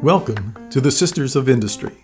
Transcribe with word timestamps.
Welcome 0.00 0.56
to 0.70 0.80
the 0.80 0.90
Sisters 0.90 1.36
of 1.36 1.50
Industry, 1.50 1.98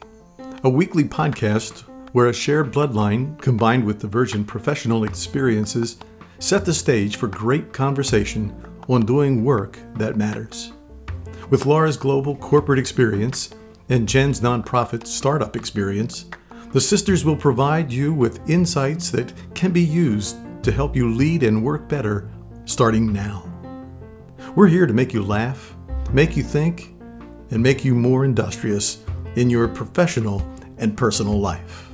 a 0.63 0.69
weekly 0.69 1.05
podcast 1.05 1.85
where 2.13 2.27
a 2.27 2.35
shared 2.35 2.71
bloodline 2.71 3.41
combined 3.41 3.85
with 3.85 4.01
divergent 4.01 4.47
professional 4.47 5.05
experiences 5.05 5.97
set 6.39 6.67
the 6.67 6.75
stage 6.75 7.17
for 7.17 7.27
great 7.29 7.73
conversation 7.73 8.55
on 8.91 9.07
doing 9.07 9.43
work 9.43 9.79
that 9.95 10.19
matters. 10.19 10.75
With 11.49 11.65
Laura's 11.65 11.97
global 11.97 12.37
corporate 12.37 12.79
experience 12.79 13.55
and 13.89 14.07
Jen's 14.07 14.43
nonprofit 14.43 15.07
startup 15.07 15.57
experience, 15.57 16.27
the 16.73 16.81
sisters 16.81 17.25
will 17.25 17.37
provide 17.37 17.91
you 17.91 18.13
with 18.13 18.51
insights 18.51 19.09
that 19.13 19.33
can 19.55 19.73
be 19.73 19.81
used 19.81 20.37
to 20.63 20.71
help 20.71 20.95
you 20.95 21.15
lead 21.15 21.43
and 21.43 21.65
work 21.65 21.89
better 21.89 22.29
starting 22.65 23.13
now. 23.13 23.51
We're 24.57 24.69
here 24.69 24.87
to 24.87 24.93
make 24.93 25.13
you 25.13 25.23
laugh, 25.23 25.77
make 26.13 26.37
you 26.37 26.43
think, 26.43 26.95
and 27.51 27.63
make 27.63 27.85
you 27.85 27.95
more 27.95 28.25
industrious 28.25 29.05
in 29.37 29.51
your 29.51 29.69
professional 29.69 30.43
and 30.79 30.97
personal 30.97 31.39
life. 31.39 31.91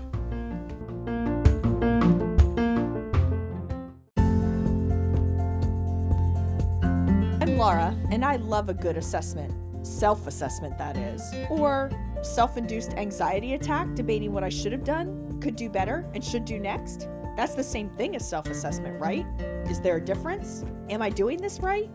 I'm 7.40 7.56
Laura, 7.56 7.96
and 8.10 8.24
I 8.24 8.36
love 8.36 8.68
a 8.68 8.74
good 8.74 8.96
assessment. 8.96 9.52
Self 9.86 10.26
assessment, 10.26 10.76
that 10.78 10.96
is. 10.96 11.22
Or 11.48 11.90
self 12.22 12.56
induced 12.56 12.92
anxiety 12.92 13.54
attack, 13.54 13.94
debating 13.94 14.32
what 14.32 14.44
I 14.44 14.50
should 14.50 14.72
have 14.72 14.84
done, 14.84 15.40
could 15.40 15.56
do 15.56 15.68
better, 15.68 16.08
and 16.14 16.22
should 16.22 16.44
do 16.44 16.58
next. 16.58 17.08
That's 17.36 17.54
the 17.54 17.64
same 17.64 17.88
thing 17.90 18.14
as 18.14 18.28
self 18.28 18.46
assessment, 18.46 19.00
right? 19.00 19.26
Is 19.70 19.80
there 19.80 19.98
a 19.98 20.00
difference? 20.04 20.64
Am 20.88 21.00
I 21.00 21.10
doing 21.10 21.40
this 21.40 21.60
right? 21.60 21.88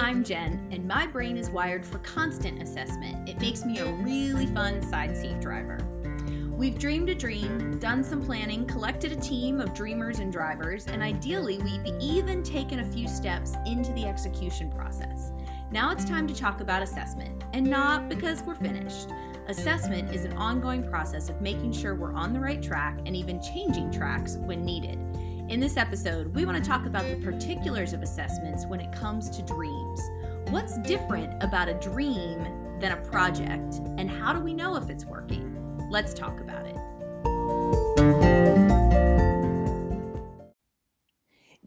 I'm 0.00 0.24
Jen, 0.24 0.66
and 0.72 0.88
my 0.88 1.06
brain 1.06 1.36
is 1.36 1.50
wired 1.50 1.84
for 1.84 1.98
constant 1.98 2.62
assessment. 2.62 3.28
It 3.28 3.38
makes 3.38 3.66
me 3.66 3.80
a 3.80 3.92
really 3.96 4.46
fun 4.46 4.80
side 4.80 5.14
seat 5.14 5.42
driver. 5.42 5.76
We've 6.50 6.78
dreamed 6.78 7.10
a 7.10 7.14
dream, 7.14 7.78
done 7.80 8.02
some 8.02 8.24
planning, 8.24 8.64
collected 8.64 9.12
a 9.12 9.16
team 9.16 9.60
of 9.60 9.74
dreamers 9.74 10.20
and 10.20 10.32
drivers, 10.32 10.86
and 10.86 11.02
ideally, 11.02 11.58
we've 11.58 11.94
even 12.00 12.42
taken 12.42 12.80
a 12.80 12.84
few 12.92 13.08
steps 13.08 13.52
into 13.66 13.92
the 13.92 14.06
execution 14.06 14.72
process. 14.72 15.32
Now 15.70 15.90
it's 15.90 16.06
time 16.06 16.26
to 16.28 16.34
talk 16.34 16.62
about 16.62 16.82
assessment, 16.82 17.44
and 17.52 17.66
not 17.66 18.08
because 18.08 18.42
we're 18.42 18.54
finished. 18.54 19.10
Assessment 19.48 20.14
is 20.14 20.24
an 20.24 20.32
ongoing 20.38 20.88
process 20.88 21.28
of 21.28 21.42
making 21.42 21.72
sure 21.72 21.94
we're 21.94 22.14
on 22.14 22.32
the 22.32 22.40
right 22.40 22.62
track 22.62 23.00
and 23.04 23.14
even 23.14 23.42
changing 23.42 23.92
tracks 23.92 24.36
when 24.36 24.64
needed. 24.64 24.98
In 25.46 25.60
this 25.60 25.76
episode, 25.76 26.34
we 26.34 26.46
want 26.46 26.56
to 26.56 26.66
talk 26.66 26.86
about 26.86 27.04
the 27.04 27.16
particulars 27.16 27.92
of 27.92 28.00
assessments 28.02 28.64
when 28.64 28.80
it 28.80 28.90
comes 28.92 29.28
to 29.28 29.42
dreams. 29.42 30.00
What's 30.48 30.78
different 30.78 31.42
about 31.42 31.68
a 31.68 31.74
dream 31.74 32.42
than 32.80 32.92
a 32.92 32.96
project, 32.96 33.74
and 33.98 34.10
how 34.10 34.32
do 34.32 34.40
we 34.40 34.54
know 34.54 34.74
if 34.76 34.88
it's 34.88 35.04
working? 35.04 35.54
Let's 35.90 36.14
talk 36.14 36.40
about 36.40 36.64
it. 36.64 36.76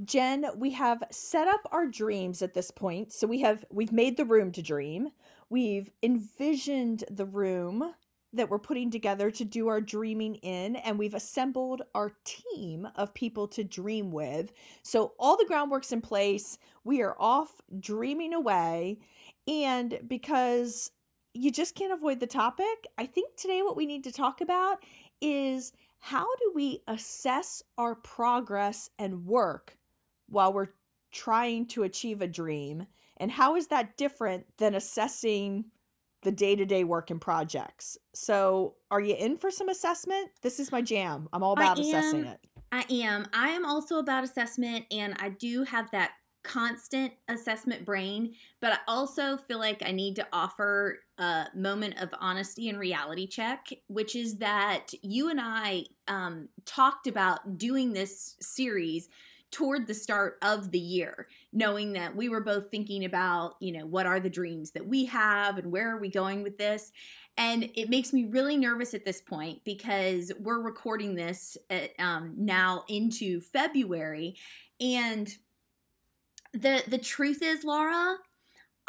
Jen, 0.03 0.47
we 0.55 0.71
have 0.71 1.03
set 1.11 1.47
up 1.47 1.61
our 1.71 1.85
dreams 1.85 2.41
at 2.41 2.55
this 2.55 2.71
point. 2.71 3.13
So 3.13 3.27
we 3.27 3.41
have 3.41 3.63
we've 3.71 3.91
made 3.91 4.17
the 4.17 4.25
room 4.25 4.51
to 4.53 4.63
dream. 4.63 5.09
We've 5.51 5.91
envisioned 6.01 7.03
the 7.11 7.25
room 7.25 7.93
that 8.33 8.49
we're 8.49 8.59
putting 8.59 8.91
together 8.91 9.31
to 9.31 9.45
do 9.45 9.67
our 9.67 9.81
dreaming 9.81 10.35
in, 10.35 10.75
and 10.77 10.99
we've 10.99 11.13
assembled 11.13 11.81
our 11.95 12.13
team 12.25 12.87
of 12.95 13.13
people 13.13 13.47
to 13.47 13.63
dream 13.63 14.11
with. 14.11 14.51
So, 14.83 15.13
all 15.17 15.37
the 15.37 15.45
groundwork's 15.45 15.91
in 15.91 16.01
place. 16.01 16.57
We 16.83 17.01
are 17.01 17.15
off 17.19 17.61
dreaming 17.79 18.33
away. 18.33 18.99
And 19.47 19.99
because 20.07 20.91
you 21.33 21.51
just 21.51 21.75
can't 21.75 21.93
avoid 21.93 22.19
the 22.19 22.27
topic, 22.27 22.85
I 22.97 23.05
think 23.05 23.35
today 23.35 23.61
what 23.61 23.77
we 23.77 23.85
need 23.85 24.03
to 24.05 24.11
talk 24.11 24.41
about 24.41 24.83
is 25.21 25.71
how 25.99 26.27
do 26.35 26.51
we 26.53 26.81
assess 26.87 27.63
our 27.77 27.95
progress 27.95 28.89
and 28.99 29.25
work 29.25 29.77
while 30.27 30.51
we're 30.53 30.73
trying 31.11 31.65
to 31.67 31.83
achieve 31.83 32.21
a 32.21 32.27
dream? 32.27 32.87
And 33.17 33.31
how 33.31 33.55
is 33.55 33.67
that 33.67 33.97
different 33.97 34.45
than 34.57 34.75
assessing? 34.75 35.65
The 36.23 36.31
day-to-day 36.31 36.83
work 36.83 37.09
and 37.09 37.21
projects. 37.21 37.97
So, 38.13 38.75
are 38.91 38.99
you 38.99 39.15
in 39.15 39.37
for 39.37 39.51
some 39.51 39.69
assessment? 39.69 40.31
This 40.41 40.59
is 40.59 40.71
my 40.71 40.81
jam. 40.81 41.29
I'm 41.31 41.43
all 41.43 41.53
about 41.53 41.79
assessing 41.79 42.25
it. 42.25 42.39
I 42.71 42.85
am. 42.89 43.25
I 43.33 43.49
am 43.49 43.65
also 43.65 43.99
about 43.99 44.23
assessment 44.23 44.85
and 44.91 45.15
I 45.19 45.29
do 45.29 45.63
have 45.63 45.89
that 45.91 46.11
constant 46.43 47.11
assessment 47.27 47.85
brain, 47.85 48.33
but 48.61 48.71
I 48.71 48.77
also 48.87 49.35
feel 49.35 49.59
like 49.59 49.83
I 49.85 49.91
need 49.91 50.15
to 50.15 50.27
offer 50.31 50.99
a 51.17 51.47
moment 51.53 52.01
of 52.01 52.09
honesty 52.19 52.69
and 52.69 52.79
reality 52.79 53.27
check, 53.27 53.67
which 53.87 54.15
is 54.15 54.37
that 54.37 54.87
you 55.01 55.29
and 55.29 55.39
I 55.41 55.85
um, 56.07 56.47
talked 56.65 57.07
about 57.07 57.57
doing 57.57 57.91
this 57.91 58.37
series 58.39 59.09
toward 59.51 59.87
the 59.87 59.93
start 59.93 60.37
of 60.41 60.71
the 60.71 60.79
year, 60.79 61.27
knowing 61.57 61.93
that 61.93 62.15
we 62.15 62.29
were 62.29 62.41
both 62.41 62.69
thinking 62.69 63.03
about, 63.03 63.55
you 63.59 63.71
know, 63.71 63.85
what 63.85 64.05
are 64.05 64.19
the 64.19 64.29
dreams 64.29 64.71
that 64.71 64.87
we 64.87 65.05
have 65.05 65.57
and 65.57 65.71
where 65.71 65.89
are 65.89 65.99
we 65.99 66.07
going 66.07 66.43
with 66.43 66.57
this? 66.57 66.91
And 67.35 67.69
it 67.75 67.89
makes 67.89 68.13
me 68.13 68.25
really 68.25 68.57
nervous 68.57 68.93
at 68.93 69.05
this 69.05 69.21
point 69.21 69.63
because 69.63 70.31
we're 70.39 70.61
recording 70.61 71.15
this 71.15 71.57
at, 71.71 71.91
um, 71.97 72.35
now 72.37 72.83
into 72.87 73.41
February. 73.41 74.35
And 74.79 75.27
the 76.53 76.83
the 76.87 76.99
truth 76.99 77.41
is, 77.41 77.63
Laura, 77.63 78.17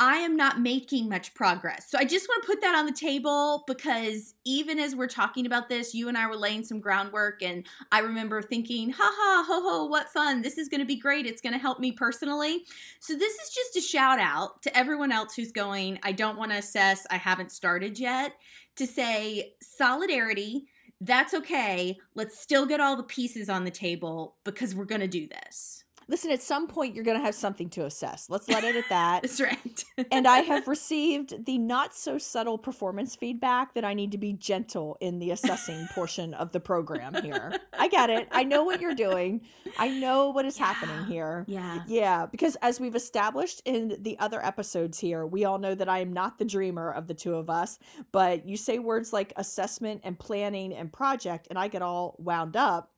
I 0.01 0.19
am 0.19 0.37
not 0.37 0.61
making 0.61 1.09
much 1.09 1.35
progress. 1.35 1.91
So 1.91 1.99
I 1.99 2.05
just 2.05 2.29
want 2.29 2.43
to 2.43 2.47
put 2.47 2.61
that 2.61 2.77
on 2.77 2.87
the 2.87 2.93
table 2.93 3.65
because 3.67 4.35
even 4.45 4.79
as 4.79 4.95
we're 4.95 5.09
talking 5.09 5.45
about 5.45 5.69
this, 5.69 5.93
you 5.93 6.09
and 6.09 6.17
I 6.17 6.29
were 6.29 6.37
laying 6.37 6.65
some 6.65 6.79
groundwork, 6.79 7.43
and 7.43 7.67
I 7.91 8.01
remember 8.01 8.41
thinking, 8.41 8.91
ha 8.91 9.03
ha, 9.03 9.45
ho 9.47 9.61
ho, 9.61 9.87
what 9.87 10.09
fun. 10.09 10.43
This 10.43 10.57
is 10.57 10.69
going 10.69 10.81
to 10.81 10.87
be 10.87 10.97
great. 10.97 11.27
It's 11.27 11.43
going 11.43 11.53
to 11.53 11.59
help 11.59 11.81
me 11.81 11.91
personally. 11.91 12.65
So 13.01 13.15
this 13.15 13.35
is 13.35 13.51
just 13.51 13.77
a 13.77 13.81
shout 13.81 14.21
out 14.21 14.63
to 14.63 14.77
everyone 14.77 15.11
else 15.11 15.35
who's 15.35 15.51
going, 15.51 15.99
I 16.05 16.13
don't 16.13 16.39
want 16.39 16.53
to 16.53 16.59
assess, 16.59 17.05
I 17.11 17.17
haven't 17.17 17.51
started 17.51 17.99
yet, 17.99 18.35
to 18.77 18.87
say 18.87 19.55
solidarity. 19.61 20.67
That's 21.01 21.35
okay. 21.35 21.99
Let's 22.15 22.39
still 22.39 22.67
get 22.67 22.81
all 22.81 22.97
the 22.97 23.03
pieces 23.03 23.49
on 23.49 23.65
the 23.65 23.71
table 23.71 24.37
because 24.45 24.75
we're 24.75 24.85
going 24.85 25.01
to 25.01 25.09
do 25.09 25.27
this 25.27 25.85
listen, 26.09 26.31
at 26.31 26.43
some 26.43 26.67
point 26.67 26.95
you're 26.95 27.05
going 27.05 27.19
to 27.19 27.25
have 27.25 27.35
something 27.35 27.69
to 27.71 27.85
assess. 27.85 28.29
Let's 28.31 28.49
let 28.49 28.65
it 28.65 28.75
at 28.75 28.89
that. 28.89 29.23
That's 29.23 29.41
right. 29.41 29.85
and 30.11 30.27
I 30.27 30.39
have 30.39 30.67
received 30.67 31.45
the 31.45 31.59
not 31.59 31.95
so 31.95 32.19
subtle 32.19 32.59
performance 32.59 33.15
feedback 33.15 33.75
that 33.75 33.85
I 33.85 33.95
need 33.95 34.13
to 34.13 34.19
be 34.19 34.33
gentle 34.33 34.97
in 35.01 35.19
the 35.19 35.31
assessing 35.31 35.87
portion 35.95 36.35
of 36.35 36.53
the 36.53 36.61
program 36.61 37.15
here. 37.23 37.55
I 37.79 37.89
get 37.89 38.11
it. 38.11 38.29
I 38.33 38.45
know 38.45 38.65
what 38.65 38.81
you're 38.81 38.95
doing. 38.95 39.43
I 39.79 39.89
know 39.89 40.31
what 40.31 40.45
is 40.45 40.59
yeah. 40.59 40.73
happening 40.73 41.05
here. 41.07 41.45
Yeah. 41.47 41.83
Yeah. 41.87 42.27
Because 42.27 42.57
as 42.63 42.81
we've 42.81 42.97
established 42.97 43.63
in 43.65 43.97
the 44.01 44.19
other 44.19 44.45
episodes 44.45 44.99
here, 44.99 45.27
we 45.27 45.45
all 45.45 45.59
know 45.59 45.75
that 45.75 45.89
I 45.89 46.01
am 46.01 46.13
not 46.13 46.39
the 46.39 46.45
dreamer 46.45 46.91
of 46.91 47.07
the 47.07 47.15
two 47.15 47.35
of 47.35 47.51
us, 47.51 47.79
but 48.13 48.47
you 48.47 48.57
say 48.57 48.79
words 48.79 49.13
like 49.13 49.33
assessment 49.37 50.01
and 50.05 50.19
planning 50.19 50.73
and 50.73 50.93
project, 50.93 51.47
and 51.51 51.59
I 51.59 51.69
get 51.69 51.83
all 51.83 52.17
wound 52.19 52.57
up 52.57 52.91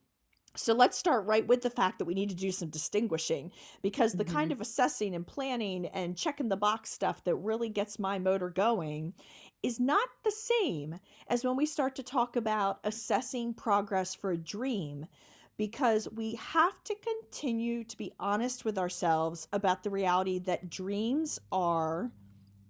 so 0.57 0.75
let's 0.75 0.99
start 0.99 1.27
right 1.27 1.47
with 1.47 1.63
the 1.63 1.71
fact 1.71 1.99
that 1.99 2.05
we 2.05 2.15
need 2.15 2.29
to 2.29 2.35
do 2.35 2.51
some 2.51 2.69
distinguishing 2.69 3.53
because 3.83 4.13
the 4.13 4.25
mm-hmm. 4.25 4.35
kind 4.35 4.53
of 4.53 4.61
assessing 4.61 5.15
and 5.15 5.27
planning 5.27 5.87
and 5.87 6.17
checking 6.17 6.49
the 6.49 6.57
box 6.57 6.91
stuff 6.91 7.23
that 7.25 7.37
really 7.37 7.69
gets 7.69 7.99
my 7.99 8.19
motor 8.19 8.51
going 8.51 9.15
is 9.63 9.79
not 9.79 10.09
the 10.25 10.31
same 10.31 10.99
as 11.29 11.45
when 11.45 11.57
we 11.57 11.67
start 11.67 11.95
to 11.95 12.03
talk 12.03 12.35
about 12.35 12.81
assessing 12.85 13.55
progress 13.55 14.15
for 14.15 14.33
a 14.33 14.37
dream 14.37 15.07
because 15.57 16.09
we 16.13 16.35
have 16.37 16.83
to 16.85 16.97
continue 16.97 17.85
to 17.85 17.97
be 17.97 18.13
honest 18.19 18.65
with 18.65 18.79
ourselves 18.79 19.47
about 19.53 19.83
the 19.83 19.91
reality 19.91 20.39
that 20.39 20.71
dreams 20.71 21.39
are 21.53 22.11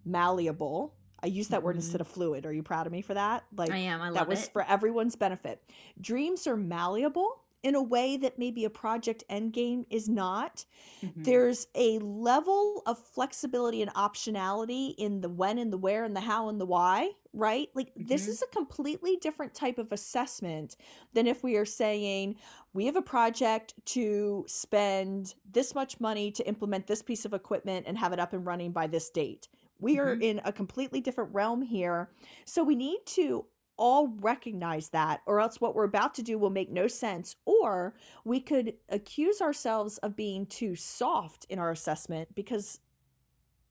malleable. 0.04 0.92
I 1.22 1.28
use 1.28 1.48
that 1.48 1.58
mm-hmm. 1.58 1.66
word 1.66 1.76
instead 1.76 2.00
of 2.00 2.08
fluid. 2.08 2.44
Are 2.46 2.52
you 2.52 2.64
proud 2.64 2.86
of 2.86 2.92
me 2.92 3.00
for 3.00 3.14
that? 3.14 3.44
Like 3.56 3.70
I 3.70 3.76
am. 3.76 4.02
I 4.02 4.06
love 4.06 4.14
that 4.14 4.28
was 4.28 4.44
it. 4.44 4.52
for 4.52 4.62
everyone's 4.62 5.14
benefit. 5.14 5.62
Dreams 6.00 6.48
are 6.48 6.56
malleable 6.56 7.39
in 7.62 7.74
a 7.74 7.82
way 7.82 8.16
that 8.16 8.38
maybe 8.38 8.64
a 8.64 8.70
project 8.70 9.24
endgame 9.30 9.84
is 9.90 10.08
not. 10.08 10.64
Mm-hmm. 11.02 11.22
There's 11.22 11.66
a 11.74 11.98
level 11.98 12.82
of 12.86 12.98
flexibility 12.98 13.82
and 13.82 13.92
optionality 13.94 14.94
in 14.96 15.20
the 15.20 15.28
when 15.28 15.58
and 15.58 15.72
the 15.72 15.76
where 15.76 16.04
and 16.04 16.16
the 16.16 16.20
how 16.20 16.48
and 16.48 16.60
the 16.60 16.66
why, 16.66 17.10
right? 17.32 17.68
Like 17.74 17.90
mm-hmm. 17.90 18.06
this 18.06 18.28
is 18.28 18.42
a 18.42 18.46
completely 18.46 19.16
different 19.16 19.54
type 19.54 19.78
of 19.78 19.92
assessment 19.92 20.76
than 21.12 21.26
if 21.26 21.42
we 21.42 21.56
are 21.56 21.66
saying 21.66 22.36
we 22.72 22.86
have 22.86 22.96
a 22.96 23.02
project 23.02 23.74
to 23.86 24.44
spend 24.48 25.34
this 25.50 25.74
much 25.74 26.00
money 26.00 26.30
to 26.32 26.46
implement 26.46 26.86
this 26.86 27.02
piece 27.02 27.24
of 27.24 27.34
equipment 27.34 27.86
and 27.86 27.98
have 27.98 28.12
it 28.12 28.20
up 28.20 28.32
and 28.32 28.46
running 28.46 28.72
by 28.72 28.86
this 28.86 29.10
date. 29.10 29.48
We 29.80 29.96
mm-hmm. 29.96 30.08
are 30.08 30.12
in 30.14 30.40
a 30.44 30.52
completely 30.52 31.00
different 31.00 31.34
realm 31.34 31.62
here. 31.62 32.10
So 32.44 32.62
we 32.62 32.74
need 32.74 33.00
to 33.06 33.44
all 33.80 34.08
recognize 34.20 34.90
that, 34.90 35.22
or 35.26 35.40
else 35.40 35.60
what 35.60 35.74
we're 35.74 35.84
about 35.84 36.14
to 36.14 36.22
do 36.22 36.38
will 36.38 36.50
make 36.50 36.70
no 36.70 36.86
sense. 36.86 37.34
Or 37.46 37.94
we 38.24 38.38
could 38.38 38.74
accuse 38.90 39.40
ourselves 39.40 39.98
of 39.98 40.14
being 40.14 40.46
too 40.46 40.76
soft 40.76 41.46
in 41.48 41.58
our 41.58 41.70
assessment 41.70 42.34
because, 42.34 42.78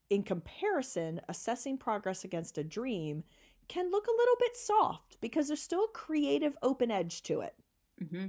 in 0.09 0.23
comparison, 0.23 1.21
assessing 1.29 1.77
progress 1.77 2.25
against 2.25 2.57
a 2.57 2.63
dream 2.63 3.23
can 3.67 3.91
look 3.91 4.07
a 4.07 4.17
little 4.17 4.35
bit 4.39 4.57
soft 4.57 5.21
because 5.21 5.47
there's 5.47 5.61
still 5.61 5.85
a 5.85 5.97
creative 5.97 6.57
open 6.63 6.89
edge 6.89 7.21
to 7.23 7.41
it. 7.41 7.53
Mm-hmm. 8.01 8.27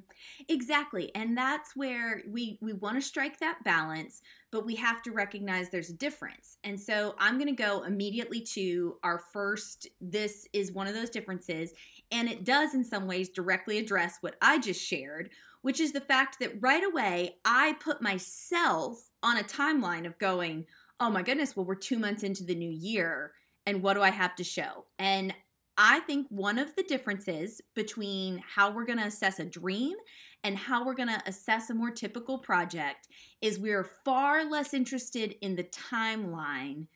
Exactly. 0.49 1.14
And 1.14 1.37
that's 1.37 1.76
where 1.76 2.22
we, 2.28 2.58
we 2.61 2.72
want 2.72 2.96
to 2.96 3.02
strike 3.02 3.38
that 3.38 3.62
balance, 3.64 4.20
but 4.50 4.67
we 4.67 4.75
have 4.76 5.02
to 5.02 5.12
recognize 5.12 5.70
there's 5.70 5.90
a 5.90 5.94
difference. 5.94 6.58
And 6.64 6.78
so 6.78 7.14
I'm 7.19 7.38
going 7.38 7.55
to 7.55 7.62
go 7.62 7.84
immediately 7.84 8.40
to 8.55 8.96
our 9.05 9.19
first. 9.32 9.87
This 10.00 10.49
is 10.52 10.72
one 10.72 10.87
of 10.87 10.94
those 10.94 11.11
differences. 11.11 11.72
And 12.11 12.28
it 12.28 12.44
does, 12.44 12.75
in 12.75 12.84
some 12.84 13.06
ways, 13.06 13.28
directly 13.28 13.78
address 13.78 14.19
what 14.20 14.37
I 14.43 14.58
just 14.58 14.84
shared, 14.84 15.31
which 15.62 15.78
is 15.78 15.93
the 15.93 16.00
fact 16.00 16.38
that 16.40 16.61
right 16.61 16.82
away 16.82 17.37
I 17.44 17.76
put 17.81 18.02
myself 18.02 19.11
on 19.22 19.37
a 19.37 19.44
timeline 19.44 20.06
of 20.06 20.19
going, 20.19 20.67
oh 20.99 21.11
my 21.11 21.22
goodness, 21.22 21.55
well, 21.55 21.64
we're 21.64 21.76
two 21.76 21.99
months 21.99 22.25
into 22.25 22.44
the 22.44 22.55
new 22.55 22.70
year. 22.70 23.32
And 23.67 23.82
what 23.82 23.94
do 23.94 24.02
I 24.02 24.11
have 24.11 24.34
to 24.37 24.44
show? 24.44 24.87
And 24.99 25.34
I 25.82 26.00
think 26.00 26.27
one 26.29 26.59
of 26.59 26.77
the 26.77 26.82
differences 26.82 27.62
between 27.75 28.43
how 28.47 28.71
we're 28.71 28.85
going 28.85 28.99
to 28.99 29.06
assess 29.06 29.38
a 29.38 29.47
dream 29.47 29.97
and 30.44 30.55
how 30.59 30.85
we're 30.85 30.93
going 30.93 31.09
to 31.09 31.23
assess 31.25 31.71
a 31.71 31.75
more 31.75 31.91
typical 31.91 32.37
project 32.37 33.09
is 33.41 33.59
we're 33.59 33.88
far 34.05 34.44
less 34.44 34.75
interested 34.75 35.37
in 35.41 35.56
the 35.56 35.65
timeline 35.65 36.88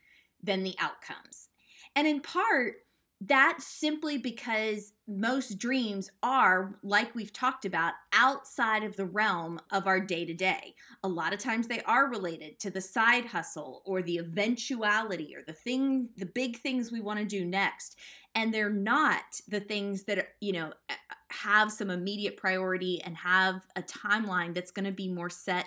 than 0.43 0.65
the 0.65 0.75
outcomes. 0.79 1.49
And 1.97 2.07
in 2.07 2.21
part, 2.21 2.75
that's 3.27 3.67
simply 3.67 4.19
because 4.19 4.93
most 5.07 5.59
dreams 5.59 6.11
are, 6.23 6.79
like 6.83 7.15
we've 7.15 7.33
talked 7.33 7.65
about, 7.65 7.95
outside 8.13 8.83
of 8.83 8.97
the 8.97 9.05
realm 9.05 9.61
of 9.71 9.87
our 9.87 10.01
day 10.01 10.25
to 10.25 10.35
day. 10.35 10.75
A 11.03 11.09
lot 11.09 11.33
of 11.33 11.39
times 11.39 11.67
they 11.67 11.83
are 11.83 12.09
related 12.09 12.59
to 12.61 12.71
the 12.71 12.81
side 12.81 13.27
hustle 13.27 13.83
or 13.85 14.03
the 14.03 14.19
eventuality 14.19 15.35
or 15.37 15.43
the 15.47 15.53
thing, 15.53 16.09
the 16.17 16.27
big 16.27 16.59
things 16.59 16.91
we 16.91 17.01
want 17.01 17.19
to 17.19 17.25
do 17.25 17.45
next 17.45 17.97
and 18.35 18.53
they're 18.53 18.71
not 18.71 19.41
the 19.49 19.61
things 19.61 20.05
that 20.05 20.29
you 20.41 20.53
know 20.53 20.73
have 21.31 21.71
some 21.71 21.91
immediate 21.91 22.37
priority 22.37 23.01
and 23.03 23.17
have 23.17 23.63
a 23.77 23.83
timeline 23.83 24.55
that's 24.55 24.71
going 24.71 24.85
to 24.85 24.93
be 24.93 25.09
more 25.09 25.31
set 25.31 25.67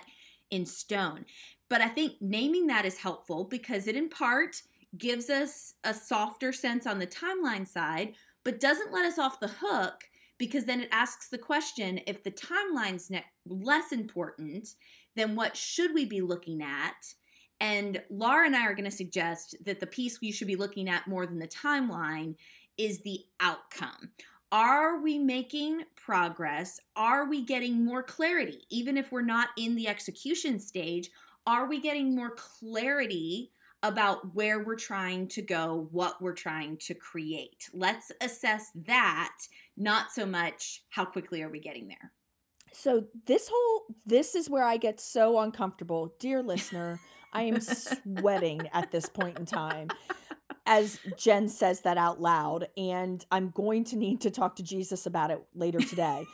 in 0.50 0.64
stone 0.64 1.24
but 1.68 1.80
i 1.80 1.88
think 1.88 2.14
naming 2.20 2.66
that 2.66 2.84
is 2.84 2.98
helpful 2.98 3.44
because 3.44 3.86
it 3.86 3.96
in 3.96 4.08
part 4.08 4.62
gives 4.96 5.28
us 5.28 5.74
a 5.84 5.92
softer 5.92 6.52
sense 6.52 6.86
on 6.86 6.98
the 6.98 7.06
timeline 7.06 7.66
side 7.66 8.14
but 8.44 8.60
doesn't 8.60 8.92
let 8.92 9.04
us 9.04 9.18
off 9.18 9.40
the 9.40 9.50
hook 9.60 10.04
because 10.38 10.64
then 10.64 10.80
it 10.80 10.88
asks 10.92 11.28
the 11.28 11.38
question 11.38 12.00
if 12.06 12.22
the 12.22 12.30
timeline's 12.30 13.10
ne- 13.10 13.24
less 13.46 13.92
important 13.92 14.68
then 15.16 15.36
what 15.36 15.56
should 15.56 15.92
we 15.92 16.04
be 16.04 16.20
looking 16.20 16.62
at 16.62 16.94
and 17.60 18.00
Laura 18.08 18.46
and 18.46 18.56
I 18.56 18.66
are 18.66 18.74
going 18.74 18.84
to 18.84 18.90
suggest 18.90 19.56
that 19.64 19.80
the 19.80 19.86
piece 19.86 20.20
we 20.20 20.30
should 20.30 20.46
be 20.46 20.56
looking 20.56 20.88
at 20.88 21.08
more 21.08 21.26
than 21.26 21.38
the 21.38 21.48
timeline 21.48 22.36
is 22.76 23.00
the 23.00 23.20
outcome. 23.40 24.10
Are 24.52 25.02
we 25.02 25.18
making 25.18 25.82
progress? 25.96 26.80
Are 26.96 27.28
we 27.28 27.44
getting 27.44 27.84
more 27.84 28.02
clarity? 28.02 28.64
Even 28.70 28.96
if 28.96 29.12
we're 29.12 29.22
not 29.22 29.48
in 29.58 29.74
the 29.74 29.88
execution 29.88 30.58
stage, 30.58 31.10
are 31.46 31.66
we 31.66 31.80
getting 31.80 32.14
more 32.14 32.30
clarity 32.36 33.50
about 33.82 34.34
where 34.34 34.64
we're 34.64 34.76
trying 34.76 35.28
to 35.28 35.42
go, 35.42 35.88
what 35.92 36.20
we're 36.20 36.34
trying 36.34 36.76
to 36.78 36.94
create? 36.94 37.68
Let's 37.72 38.10
assess 38.20 38.70
that, 38.86 39.36
not 39.76 40.10
so 40.10 40.26
much 40.26 40.82
how 40.90 41.04
quickly 41.04 41.42
are 41.42 41.50
we 41.50 41.60
getting 41.60 41.88
there. 41.88 42.12
So, 42.72 43.04
this 43.26 43.48
whole 43.52 43.86
this 44.04 44.34
is 44.34 44.50
where 44.50 44.64
I 44.64 44.76
get 44.76 45.00
so 45.00 45.38
uncomfortable. 45.38 46.14
Dear 46.18 46.42
listener, 46.42 47.00
I 47.32 47.42
am 47.42 47.60
sweating 47.60 48.60
at 48.72 48.90
this 48.90 49.06
point 49.06 49.38
in 49.38 49.46
time 49.46 49.88
as 50.68 51.00
Jen 51.16 51.48
says 51.48 51.80
that 51.80 51.96
out 51.96 52.20
loud. 52.20 52.68
And 52.76 53.24
I'm 53.32 53.50
going 53.50 53.84
to 53.84 53.96
need 53.96 54.20
to 54.20 54.30
talk 54.30 54.56
to 54.56 54.62
Jesus 54.62 55.06
about 55.06 55.30
it 55.30 55.42
later 55.54 55.80
today. 55.80 56.26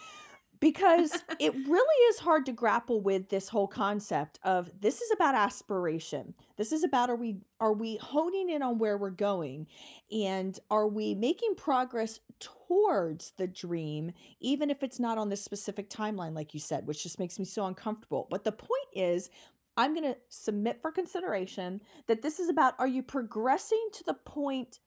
Because 0.64 1.12
it 1.38 1.52
really 1.52 2.04
is 2.08 2.18
hard 2.20 2.46
to 2.46 2.52
grapple 2.52 3.02
with 3.02 3.28
this 3.28 3.50
whole 3.50 3.66
concept 3.66 4.38
of 4.42 4.70
this 4.80 5.02
is 5.02 5.10
about 5.12 5.34
aspiration. 5.34 6.32
This 6.56 6.72
is 6.72 6.82
about 6.82 7.10
are 7.10 7.16
we 7.16 7.36
are 7.60 7.74
we 7.74 7.98
honing 7.98 8.48
in 8.48 8.62
on 8.62 8.78
where 8.78 8.96
we're 8.96 9.10
going? 9.10 9.66
And 10.10 10.58
are 10.70 10.88
we 10.88 11.14
making 11.14 11.54
progress 11.56 12.20
towards 12.40 13.32
the 13.32 13.46
dream 13.46 14.12
even 14.40 14.70
if 14.70 14.82
it's 14.82 14.98
not 14.98 15.18
on 15.18 15.28
this 15.28 15.44
specific 15.44 15.90
timeline 15.90 16.34
like 16.34 16.54
you 16.54 16.60
said 16.60 16.86
which 16.86 17.02
just 17.02 17.18
makes 17.18 17.38
me 17.38 17.44
so 17.44 17.66
uncomfortable. 17.66 18.26
But 18.30 18.44
the 18.44 18.52
point 18.52 18.88
is 18.94 19.28
I'm 19.76 19.92
going 19.92 20.14
to 20.14 20.16
submit 20.30 20.80
for 20.80 20.90
consideration 20.90 21.82
that 22.06 22.22
this 22.22 22.40
is 22.40 22.48
about 22.48 22.74
are 22.78 22.88
you 22.88 23.02
progressing 23.02 23.88
to 23.92 24.04
the 24.04 24.14
point 24.14 24.78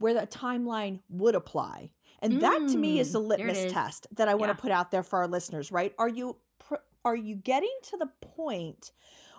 where 0.00 0.12
the 0.12 0.26
timeline 0.26 1.00
would 1.08 1.34
apply? 1.34 1.92
And 2.20 2.34
mm, 2.34 2.40
that 2.40 2.68
to 2.68 2.78
me 2.78 2.98
is 2.98 3.12
the 3.12 3.20
mm, 3.20 3.28
litmus 3.28 3.72
test 3.72 4.06
that 4.16 4.28
I 4.28 4.34
want 4.34 4.50
to 4.56 4.60
put 4.60 4.70
out 4.70 4.90
there 4.90 5.02
for 5.02 5.20
our 5.20 5.28
listeners, 5.28 5.70
right? 5.70 5.94
Are 5.98 6.08
you 6.08 6.36
are 7.04 7.16
you 7.16 7.36
getting 7.36 7.76
to 7.84 7.96
the 7.96 8.10
point 8.20 8.92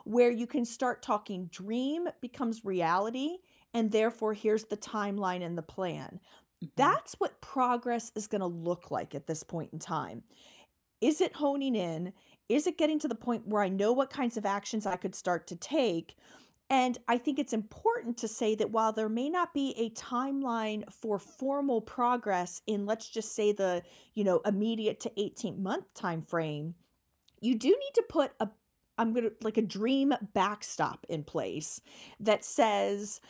where 0.06 0.32
you 0.32 0.48
can 0.48 0.66
start 0.66 1.02
talking 1.02 1.48
dream 1.48 2.08
becomes 2.22 2.66
reality 2.66 3.38
and 3.74 3.92
therefore 3.92 4.34
here's 4.34 4.64
the 4.64 4.78
timeline 4.78 5.44
and 5.44 5.58
the 5.58 5.62
plan. 5.62 6.20
Mm-hmm. 6.64 6.68
That's 6.76 7.16
what 7.16 7.42
progress 7.42 8.12
is 8.16 8.28
going 8.28 8.42
to 8.42 8.48
look 8.48 8.90
like 8.92 9.14
at 9.14 9.28
this 9.28 9.44
point 9.44 9.72
in 9.74 9.80
time. 9.80 10.24
Is 11.02 11.22
it 11.22 11.36
honing 11.36 11.76
in? 11.76 12.14
is 12.50 12.66
it 12.66 12.78
getting 12.78 13.00
to 13.00 13.08
the 13.08 13.16
point 13.16 13.48
where 13.48 13.62
I 13.62 13.70
know 13.70 13.94
what 13.94 14.10
kinds 14.10 14.36
of 14.36 14.46
actions 14.46 14.86
I 14.86 14.96
could 14.96 15.14
start 15.14 15.46
to 15.48 15.56
take? 15.56 16.18
And 16.70 16.98
I 17.08 17.18
think 17.18 17.40
it's 17.40 17.54
important 17.54 18.18
to 18.18 18.28
say 18.28 18.54
that 18.56 18.70
while 18.70 18.94
there 18.94 19.10
may 19.10 19.30
not 19.30 19.54
be 19.54 19.74
a 19.78 19.90
timeline 20.00 20.84
for 20.94 21.18
formal 21.18 21.82
progress 21.82 22.62
in 22.68 22.86
let's 22.86 23.10
just 23.10 23.34
say 23.36 23.52
the, 23.52 23.82
you 24.14 24.24
know, 24.24 24.40
immediate 24.46 25.00
to 25.02 25.12
18 25.18 25.62
month 25.62 25.86
time 25.96 26.22
frame, 26.22 26.76
you 27.42 27.58
do 27.58 27.70
need 27.70 27.94
to 27.96 28.04
put 28.08 28.32
a 28.40 28.50
I'm 29.00 29.14
going 29.14 29.24
to 29.24 29.34
like 29.42 29.58
a 29.58 29.62
dream 29.62 30.14
backstop 30.34 31.06
in 31.08 31.24
place 31.24 31.80
that 32.20 32.44
says 32.44 33.22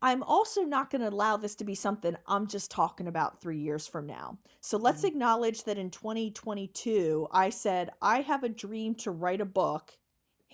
I'm 0.00 0.22
also 0.22 0.62
not 0.62 0.90
going 0.90 1.02
to 1.02 1.08
allow 1.08 1.36
this 1.36 1.56
to 1.56 1.64
be 1.64 1.74
something 1.74 2.16
I'm 2.26 2.46
just 2.46 2.70
talking 2.70 3.08
about 3.08 3.40
three 3.40 3.58
years 3.58 3.86
from 3.86 4.06
now. 4.06 4.38
So 4.60 4.78
let's 4.78 4.98
mm-hmm. 4.98 5.08
acknowledge 5.08 5.64
that 5.64 5.78
in 5.78 5.90
2022, 5.90 7.26
I 7.32 7.50
said, 7.50 7.90
I 8.00 8.20
have 8.20 8.44
a 8.44 8.48
dream 8.48 8.94
to 8.96 9.10
write 9.10 9.40
a 9.40 9.46
book. 9.46 9.98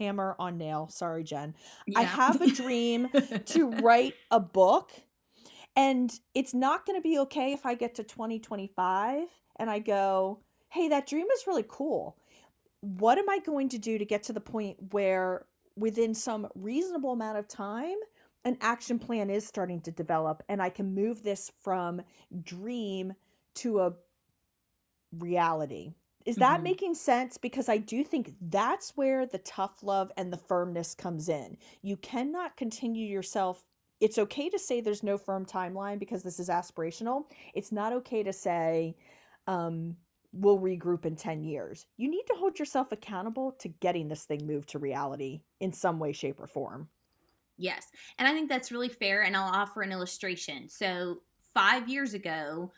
Hammer 0.03 0.35
on 0.39 0.59
nail. 0.59 0.89
Sorry, 0.91 1.23
Jen. 1.23 1.55
Yeah. 1.87 2.01
I 2.01 2.03
have 2.03 2.41
a 2.41 2.51
dream 2.63 3.09
to 3.47 3.71
write 3.83 4.15
a 4.31 4.41
book. 4.41 4.91
And 5.77 6.13
it's 6.35 6.53
not 6.53 6.85
going 6.85 6.99
to 6.99 7.03
be 7.03 7.19
okay 7.21 7.53
if 7.53 7.65
I 7.65 7.75
get 7.75 7.95
to 7.95 8.03
2025 8.03 9.29
and 9.57 9.71
I 9.71 9.79
go, 9.79 10.41
hey, 10.69 10.89
that 10.89 11.07
dream 11.07 11.27
is 11.35 11.47
really 11.47 11.65
cool. 11.67 12.17
What 12.81 13.17
am 13.17 13.29
I 13.31 13.39
going 13.39 13.69
to 13.71 13.79
do 13.79 13.97
to 13.97 14.05
get 14.05 14.25
to 14.25 14.33
the 14.33 14.41
point 14.41 14.77
where 14.91 15.47
within 15.77 16.15
some 16.15 16.49
reasonable 16.55 17.13
amount 17.13 17.39
of 17.39 17.49
time, 17.49 17.97
an 18.45 18.59
action 18.61 18.99
plan 18.99 19.31
is 19.31 19.47
starting 19.47 19.81
to 19.83 19.91
develop 19.91 20.43
and 20.49 20.61
I 20.61 20.69
can 20.69 20.95
move 20.95 21.23
this 21.23 21.51
from 21.61 22.03
dream 22.43 23.15
to 23.55 23.81
a 23.81 23.95
reality. 25.17 25.93
Is 26.25 26.37
that 26.37 26.57
mm-hmm. 26.57 26.65
making 26.65 26.95
sense? 26.95 27.37
Because 27.39 27.69
I 27.69 27.79
do 27.79 28.05
think 28.05 28.35
that's 28.41 28.97
where 28.97 29.27
the 29.27 29.39
tough 29.39 29.83
love 29.83 30.13
and 30.17 30.33
the 30.33 30.37
firmness 30.37 30.95
comes 30.95 31.29
in. 31.29 31.57
You 31.83 31.97
cannot 31.97 32.57
continue 32.57 33.07
yourself. 33.07 33.65
It's 34.01 34.19
okay 34.19 34.49
to 34.51 34.59
say 34.59 34.81
there's 34.81 35.03
no 35.03 35.19
firm 35.19 35.47
timeline 35.47 35.99
because 35.99 36.23
this 36.23 36.41
is 36.41 36.49
aspirational. 36.49 37.25
It's 37.55 37.73
not 37.73 37.93
okay 37.93 38.23
to 38.23 38.33
say, 38.33 38.97
um, 39.47 39.97
we'll 40.33 40.59
regroup 40.59 41.05
in 41.05 41.17
10 41.17 41.45
years. 41.45 41.87
You 41.97 42.11
need 42.11 42.25
to 42.29 42.35
hold 42.35 42.59
yourself 42.59 42.91
accountable 42.91 43.53
to 43.61 43.69
getting 43.69 44.09
this 44.09 44.25
thing 44.25 44.47
moved 44.47 44.71
to 44.71 44.79
reality 44.79 45.43
in 45.61 45.73
some 45.73 45.99
way, 45.99 46.13
shape, 46.13 46.41
or 46.41 46.47
form. 46.47 46.89
Yes. 47.59 47.89
And 48.19 48.27
I 48.27 48.33
think 48.33 48.49
that's 48.49 48.73
really 48.73 48.89
fair. 48.89 49.23
And 49.23 49.37
I'll 49.37 49.53
offer 49.55 49.83
an 49.83 49.93
illustration. 49.93 50.69
So, 50.69 51.19
five 51.53 51.89
years 51.89 52.15
ago, 52.15 52.73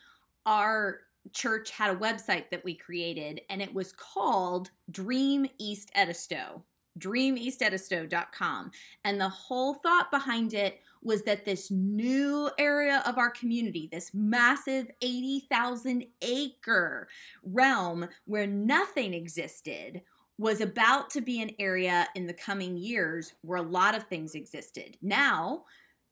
our 0.46 1.00
church 1.32 1.70
had 1.70 1.94
a 1.94 1.98
website 1.98 2.50
that 2.50 2.64
we 2.64 2.74
created, 2.74 3.40
and 3.50 3.62
it 3.62 3.72
was 3.72 3.92
called 3.92 4.70
Dream 4.90 5.46
East 5.58 5.90
Edisto, 5.94 6.62
dreameastedisto.com. 6.98 8.70
And 9.04 9.20
the 9.20 9.28
whole 9.28 9.74
thought 9.74 10.10
behind 10.10 10.54
it 10.54 10.80
was 11.02 11.22
that 11.22 11.44
this 11.44 11.70
new 11.70 12.50
area 12.58 13.02
of 13.06 13.18
our 13.18 13.30
community, 13.30 13.88
this 13.92 14.12
massive 14.14 14.90
80,000 15.02 16.04
acre 16.22 17.08
realm 17.42 18.08
where 18.24 18.46
nothing 18.46 19.12
existed, 19.12 20.02
was 20.38 20.60
about 20.60 21.10
to 21.10 21.20
be 21.20 21.40
an 21.40 21.50
area 21.58 22.08
in 22.14 22.26
the 22.26 22.32
coming 22.32 22.76
years 22.76 23.34
where 23.42 23.58
a 23.58 23.62
lot 23.62 23.94
of 23.94 24.04
things 24.04 24.34
existed. 24.34 24.96
Now, 25.00 25.64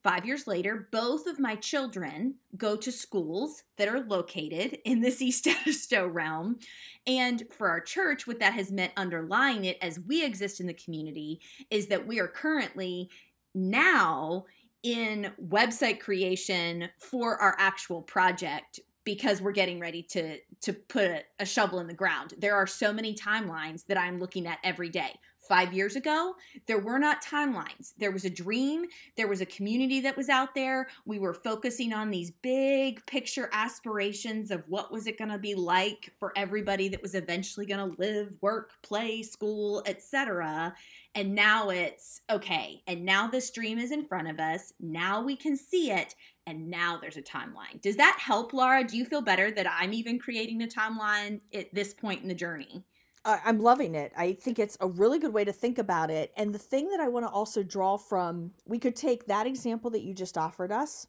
Five 0.03 0.25
years 0.25 0.47
later, 0.47 0.89
both 0.91 1.27
of 1.27 1.39
my 1.39 1.55
children 1.55 2.35
go 2.57 2.75
to 2.75 2.91
schools 2.91 3.63
that 3.77 3.87
are 3.87 4.01
located 4.01 4.79
in 4.83 4.99
this 4.99 5.21
East 5.21 5.47
Edisto 5.47 6.05
realm. 6.05 6.59
And 7.07 7.43
for 7.51 7.69
our 7.69 7.79
church, 7.79 8.27
what 8.27 8.39
that 8.39 8.53
has 8.53 8.71
meant 8.71 8.91
underlying 8.97 9.63
it 9.63 9.77
as 9.81 10.01
we 10.01 10.23
exist 10.25 10.59
in 10.59 10.67
the 10.67 10.73
community 10.73 11.39
is 11.69 11.87
that 11.87 12.05
we 12.05 12.19
are 12.19 12.27
currently 12.27 13.09
now 13.55 14.45
in 14.83 15.31
website 15.41 16.01
creation 16.01 16.89
for 16.97 17.37
our 17.37 17.55
actual 17.57 18.01
project 18.01 18.81
because 19.05 19.41
we're 19.41 19.51
getting 19.51 19.79
ready 19.79 20.01
to 20.01 20.37
to 20.61 20.73
put 20.73 21.05
a, 21.05 21.23
a, 21.39 21.45
shovel 21.45 21.79
in 21.79 21.87
the 21.87 21.93
ground. 21.93 22.33
There 22.37 22.55
are 22.55 22.67
so 22.67 22.93
many 22.93 23.13
timelines 23.13 23.85
that 23.87 23.97
I'm 23.97 24.19
looking 24.19 24.47
at 24.47 24.59
every 24.63 24.89
day. 24.89 25.13
5 25.47 25.73
years 25.73 25.95
ago, 25.95 26.35
there 26.67 26.79
were 26.79 26.99
not 26.99 27.23
timelines. 27.23 27.93
There 27.97 28.11
was 28.11 28.25
a 28.25 28.29
dream, 28.29 28.85
there 29.17 29.27
was 29.27 29.41
a 29.41 29.45
community 29.45 29.99
that 30.01 30.15
was 30.17 30.29
out 30.29 30.55
there. 30.55 30.87
We 31.05 31.19
were 31.19 31.33
focusing 31.33 31.93
on 31.93 32.09
these 32.09 32.31
big 32.31 33.05
picture 33.05 33.49
aspirations 33.51 34.51
of 34.51 34.63
what 34.67 34.91
was 34.91 35.07
it 35.07 35.17
going 35.17 35.31
to 35.31 35.37
be 35.37 35.55
like 35.55 36.11
for 36.17 36.31
everybody 36.35 36.87
that 36.89 37.01
was 37.01 37.15
eventually 37.15 37.65
going 37.65 37.91
to 37.91 37.99
live, 37.99 38.37
work, 38.41 38.71
play, 38.81 39.21
school, 39.21 39.83
etc. 39.85 40.73
And 41.15 41.35
now 41.35 41.69
it's 41.69 42.21
okay. 42.29 42.81
And 42.87 43.05
now 43.05 43.27
this 43.27 43.51
dream 43.51 43.77
is 43.77 43.91
in 43.91 44.05
front 44.05 44.29
of 44.29 44.39
us. 44.39 44.73
Now 44.79 45.21
we 45.21 45.35
can 45.35 45.55
see 45.55 45.91
it. 45.91 46.15
And 46.45 46.69
now 46.69 46.97
there's 46.99 47.17
a 47.17 47.21
timeline. 47.21 47.81
Does 47.81 47.95
that 47.97 48.17
help, 48.19 48.53
Laura? 48.53 48.83
Do 48.83 48.97
you 48.97 49.05
feel 49.05 49.21
better 49.21 49.51
that 49.51 49.67
I'm 49.69 49.93
even 49.93 50.19
creating 50.19 50.61
a 50.61 50.67
timeline 50.67 51.39
at 51.53 51.73
this 51.73 51.93
point 51.93 52.21
in 52.21 52.27
the 52.27 52.35
journey? 52.35 52.83
I'm 53.25 53.61
loving 53.61 53.95
it. 53.95 54.11
I 54.17 54.33
think 54.33 54.59
it's 54.59 54.77
a 54.81 54.87
really 54.87 55.19
good 55.19 55.33
way 55.33 55.45
to 55.45 55.53
think 55.53 55.77
about 55.77 56.11
it. 56.11 56.33
And 56.35 56.53
the 56.53 56.59
thing 56.59 56.89
that 56.89 56.99
I 56.99 57.07
want 57.07 57.25
to 57.25 57.31
also 57.31 57.63
draw 57.63 57.97
from, 57.97 58.51
we 58.65 58.79
could 58.79 58.95
take 58.95 59.27
that 59.27 59.47
example 59.47 59.89
that 59.91 60.03
you 60.03 60.13
just 60.13 60.37
offered 60.37 60.71
us, 60.71 61.07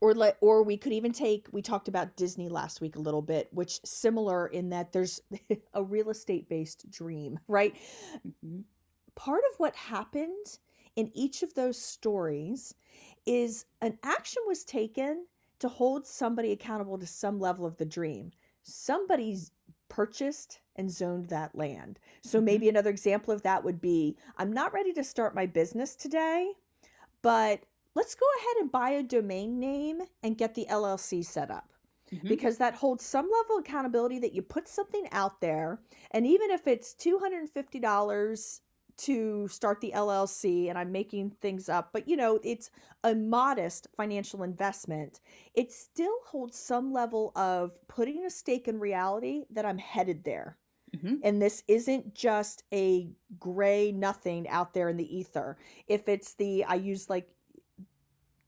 or 0.00 0.14
let, 0.14 0.36
or 0.40 0.62
we 0.62 0.76
could 0.76 0.92
even 0.92 1.12
take. 1.12 1.48
We 1.52 1.62
talked 1.62 1.88
about 1.88 2.16
Disney 2.16 2.48
last 2.50 2.82
week 2.82 2.96
a 2.96 3.00
little 3.00 3.22
bit, 3.22 3.48
which 3.52 3.80
similar 3.84 4.46
in 4.46 4.70
that 4.70 4.92
there's 4.92 5.20
a 5.74 5.82
real 5.82 6.10
estate 6.10 6.48
based 6.48 6.90
dream, 6.90 7.38
right? 7.48 7.74
Mm-hmm 8.26 8.60
part 9.14 9.42
of 9.52 9.58
what 9.58 9.76
happened 9.76 10.58
in 10.96 11.10
each 11.14 11.42
of 11.42 11.54
those 11.54 11.80
stories 11.80 12.74
is 13.26 13.66
an 13.80 13.98
action 14.02 14.42
was 14.46 14.64
taken 14.64 15.26
to 15.58 15.68
hold 15.68 16.06
somebody 16.06 16.52
accountable 16.52 16.98
to 16.98 17.06
some 17.06 17.38
level 17.38 17.66
of 17.66 17.76
the 17.76 17.84
dream. 17.84 18.32
Somebody's 18.62 19.52
purchased 19.88 20.60
and 20.76 20.90
zoned 20.90 21.28
that 21.28 21.54
land. 21.54 21.98
So 22.22 22.38
mm-hmm. 22.38 22.44
maybe 22.46 22.68
another 22.68 22.90
example 22.90 23.32
of 23.32 23.42
that 23.42 23.64
would 23.64 23.80
be 23.80 24.16
I'm 24.36 24.52
not 24.52 24.72
ready 24.72 24.92
to 24.94 25.04
start 25.04 25.34
my 25.34 25.46
business 25.46 25.94
today, 25.94 26.52
but 27.22 27.60
let's 27.94 28.14
go 28.14 28.26
ahead 28.38 28.56
and 28.60 28.72
buy 28.72 28.90
a 28.90 29.02
domain 29.02 29.58
name 29.58 30.02
and 30.22 30.38
get 30.38 30.54
the 30.54 30.66
LLC 30.70 31.24
set 31.24 31.50
up. 31.50 31.70
Mm-hmm. 32.12 32.28
Because 32.28 32.58
that 32.58 32.74
holds 32.74 33.04
some 33.04 33.30
level 33.30 33.56
of 33.56 33.64
accountability 33.64 34.18
that 34.20 34.34
you 34.34 34.42
put 34.42 34.68
something 34.68 35.08
out 35.10 35.40
there. 35.40 35.80
And 36.10 36.26
even 36.26 36.50
if 36.50 36.66
it's 36.66 36.94
$250 36.94 38.60
to 38.96 39.48
start 39.48 39.80
the 39.80 39.92
LLC 39.94 40.68
and 40.68 40.78
I'm 40.78 40.92
making 40.92 41.30
things 41.40 41.68
up, 41.68 41.90
but 41.92 42.06
you 42.06 42.16
know, 42.16 42.40
it's 42.44 42.70
a 43.02 43.14
modest 43.14 43.88
financial 43.96 44.42
investment. 44.42 45.20
It 45.54 45.72
still 45.72 46.16
holds 46.26 46.58
some 46.58 46.92
level 46.92 47.32
of 47.34 47.72
putting 47.88 48.24
a 48.24 48.30
stake 48.30 48.68
in 48.68 48.78
reality 48.78 49.44
that 49.50 49.64
I'm 49.64 49.78
headed 49.78 50.24
there. 50.24 50.58
Mm-hmm. 50.94 51.14
And 51.22 51.42
this 51.42 51.62
isn't 51.68 52.14
just 52.14 52.64
a 52.72 53.08
gray 53.38 53.92
nothing 53.92 54.48
out 54.48 54.74
there 54.74 54.88
in 54.88 54.96
the 54.96 55.16
ether. 55.16 55.58
If 55.86 56.08
it's 56.08 56.34
the 56.34 56.64
I 56.64 56.74
use 56.74 57.10
like 57.10 57.28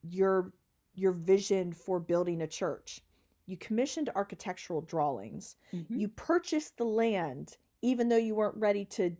your 0.08 0.52
your 0.94 1.12
vision 1.12 1.72
for 1.72 2.00
building 2.00 2.42
a 2.42 2.46
church. 2.46 3.00
You 3.46 3.56
commissioned 3.56 4.10
architectural 4.16 4.80
drawings. 4.80 5.56
Mm-hmm. 5.72 5.98
You 5.98 6.08
purchased 6.08 6.78
the 6.78 6.84
land 6.84 7.56
even 7.82 8.08
though 8.08 8.16
you 8.16 8.34
weren't 8.34 8.56
ready 8.56 8.84
to 8.84 9.16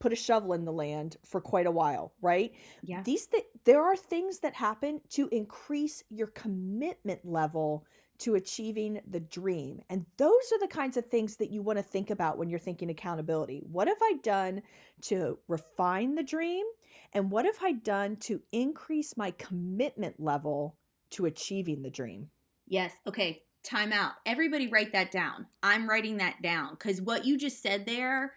put 0.00 0.12
a 0.12 0.16
shovel 0.16 0.54
in 0.54 0.64
the 0.64 0.72
land 0.72 1.16
for 1.24 1.40
quite 1.40 1.66
a 1.66 1.70
while, 1.70 2.14
right? 2.22 2.52
Yeah. 2.82 3.02
These 3.02 3.26
th- 3.26 3.44
there 3.64 3.82
are 3.84 3.96
things 3.96 4.40
that 4.40 4.54
happen 4.54 5.00
to 5.10 5.28
increase 5.30 6.02
your 6.08 6.28
commitment 6.28 7.20
level 7.24 7.84
to 8.20 8.34
achieving 8.34 9.00
the 9.08 9.20
dream. 9.20 9.80
And 9.88 10.06
those 10.16 10.52
are 10.52 10.58
the 10.58 10.68
kinds 10.68 10.96
of 10.96 11.06
things 11.06 11.36
that 11.36 11.50
you 11.50 11.62
want 11.62 11.78
to 11.78 11.82
think 11.82 12.10
about 12.10 12.38
when 12.38 12.48
you're 12.48 12.58
thinking 12.58 12.90
accountability. 12.90 13.62
What 13.70 13.88
have 13.88 14.00
I 14.02 14.14
done 14.22 14.62
to 15.02 15.38
refine 15.48 16.14
the 16.14 16.22
dream? 16.22 16.64
And 17.12 17.30
what 17.30 17.44
have 17.44 17.58
I 17.62 17.72
done 17.72 18.16
to 18.16 18.42
increase 18.52 19.16
my 19.16 19.32
commitment 19.32 20.20
level 20.20 20.76
to 21.10 21.26
achieving 21.26 21.82
the 21.82 21.90
dream? 21.90 22.28
Yes. 22.66 22.92
Okay. 23.06 23.42
Time 23.62 23.92
out. 23.92 24.12
Everybody 24.24 24.68
write 24.68 24.92
that 24.92 25.10
down. 25.10 25.46
I'm 25.62 25.88
writing 25.88 26.18
that 26.18 26.40
down 26.42 26.70
because 26.70 27.02
what 27.02 27.26
you 27.26 27.36
just 27.36 27.62
said 27.62 27.84
there 27.84 28.34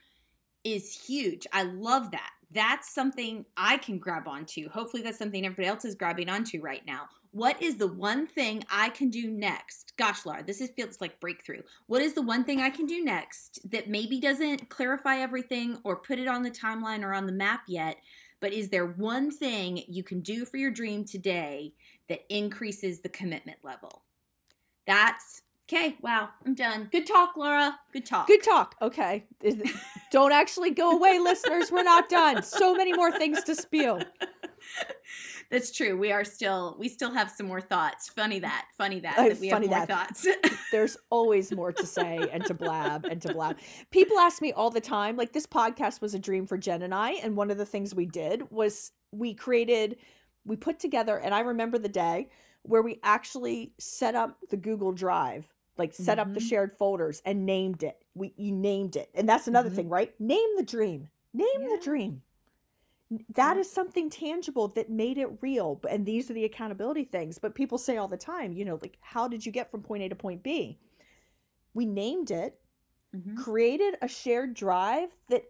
is 0.63 1.05
huge. 1.05 1.47
I 1.53 1.63
love 1.63 2.11
that. 2.11 2.31
That's 2.51 2.93
something 2.93 3.45
I 3.55 3.77
can 3.77 3.99
grab 3.99 4.27
onto. 4.27 4.69
Hopefully, 4.69 5.01
that's 5.01 5.17
something 5.17 5.45
everybody 5.45 5.67
else 5.67 5.85
is 5.85 5.95
grabbing 5.95 6.29
onto 6.29 6.61
right 6.61 6.85
now. 6.85 7.07
What 7.33 7.59
is 7.63 7.77
the 7.77 7.87
one 7.87 8.27
thing 8.27 8.63
I 8.71 8.89
can 8.89 9.09
do 9.09 9.27
next? 9.27 9.93
Gosh, 9.97 10.23
Laura, 10.23 10.43
this 10.43 10.61
is, 10.61 10.69
feels 10.69 11.01
like 11.01 11.19
breakthrough. 11.19 11.63
What 11.87 12.03
is 12.03 12.13
the 12.13 12.21
one 12.21 12.43
thing 12.43 12.61
I 12.61 12.69
can 12.69 12.85
do 12.85 13.03
next 13.03 13.59
that 13.71 13.89
maybe 13.89 14.19
doesn't 14.19 14.69
clarify 14.69 15.17
everything 15.17 15.79
or 15.83 15.95
put 15.95 16.19
it 16.19 16.27
on 16.27 16.43
the 16.43 16.51
timeline 16.51 17.03
or 17.03 17.11
on 17.11 17.25
the 17.25 17.31
map 17.31 17.61
yet? 17.67 17.97
But 18.39 18.53
is 18.53 18.69
there 18.69 18.85
one 18.85 19.31
thing 19.31 19.83
you 19.87 20.03
can 20.03 20.21
do 20.21 20.45
for 20.45 20.57
your 20.57 20.69
dream 20.69 21.05
today 21.05 21.73
that 22.07 22.21
increases 22.29 22.99
the 22.99 23.09
commitment 23.09 23.57
level? 23.63 24.03
That's 24.85 25.41
Okay, 25.69 25.95
wow, 26.01 26.29
I'm 26.45 26.53
done. 26.53 26.89
Good 26.91 27.07
talk, 27.07 27.37
Laura. 27.37 27.79
Good 27.93 28.05
talk. 28.05 28.27
Good 28.27 28.43
talk. 28.43 28.75
Okay. 28.81 29.23
Don't 30.11 30.33
actually 30.33 30.71
go 30.71 30.91
away, 30.91 31.19
listeners. 31.19 31.71
We're 31.71 31.83
not 31.83 32.09
done. 32.09 32.43
So 32.43 32.75
many 32.75 32.93
more 32.93 33.11
things 33.11 33.41
to 33.45 33.55
spiel. 33.55 34.01
That's 35.53 35.71
true. 35.71 35.95
We 35.95 36.11
are 36.11 36.23
still 36.23 36.75
we 36.79 36.89
still 36.89 37.13
have 37.13 37.29
some 37.29 37.45
more 37.45 37.61
thoughts. 37.61 38.09
Funny 38.09 38.39
that. 38.39 38.65
Funny 38.75 38.99
that, 39.01 39.19
uh, 39.19 39.29
that 39.29 39.39
we 39.39 39.51
funny 39.51 39.67
have 39.67 39.87
more 39.87 39.97
that. 39.97 40.17
thoughts. 40.17 40.27
There's 40.71 40.97
always 41.11 41.51
more 41.51 41.71
to 41.71 41.85
say 41.85 42.27
and 42.31 42.43
to 42.45 42.55
blab 42.55 43.05
and 43.05 43.21
to 43.21 43.33
blab. 43.33 43.57
People 43.91 44.17
ask 44.17 44.41
me 44.41 44.51
all 44.51 44.71
the 44.71 44.81
time, 44.81 45.15
like 45.15 45.31
this 45.31 45.45
podcast 45.45 46.01
was 46.01 46.15
a 46.15 46.19
dream 46.19 46.47
for 46.47 46.57
Jen 46.57 46.81
and 46.81 46.93
I, 46.93 47.11
and 47.11 47.37
one 47.37 47.51
of 47.51 47.59
the 47.59 47.67
things 47.67 47.93
we 47.93 48.07
did 48.07 48.49
was 48.49 48.91
we 49.11 49.35
created 49.35 49.97
we 50.43 50.55
put 50.55 50.79
together 50.79 51.17
and 51.17 51.35
I 51.35 51.41
remember 51.41 51.77
the 51.77 51.87
day 51.87 52.29
where 52.63 52.81
we 52.81 52.99
actually 53.03 53.73
set 53.77 54.15
up 54.15 54.39
the 54.49 54.57
Google 54.57 54.91
Drive 54.91 55.47
like 55.77 55.93
set 55.93 56.17
mm-hmm. 56.17 56.29
up 56.29 56.33
the 56.33 56.39
mm-hmm. 56.39 56.49
shared 56.49 56.77
folders 56.77 57.21
and 57.25 57.45
named 57.45 57.83
it. 57.83 57.97
We 58.15 58.33
you 58.37 58.51
named 58.51 58.95
it. 58.95 59.09
And 59.13 59.29
that's 59.29 59.47
another 59.47 59.69
mm-hmm. 59.69 59.75
thing, 59.75 59.89
right? 59.89 60.13
Name 60.19 60.55
the 60.57 60.63
dream. 60.63 61.09
Name 61.33 61.47
yeah. 61.61 61.75
the 61.75 61.83
dream. 61.83 62.21
That 63.33 63.57
is 63.57 63.69
something 63.69 64.09
tangible 64.09 64.67
that 64.69 64.89
made 64.89 65.17
it 65.17 65.29
real. 65.41 65.79
And 65.89 66.05
these 66.05 66.29
are 66.29 66.33
the 66.33 66.45
accountability 66.45 67.03
things. 67.05 67.37
But 67.37 67.55
people 67.55 67.77
say 67.77 67.97
all 67.97 68.07
the 68.07 68.17
time, 68.17 68.53
you 68.53 68.65
know, 68.65 68.79
like 68.81 68.97
how 69.01 69.27
did 69.27 69.45
you 69.45 69.51
get 69.51 69.71
from 69.71 69.81
point 69.81 70.03
A 70.03 70.09
to 70.09 70.15
point 70.15 70.43
B? 70.43 70.79
We 71.73 71.85
named 71.85 72.31
it, 72.31 72.59
mm-hmm. 73.15 73.35
created 73.35 73.95
a 74.01 74.07
shared 74.07 74.53
drive 74.53 75.09
that 75.29 75.43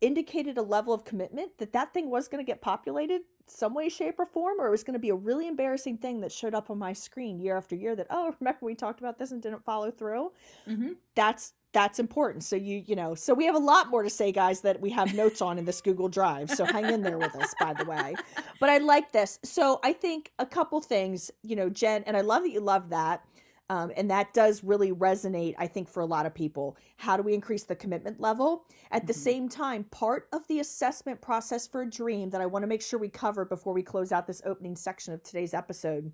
indicated 0.00 0.58
a 0.58 0.62
level 0.62 0.92
of 0.92 1.04
commitment 1.04 1.56
that 1.58 1.72
that 1.72 1.94
thing 1.94 2.10
was 2.10 2.28
going 2.28 2.44
to 2.44 2.50
get 2.50 2.60
populated 2.60 3.22
some 3.46 3.74
way, 3.74 3.88
shape, 3.88 4.18
or 4.18 4.26
form, 4.26 4.60
or 4.60 4.66
it 4.66 4.70
was 4.70 4.84
going 4.84 4.94
to 4.94 5.00
be 5.00 5.10
a 5.10 5.14
really 5.14 5.46
embarrassing 5.46 5.98
thing 5.98 6.20
that 6.20 6.32
showed 6.32 6.54
up 6.54 6.70
on 6.70 6.78
my 6.78 6.92
screen 6.92 7.38
year 7.38 7.56
after 7.56 7.74
year 7.74 7.94
that, 7.96 8.06
oh, 8.10 8.34
remember 8.40 8.58
we 8.62 8.74
talked 8.74 9.00
about 9.00 9.18
this 9.18 9.32
and 9.32 9.42
didn't 9.42 9.64
follow 9.64 9.90
through? 9.90 10.32
Mm-hmm. 10.68 10.92
That's 11.14 11.52
that's 11.72 11.98
important. 11.98 12.44
So 12.44 12.56
you 12.56 12.82
you 12.86 12.96
know, 12.96 13.14
so 13.14 13.34
we 13.34 13.44
have 13.46 13.54
a 13.54 13.58
lot 13.58 13.88
more 13.88 14.02
to 14.02 14.10
say, 14.10 14.32
guys, 14.32 14.60
that 14.62 14.80
we 14.80 14.90
have 14.90 15.14
notes 15.14 15.40
on 15.40 15.58
in 15.58 15.64
this 15.64 15.80
Google 15.80 16.08
Drive. 16.08 16.50
So 16.50 16.64
hang 16.64 16.86
in 16.86 17.02
there 17.02 17.18
with 17.18 17.34
us, 17.36 17.54
by 17.58 17.74
the 17.74 17.84
way. 17.84 18.14
But 18.60 18.70
I 18.70 18.78
like 18.78 19.12
this. 19.12 19.38
So 19.42 19.80
I 19.82 19.92
think 19.92 20.32
a 20.38 20.46
couple 20.46 20.80
things, 20.80 21.30
you 21.42 21.56
know, 21.56 21.68
Jen, 21.68 22.04
and 22.04 22.16
I 22.16 22.20
love 22.20 22.42
that 22.42 22.50
you 22.50 22.60
love 22.60 22.90
that. 22.90 23.24
Um, 23.70 23.90
and 23.96 24.10
that 24.10 24.34
does 24.34 24.62
really 24.62 24.92
resonate, 24.92 25.54
I 25.56 25.66
think, 25.66 25.88
for 25.88 26.00
a 26.00 26.06
lot 26.06 26.26
of 26.26 26.34
people. 26.34 26.76
How 26.98 27.16
do 27.16 27.22
we 27.22 27.32
increase 27.32 27.64
the 27.64 27.74
commitment 27.74 28.20
level? 28.20 28.66
At 28.90 28.98
mm-hmm. 28.98 29.06
the 29.06 29.14
same 29.14 29.48
time, 29.48 29.84
part 29.84 30.28
of 30.32 30.46
the 30.48 30.60
assessment 30.60 31.22
process 31.22 31.66
for 31.66 31.80
a 31.80 31.88
dream 31.88 32.28
that 32.30 32.42
I 32.42 32.46
want 32.46 32.64
to 32.64 32.66
make 32.66 32.82
sure 32.82 32.98
we 32.98 33.08
cover 33.08 33.46
before 33.46 33.72
we 33.72 33.82
close 33.82 34.12
out 34.12 34.26
this 34.26 34.42
opening 34.44 34.76
section 34.76 35.14
of 35.14 35.22
today's 35.22 35.54
episode 35.54 36.12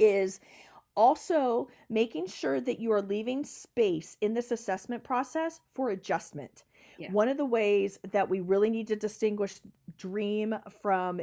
is 0.00 0.40
also 0.96 1.68
making 1.88 2.26
sure 2.26 2.60
that 2.60 2.80
you 2.80 2.92
are 2.92 3.02
leaving 3.02 3.44
space 3.44 4.16
in 4.20 4.34
this 4.34 4.50
assessment 4.50 5.02
process 5.02 5.60
for 5.74 5.90
adjustment. 5.90 6.64
Yeah. 6.98 7.10
One 7.10 7.28
of 7.28 7.36
the 7.36 7.44
ways 7.44 7.98
that 8.12 8.28
we 8.28 8.40
really 8.40 8.70
need 8.70 8.88
to 8.88 8.96
distinguish 8.96 9.60
dream 9.96 10.54
from 10.82 11.20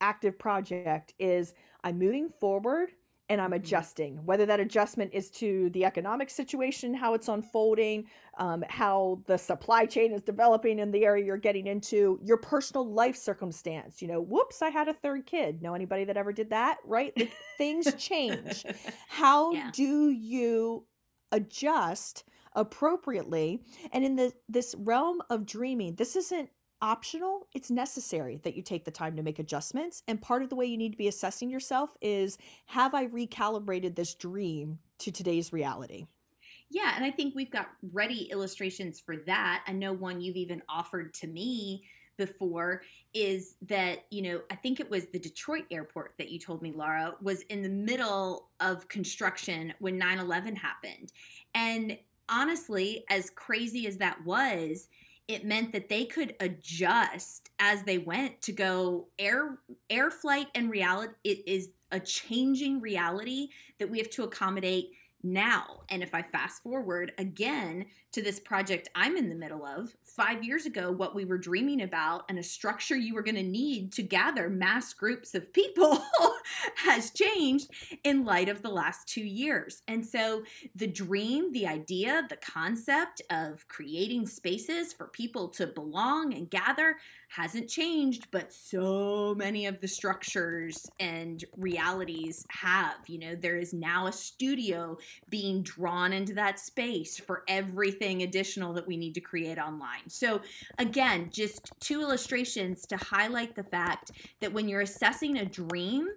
active 0.00 0.38
project 0.38 1.14
is 1.18 1.54
I'm 1.84 1.98
moving 1.98 2.28
forward 2.28 2.92
and 3.30 3.40
I'm 3.40 3.54
Mhm. 3.54 3.54
adjusting. 3.54 4.26
Whether 4.26 4.44
that 4.46 4.60
adjustment 4.60 5.12
is 5.14 5.30
to 5.32 5.70
the 5.70 5.86
economic 5.86 6.30
situation, 6.30 6.94
how 6.94 7.14
it's 7.14 7.28
unfolding, 7.28 8.08
um, 8.38 8.64
how 8.68 9.22
the 9.26 9.38
supply 9.38 9.86
chain 9.86 10.12
is 10.12 10.22
developing 10.22 10.78
in 10.80 10.90
the 10.90 11.06
area 11.06 11.24
you're 11.24 11.38
getting 11.38 11.66
into, 11.68 12.20
your 12.22 12.36
personal 12.38 12.86
life 12.92 13.16
circumstance. 13.16 14.02
You 14.02 14.08
know, 14.08 14.20
whoops, 14.20 14.62
I 14.62 14.70
had 14.70 14.88
a 14.88 14.94
third 14.94 15.26
kid. 15.26 15.62
Know 15.62 15.74
anybody 15.74 16.04
that 16.04 16.18
ever 16.18 16.32
did 16.32 16.50
that? 16.50 16.78
Right? 16.84 17.16
Like, 17.16 17.32
things 17.56 17.94
change. 17.94 18.66
How 19.08 19.54
Yeah. 19.54 19.70
do 19.70 20.10
you 20.10 20.86
adjust 21.32 22.24
appropriately? 22.54 23.62
And 23.92 24.04
in 24.04 24.16
the 24.16 24.32
this 24.48 24.74
realm 24.78 25.22
of 25.30 25.46
dreaming, 25.46 25.94
this 25.96 26.16
isn't 26.16 26.50
optional 26.82 27.46
it's 27.54 27.70
necessary 27.70 28.40
that 28.42 28.54
you 28.56 28.62
take 28.62 28.84
the 28.84 28.90
time 28.90 29.16
to 29.16 29.22
make 29.22 29.38
adjustments 29.38 30.02
and 30.08 30.20
part 30.20 30.42
of 30.42 30.48
the 30.48 30.56
way 30.56 30.66
you 30.66 30.76
need 30.78 30.92
to 30.92 30.98
be 30.98 31.08
assessing 31.08 31.50
yourself 31.50 31.90
is 32.00 32.38
have 32.66 32.94
i 32.94 33.06
recalibrated 33.06 33.94
this 33.94 34.14
dream 34.14 34.78
to 34.98 35.10
today's 35.10 35.52
reality 35.52 36.06
Yeah, 36.72 36.92
and 36.94 37.04
I 37.04 37.10
think 37.10 37.34
we've 37.34 37.50
got 37.50 37.70
ready 37.92 38.30
illustrations 38.30 39.00
for 39.00 39.16
that. 39.26 39.64
I 39.66 39.72
know 39.72 39.92
one 39.92 40.20
you've 40.20 40.36
even 40.36 40.62
offered 40.68 41.12
to 41.14 41.26
me 41.26 41.82
before 42.16 42.82
is 43.12 43.56
that, 43.62 44.04
you 44.10 44.22
know, 44.22 44.40
I 44.52 44.54
think 44.54 44.78
it 44.78 44.88
was 44.88 45.06
the 45.06 45.18
Detroit 45.18 45.64
airport 45.70 46.14
that 46.18 46.30
you 46.30 46.38
told 46.38 46.62
me, 46.62 46.70
Laura, 46.72 47.16
was 47.20 47.42
in 47.42 47.62
the 47.62 47.68
middle 47.68 48.50
of 48.60 48.86
construction 48.86 49.74
when 49.80 49.98
9 49.98 50.18
11 50.18 50.54
happened. 50.54 51.12
And 51.54 51.98
honestly, 52.28 53.04
as 53.10 53.30
crazy 53.30 53.88
as 53.88 53.96
that 53.96 54.24
was, 54.24 54.86
it 55.30 55.44
meant 55.44 55.72
that 55.72 55.88
they 55.88 56.04
could 56.04 56.34
adjust 56.40 57.50
as 57.60 57.84
they 57.84 57.98
went 57.98 58.42
to 58.42 58.52
go 58.52 59.06
air 59.18 59.58
air 59.88 60.10
flight 60.10 60.48
and 60.54 60.70
reality 60.70 61.12
it 61.24 61.46
is 61.46 61.70
a 61.92 62.00
changing 62.00 62.80
reality 62.80 63.48
that 63.78 63.88
we 63.88 63.98
have 63.98 64.10
to 64.10 64.24
accommodate 64.24 64.90
now. 65.22 65.80
And 65.88 66.02
if 66.02 66.14
I 66.14 66.22
fast 66.22 66.62
forward 66.62 67.12
again 67.18 67.86
to 68.12 68.22
this 68.22 68.40
project 68.40 68.88
I'm 68.94 69.16
in 69.16 69.28
the 69.28 69.34
middle 69.34 69.64
of, 69.64 69.94
five 70.02 70.42
years 70.42 70.66
ago, 70.66 70.90
what 70.90 71.14
we 71.14 71.24
were 71.24 71.38
dreaming 71.38 71.82
about 71.82 72.24
and 72.28 72.38
a 72.38 72.42
structure 72.42 72.96
you 72.96 73.14
were 73.14 73.22
going 73.22 73.36
to 73.36 73.42
need 73.42 73.92
to 73.92 74.02
gather 74.02 74.48
mass 74.48 74.92
groups 74.92 75.34
of 75.34 75.52
people 75.52 76.02
has 76.76 77.10
changed 77.10 77.70
in 78.04 78.24
light 78.24 78.48
of 78.48 78.62
the 78.62 78.70
last 78.70 79.08
two 79.08 79.24
years. 79.24 79.82
And 79.88 80.04
so 80.04 80.42
the 80.74 80.86
dream, 80.86 81.52
the 81.52 81.66
idea, 81.66 82.26
the 82.28 82.36
concept 82.36 83.22
of 83.30 83.66
creating 83.68 84.26
spaces 84.26 84.92
for 84.92 85.08
people 85.08 85.48
to 85.50 85.66
belong 85.66 86.34
and 86.34 86.50
gather 86.50 86.96
hasn't 87.30 87.68
changed, 87.68 88.26
but 88.32 88.52
so 88.52 89.36
many 89.36 89.66
of 89.66 89.80
the 89.80 89.86
structures 89.86 90.90
and 90.98 91.44
realities 91.56 92.44
have. 92.50 92.96
You 93.06 93.18
know, 93.20 93.34
there 93.36 93.56
is 93.56 93.72
now 93.72 94.08
a 94.08 94.12
studio 94.12 94.98
being 95.28 95.62
drawn 95.62 96.12
into 96.12 96.34
that 96.34 96.58
space 96.58 97.18
for 97.18 97.44
everything 97.46 98.22
additional 98.22 98.72
that 98.74 98.86
we 98.86 98.96
need 98.96 99.14
to 99.14 99.20
create 99.20 99.58
online. 99.58 100.08
So, 100.08 100.40
again, 100.78 101.30
just 101.32 101.70
two 101.78 102.00
illustrations 102.00 102.84
to 102.86 102.96
highlight 102.96 103.54
the 103.54 103.62
fact 103.62 104.10
that 104.40 104.52
when 104.52 104.68
you're 104.68 104.80
assessing 104.80 105.38
a 105.38 105.44
dream, 105.44 106.08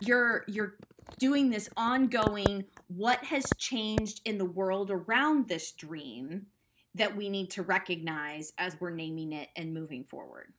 you're 0.00 0.44
you're 0.46 0.74
doing 1.18 1.48
this 1.48 1.70
ongoing 1.76 2.64
what 2.88 3.24
has 3.24 3.44
changed 3.56 4.20
in 4.26 4.36
the 4.36 4.44
world 4.44 4.90
around 4.90 5.48
this 5.48 5.72
dream 5.72 6.46
that 6.94 7.16
we 7.16 7.28
need 7.28 7.50
to 7.50 7.62
recognize 7.62 8.52
as 8.58 8.76
we're 8.80 8.90
naming 8.90 9.32
it 9.32 9.48
and 9.56 9.72
moving 9.72 10.04
forward. 10.04 10.52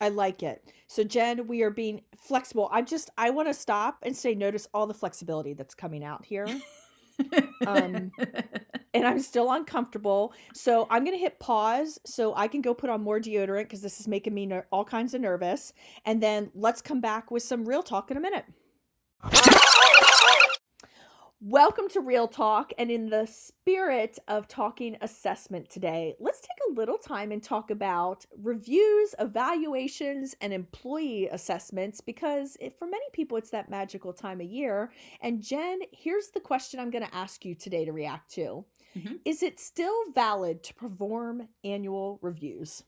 i 0.00 0.08
like 0.08 0.42
it. 0.42 0.62
So 0.86 1.04
jen 1.04 1.46
we 1.46 1.62
are 1.62 1.70
being 1.70 2.02
flexible. 2.16 2.68
I 2.72 2.82
just 2.82 3.10
i 3.16 3.30
want 3.30 3.48
to 3.48 3.54
stop 3.54 3.98
and 4.02 4.16
say 4.16 4.34
notice 4.34 4.68
all 4.74 4.86
the 4.86 4.94
flexibility 4.94 5.54
that's 5.54 5.74
coming 5.74 6.04
out 6.04 6.24
here. 6.24 6.46
Um, 7.66 8.10
and 8.92 9.06
i'm 9.06 9.20
still 9.20 9.50
uncomfortable. 9.50 10.34
So 10.52 10.86
i'm 10.90 11.02
going 11.02 11.16
to 11.16 11.20
hit 11.20 11.40
pause 11.40 11.98
so 12.04 12.34
i 12.34 12.46
can 12.46 12.60
go 12.60 12.74
put 12.74 12.90
on 12.90 13.02
more 13.02 13.18
deodorant 13.18 13.62
because 13.62 13.80
this 13.80 14.00
is 14.00 14.06
making 14.06 14.34
me 14.34 14.44
ner- 14.44 14.66
all 14.70 14.84
kinds 14.84 15.14
of 15.14 15.22
nervous. 15.22 15.72
And 16.04 16.22
then 16.22 16.50
let's 16.54 16.82
come 16.82 17.00
back 17.00 17.30
with 17.30 17.42
some 17.42 17.64
real 17.64 17.82
talk 17.82 18.10
in 18.10 18.18
a 18.18 18.20
minute 18.20 18.44
Welcome 21.42 21.88
to 21.90 22.00
Real 22.00 22.28
Talk. 22.28 22.72
And 22.78 22.90
in 22.90 23.10
the 23.10 23.26
spirit 23.26 24.18
of 24.26 24.48
talking 24.48 24.96
assessment 25.02 25.68
today, 25.68 26.14
let's 26.18 26.40
take 26.40 26.56
a 26.70 26.72
little 26.72 26.96
time 26.96 27.30
and 27.30 27.42
talk 27.42 27.70
about 27.70 28.24
reviews, 28.42 29.14
evaluations, 29.18 30.34
and 30.40 30.54
employee 30.54 31.28
assessments 31.30 32.00
because 32.00 32.56
it, 32.58 32.78
for 32.78 32.86
many 32.86 33.04
people, 33.12 33.36
it's 33.36 33.50
that 33.50 33.68
magical 33.68 34.14
time 34.14 34.40
of 34.40 34.46
year. 34.46 34.90
And 35.20 35.42
Jen, 35.42 35.80
here's 35.92 36.28
the 36.28 36.40
question 36.40 36.80
I'm 36.80 36.90
going 36.90 37.04
to 37.04 37.14
ask 37.14 37.44
you 37.44 37.54
today 37.54 37.84
to 37.84 37.92
react 37.92 38.32
to 38.32 38.64
Mhm. 38.96 39.20
Is 39.26 39.42
it 39.42 39.60
still 39.60 40.10
valid 40.12 40.62
to 40.64 40.74
perform 40.74 41.48
annual 41.62 42.18
reviews? 42.22 42.82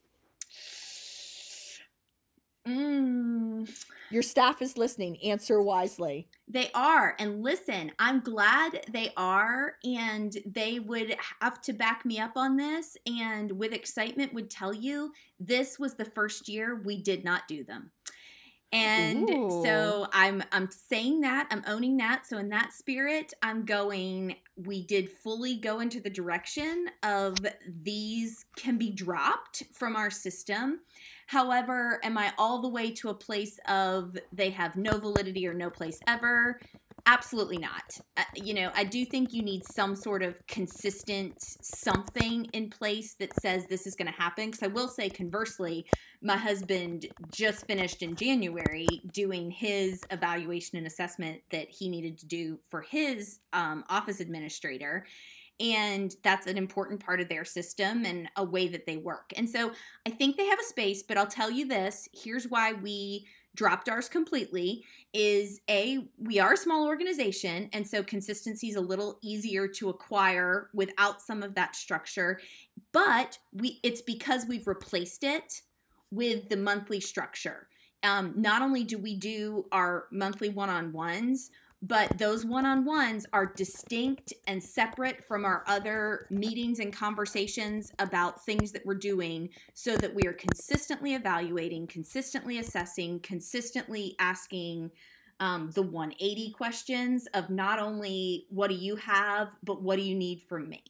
Mm, 2.69 3.85
Your 4.09 4.21
staff 4.21 4.61
is 4.61 4.77
listening. 4.77 5.17
Answer 5.23 5.61
wisely. 5.61 6.27
they 6.47 6.69
are. 6.73 7.15
And 7.19 7.43
listen, 7.43 7.91
I'm 7.99 8.21
glad 8.21 8.85
they 8.91 9.11
are. 9.17 9.75
And 9.83 10.35
they 10.45 10.79
would 10.79 11.15
have 11.41 11.61
to 11.61 11.73
back 11.73 12.05
me 12.05 12.19
up 12.19 12.33
on 12.35 12.57
this. 12.57 12.97
And 13.05 13.51
with 13.53 13.73
excitement, 13.73 14.33
would 14.33 14.49
tell 14.49 14.73
you 14.73 15.13
this 15.39 15.79
was 15.79 15.95
the 15.95 16.05
first 16.05 16.47
year 16.49 16.81
we 16.83 17.01
did 17.01 17.23
not 17.23 17.47
do 17.47 17.63
them. 17.63 17.91
And 18.71 19.27
Ooh. 19.31 19.63
so 19.65 20.05
I'm 20.13 20.43
I'm 20.51 20.69
saying 20.69 21.21
that 21.21 21.47
I'm 21.49 21.63
owning 21.65 21.97
that. 21.97 22.27
So 22.27 22.37
in 22.37 22.49
that 22.49 22.71
spirit, 22.71 23.33
I'm 23.41 23.65
going. 23.65 24.35
We 24.57 24.85
did 24.85 25.09
fully 25.09 25.55
go 25.55 25.79
into 25.79 25.99
the 25.99 26.09
direction 26.11 26.85
of 27.01 27.37
these 27.81 28.45
can 28.55 28.77
be 28.77 28.91
dropped 28.91 29.63
from 29.73 29.95
our 29.95 30.11
system. 30.11 30.81
However, 31.29 31.99
am 32.03 32.17
I 32.17 32.33
all 32.39 32.59
the 32.59 32.67
way 32.67 32.89
to 32.89 33.09
a 33.09 33.13
place 33.13 33.59
of 33.67 34.17
they 34.33 34.49
have 34.49 34.75
no 34.75 34.97
validity 34.97 35.45
or 35.47 35.53
no 35.53 35.69
place 35.69 35.99
ever? 36.07 36.59
Absolutely 37.05 37.59
not. 37.59 37.99
Uh, 38.17 38.23
you 38.33 38.55
know, 38.55 38.71
I 38.73 38.83
do 38.83 39.05
think 39.05 39.31
you 39.31 39.43
need 39.43 39.63
some 39.63 39.95
sort 39.95 40.23
of 40.23 40.41
consistent 40.47 41.35
something 41.39 42.45
in 42.45 42.71
place 42.71 43.13
that 43.19 43.39
says 43.39 43.67
this 43.67 43.85
is 43.85 43.95
going 43.95 44.11
to 44.11 44.19
happen. 44.19 44.47
Because 44.47 44.63
I 44.63 44.67
will 44.73 44.87
say, 44.87 45.07
conversely, 45.07 45.85
my 46.23 46.35
husband 46.35 47.05
just 47.31 47.67
finished 47.67 48.01
in 48.01 48.15
January 48.15 48.87
doing 49.13 49.51
his 49.51 50.01
evaluation 50.09 50.79
and 50.79 50.87
assessment 50.87 51.41
that 51.51 51.69
he 51.69 51.89
needed 51.89 52.17
to 52.17 52.25
do 52.25 52.57
for 52.71 52.81
his 52.81 53.37
um, 53.53 53.83
office 53.87 54.19
administrator. 54.19 55.05
And 55.59 56.15
that's 56.23 56.47
an 56.47 56.57
important 56.57 57.03
part 57.03 57.19
of 57.19 57.27
their 57.27 57.43
system 57.43 58.05
and 58.05 58.29
a 58.37 58.43
way 58.43 58.67
that 58.69 58.85
they 58.85 58.97
work. 58.97 59.33
And 59.35 59.49
so 59.49 59.71
I 60.05 60.09
think 60.09 60.37
they 60.37 60.45
have 60.45 60.59
a 60.59 60.63
space, 60.63 61.03
but 61.03 61.17
I'll 61.17 61.27
tell 61.27 61.51
you 61.51 61.67
this 61.67 62.07
here's 62.13 62.47
why 62.47 62.73
we 62.73 63.27
dropped 63.55 63.89
ours 63.89 64.07
completely 64.07 64.85
is 65.13 65.59
a 65.69 66.07
we 66.17 66.39
are 66.39 66.53
a 66.53 66.57
small 66.57 66.85
organization 66.85 67.69
and 67.73 67.85
so 67.85 68.03
consistency 68.03 68.69
is 68.69 68.75
a 68.75 68.81
little 68.81 69.17
easier 69.21 69.67
to 69.67 69.89
acquire 69.89 70.69
without 70.73 71.21
some 71.21 71.41
of 71.41 71.55
that 71.55 71.75
structure 71.75 72.39
but 72.93 73.37
we 73.51 73.79
it's 73.83 74.01
because 74.01 74.45
we've 74.45 74.67
replaced 74.67 75.23
it 75.23 75.61
with 76.11 76.47
the 76.49 76.57
monthly 76.57 76.99
structure 76.99 77.67
um, 78.03 78.33
not 78.35 78.61
only 78.61 78.83
do 78.83 78.97
we 78.97 79.15
do 79.15 79.65
our 79.71 80.05
monthly 80.11 80.49
one-on-ones 80.49 81.49
but 81.81 82.17
those 82.17 82.45
one-on-ones 82.45 83.25
are 83.31 83.45
distinct 83.45 84.33
and 84.47 84.61
separate 84.61 85.23
from 85.23 85.45
our 85.45 85.63
other 85.65 86.27
meetings 86.29 86.79
and 86.79 86.91
conversations 86.91 87.93
about 87.99 88.43
things 88.43 88.71
that 88.73 88.85
we're 88.85 88.95
doing 88.95 89.49
so 89.73 89.95
that 89.95 90.13
we 90.13 90.23
are 90.23 90.33
consistently 90.33 91.13
evaluating 91.13 91.87
consistently 91.87 92.59
assessing 92.59 93.19
consistently 93.21 94.15
asking 94.19 94.91
um, 95.39 95.71
the 95.71 95.81
180 95.81 96.51
questions 96.51 97.27
of 97.33 97.49
not 97.49 97.79
only 97.79 98.45
what 98.49 98.69
do 98.69 98.75
you 98.75 98.97
have 98.97 99.55
but 99.63 99.81
what 99.81 99.95
do 99.95 100.01
you 100.01 100.15
need 100.15 100.41
from 100.41 100.67
me 100.67 100.83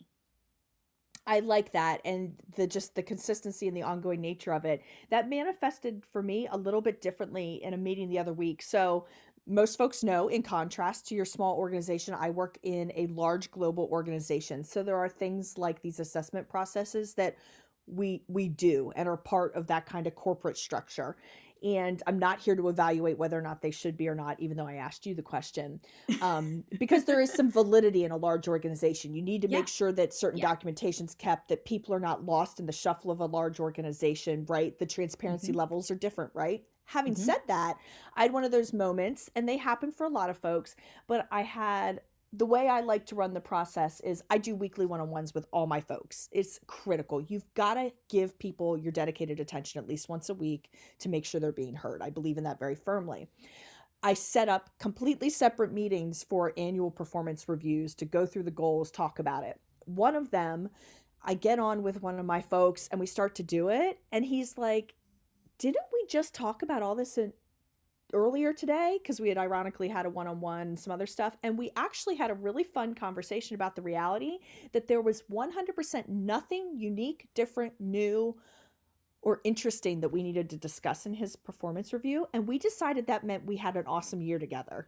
I 1.29 1.41
like 1.41 1.73
that 1.73 2.01
and 2.05 2.33
the 2.55 2.65
just 2.65 2.95
the 2.95 3.03
consistency 3.03 3.67
and 3.67 3.77
the 3.77 3.83
ongoing 3.83 4.19
nature 4.19 4.51
of 4.51 4.65
it. 4.65 4.81
That 5.11 5.29
manifested 5.29 6.03
for 6.11 6.23
me 6.23 6.47
a 6.51 6.57
little 6.57 6.81
bit 6.81 7.01
differently 7.01 7.61
in 7.63 7.75
a 7.75 7.77
meeting 7.77 8.09
the 8.09 8.17
other 8.17 8.33
week. 8.33 8.63
So 8.63 9.05
most 9.49 9.77
folks 9.77 10.03
know 10.03 10.27
in 10.27 10.43
contrast 10.43 11.07
to 11.07 11.15
your 11.15 11.25
small 11.25 11.57
organization, 11.57 12.13
I 12.13 12.29
work 12.29 12.57
in 12.63 12.91
a 12.95 13.07
large 13.07 13.51
global 13.51 13.89
organization. 13.91 14.63
So 14.63 14.83
there 14.83 14.97
are 14.97 15.09
things 15.09 15.57
like 15.57 15.81
these 15.81 15.99
assessment 15.99 16.47
processes 16.47 17.15
that 17.15 17.35
we 17.87 18.23
we 18.27 18.47
do 18.47 18.91
and 18.95 19.09
are 19.09 19.17
part 19.17 19.55
of 19.55 19.67
that 19.67 19.85
kind 19.87 20.05
of 20.05 20.13
corporate 20.13 20.57
structure 20.57 21.17
and 21.63 22.03
i'm 22.05 22.19
not 22.19 22.39
here 22.39 22.55
to 22.55 22.69
evaluate 22.69 23.17
whether 23.17 23.35
or 23.37 23.41
not 23.41 23.61
they 23.63 23.71
should 23.71 23.97
be 23.97 24.07
or 24.07 24.13
not 24.13 24.39
even 24.39 24.55
though 24.55 24.67
i 24.67 24.75
asked 24.75 25.07
you 25.07 25.15
the 25.15 25.23
question 25.23 25.81
um, 26.21 26.63
because 26.79 27.05
there 27.05 27.19
is 27.19 27.33
some 27.33 27.49
validity 27.49 28.03
in 28.03 28.11
a 28.11 28.17
large 28.17 28.47
organization 28.47 29.15
you 29.15 29.23
need 29.23 29.41
to 29.41 29.47
Yeah. 29.47 29.57
make 29.59 29.67
sure 29.67 29.91
that 29.91 30.13
certain 30.13 30.39
Yeah. 30.39 30.49
documentation's 30.49 31.15
kept 31.15 31.49
that 31.49 31.65
people 31.65 31.95
are 31.95 31.99
not 31.99 32.23
lost 32.23 32.59
in 32.59 32.67
the 32.67 32.71
shuffle 32.71 33.09
of 33.09 33.19
a 33.21 33.25
large 33.25 33.59
organization 33.59 34.45
right 34.47 34.77
the 34.77 34.85
transparency 34.85 35.51
Mhm. 35.51 35.55
levels 35.55 35.89
are 35.89 35.95
different 35.95 36.31
right 36.35 36.63
having 36.89 37.13
Mhm. 37.13 37.17
said 37.19 37.41
that 37.47 37.77
i 38.15 38.23
had 38.23 38.33
one 38.33 38.43
of 38.43 38.51
those 38.51 38.73
moments 38.73 39.29
and 39.35 39.47
they 39.47 39.57
happen 39.57 39.91
for 39.91 40.05
a 40.05 40.09
lot 40.09 40.29
of 40.29 40.37
folks 40.37 40.75
but 41.07 41.27
i 41.31 41.41
had 41.41 42.01
the 42.31 42.45
way 42.45 42.67
I 42.67 42.81
like 42.81 43.07
to 43.07 43.15
run 43.15 43.33
the 43.33 43.41
process 43.41 43.99
is 44.01 44.21
I 44.29 44.37
do 44.37 44.55
weekly 44.55 44.85
one 44.85 45.01
on 45.01 45.09
ones 45.09 45.33
with 45.33 45.47
all 45.51 45.65
my 45.65 45.81
folks. 45.81 46.29
It's 46.31 46.59
critical. 46.67 47.19
You've 47.19 47.51
got 47.55 47.73
to 47.73 47.91
give 48.07 48.37
people 48.37 48.77
your 48.77 48.91
dedicated 48.91 49.39
attention 49.39 49.81
at 49.81 49.87
least 49.87 50.09
once 50.09 50.29
a 50.29 50.35
week 50.35 50.71
to 50.99 51.09
make 51.09 51.25
sure 51.25 51.41
they're 51.41 51.51
being 51.51 51.73
heard. 51.73 52.03
I 52.03 52.11
believe 52.11 52.37
in 52.37 52.43
that 52.43 52.59
very 52.59 52.75
firmly. 52.75 53.29
I 54.03 54.13
set 54.13 54.47
up 54.47 54.69
completely 54.77 55.31
separate 55.31 55.73
meetings 55.73 56.23
for 56.23 56.53
annual 56.55 56.91
performance 56.91 57.49
reviews 57.49 57.95
to 57.95 58.05
go 58.05 58.27
through 58.27 58.43
the 58.43 58.51
goals, 58.51 58.91
talk 58.91 59.17
about 59.17 59.43
it. 59.43 59.59
One 59.85 60.15
of 60.15 60.29
them, 60.29 60.69
I 61.23 61.33
get 61.33 61.57
on 61.57 61.81
with 61.81 62.03
one 62.03 62.19
of 62.19 62.27
my 62.27 62.41
folks 62.41 62.87
and 62.91 62.99
we 62.99 63.07
start 63.07 63.33
to 63.35 63.43
do 63.43 63.69
it. 63.69 63.97
And 64.11 64.23
he's 64.23 64.55
like, 64.55 64.93
Didn't 65.59 65.85
we 65.93 66.05
just 66.07 66.33
talk 66.33 66.63
about 66.63 66.81
all 66.81 66.95
this 66.95 67.17
in, 67.17 67.33
earlier 68.13 68.53
today? 68.53 68.97
Because 68.99 69.19
we 69.19 69.29
had 69.29 69.37
ironically 69.37 69.89
had 69.89 70.05
a 70.05 70.09
one-on-one 70.09 70.77
some 70.77 70.91
other 70.91 71.05
stuff 71.05 71.37
and 71.43 71.57
we 71.57 71.69
actually 71.75 72.15
had 72.15 72.31
a 72.31 72.33
really 72.33 72.63
fun 72.63 72.95
conversation 72.95 73.53
about 73.55 73.75
the 73.75 73.81
reality 73.81 74.39
that 74.71 74.87
there 74.87 75.01
was 75.01 75.23
100% 75.31 76.07
nothing 76.07 76.71
unique 76.75 77.27
different 77.35 77.73
new 77.79 78.35
or 79.21 79.41
interesting 79.43 79.99
that 79.99 80.09
we 80.09 80.23
needed 80.23 80.49
to 80.49 80.57
discuss 80.57 81.05
in 81.05 81.13
his 81.13 81.35
performance 81.35 81.91
review 81.91 82.25
and 82.33 82.47
we 82.47 82.57
decided 82.57 83.05
that 83.05 83.25
meant 83.25 83.45
we 83.45 83.57
had 83.57 83.75
an 83.75 83.85
awesome 83.85 84.21
year 84.21 84.39
together. 84.39 84.87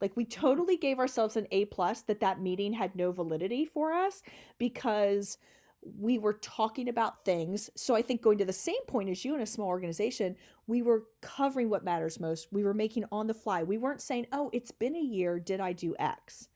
Like 0.00 0.16
we 0.16 0.24
totally 0.24 0.76
gave 0.76 0.98
ourselves 0.98 1.36
an 1.36 1.48
a 1.50 1.64
plus 1.66 2.02
that 2.02 2.20
that 2.20 2.40
meeting 2.40 2.72
had 2.72 2.94
no 2.94 3.12
validity 3.12 3.64
for 3.64 3.92
us 3.92 4.22
because 4.58 5.36
we 5.84 6.18
were 6.18 6.34
talking 6.34 6.88
about 6.88 7.24
things. 7.24 7.70
So 7.74 7.94
I 7.94 8.02
think 8.02 8.22
going 8.22 8.38
to 8.38 8.44
the 8.44 8.52
same 8.52 8.84
point 8.86 9.10
as 9.10 9.24
you 9.24 9.34
in 9.34 9.40
a 9.40 9.46
small 9.46 9.68
organization, 9.68 10.36
we 10.66 10.82
were 10.82 11.04
covering 11.20 11.70
what 11.70 11.84
matters 11.84 12.20
most. 12.20 12.48
We 12.52 12.64
were 12.64 12.74
making 12.74 13.04
on 13.10 13.26
the 13.26 13.34
fly. 13.34 13.62
We 13.62 13.78
weren't 13.78 14.00
saying, 14.00 14.26
"Oh, 14.32 14.50
it's 14.52 14.70
been 14.70 14.96
a 14.96 15.00
year, 15.00 15.40
did 15.40 15.60
I 15.60 15.72
do 15.72 15.94
X?" 15.98 16.48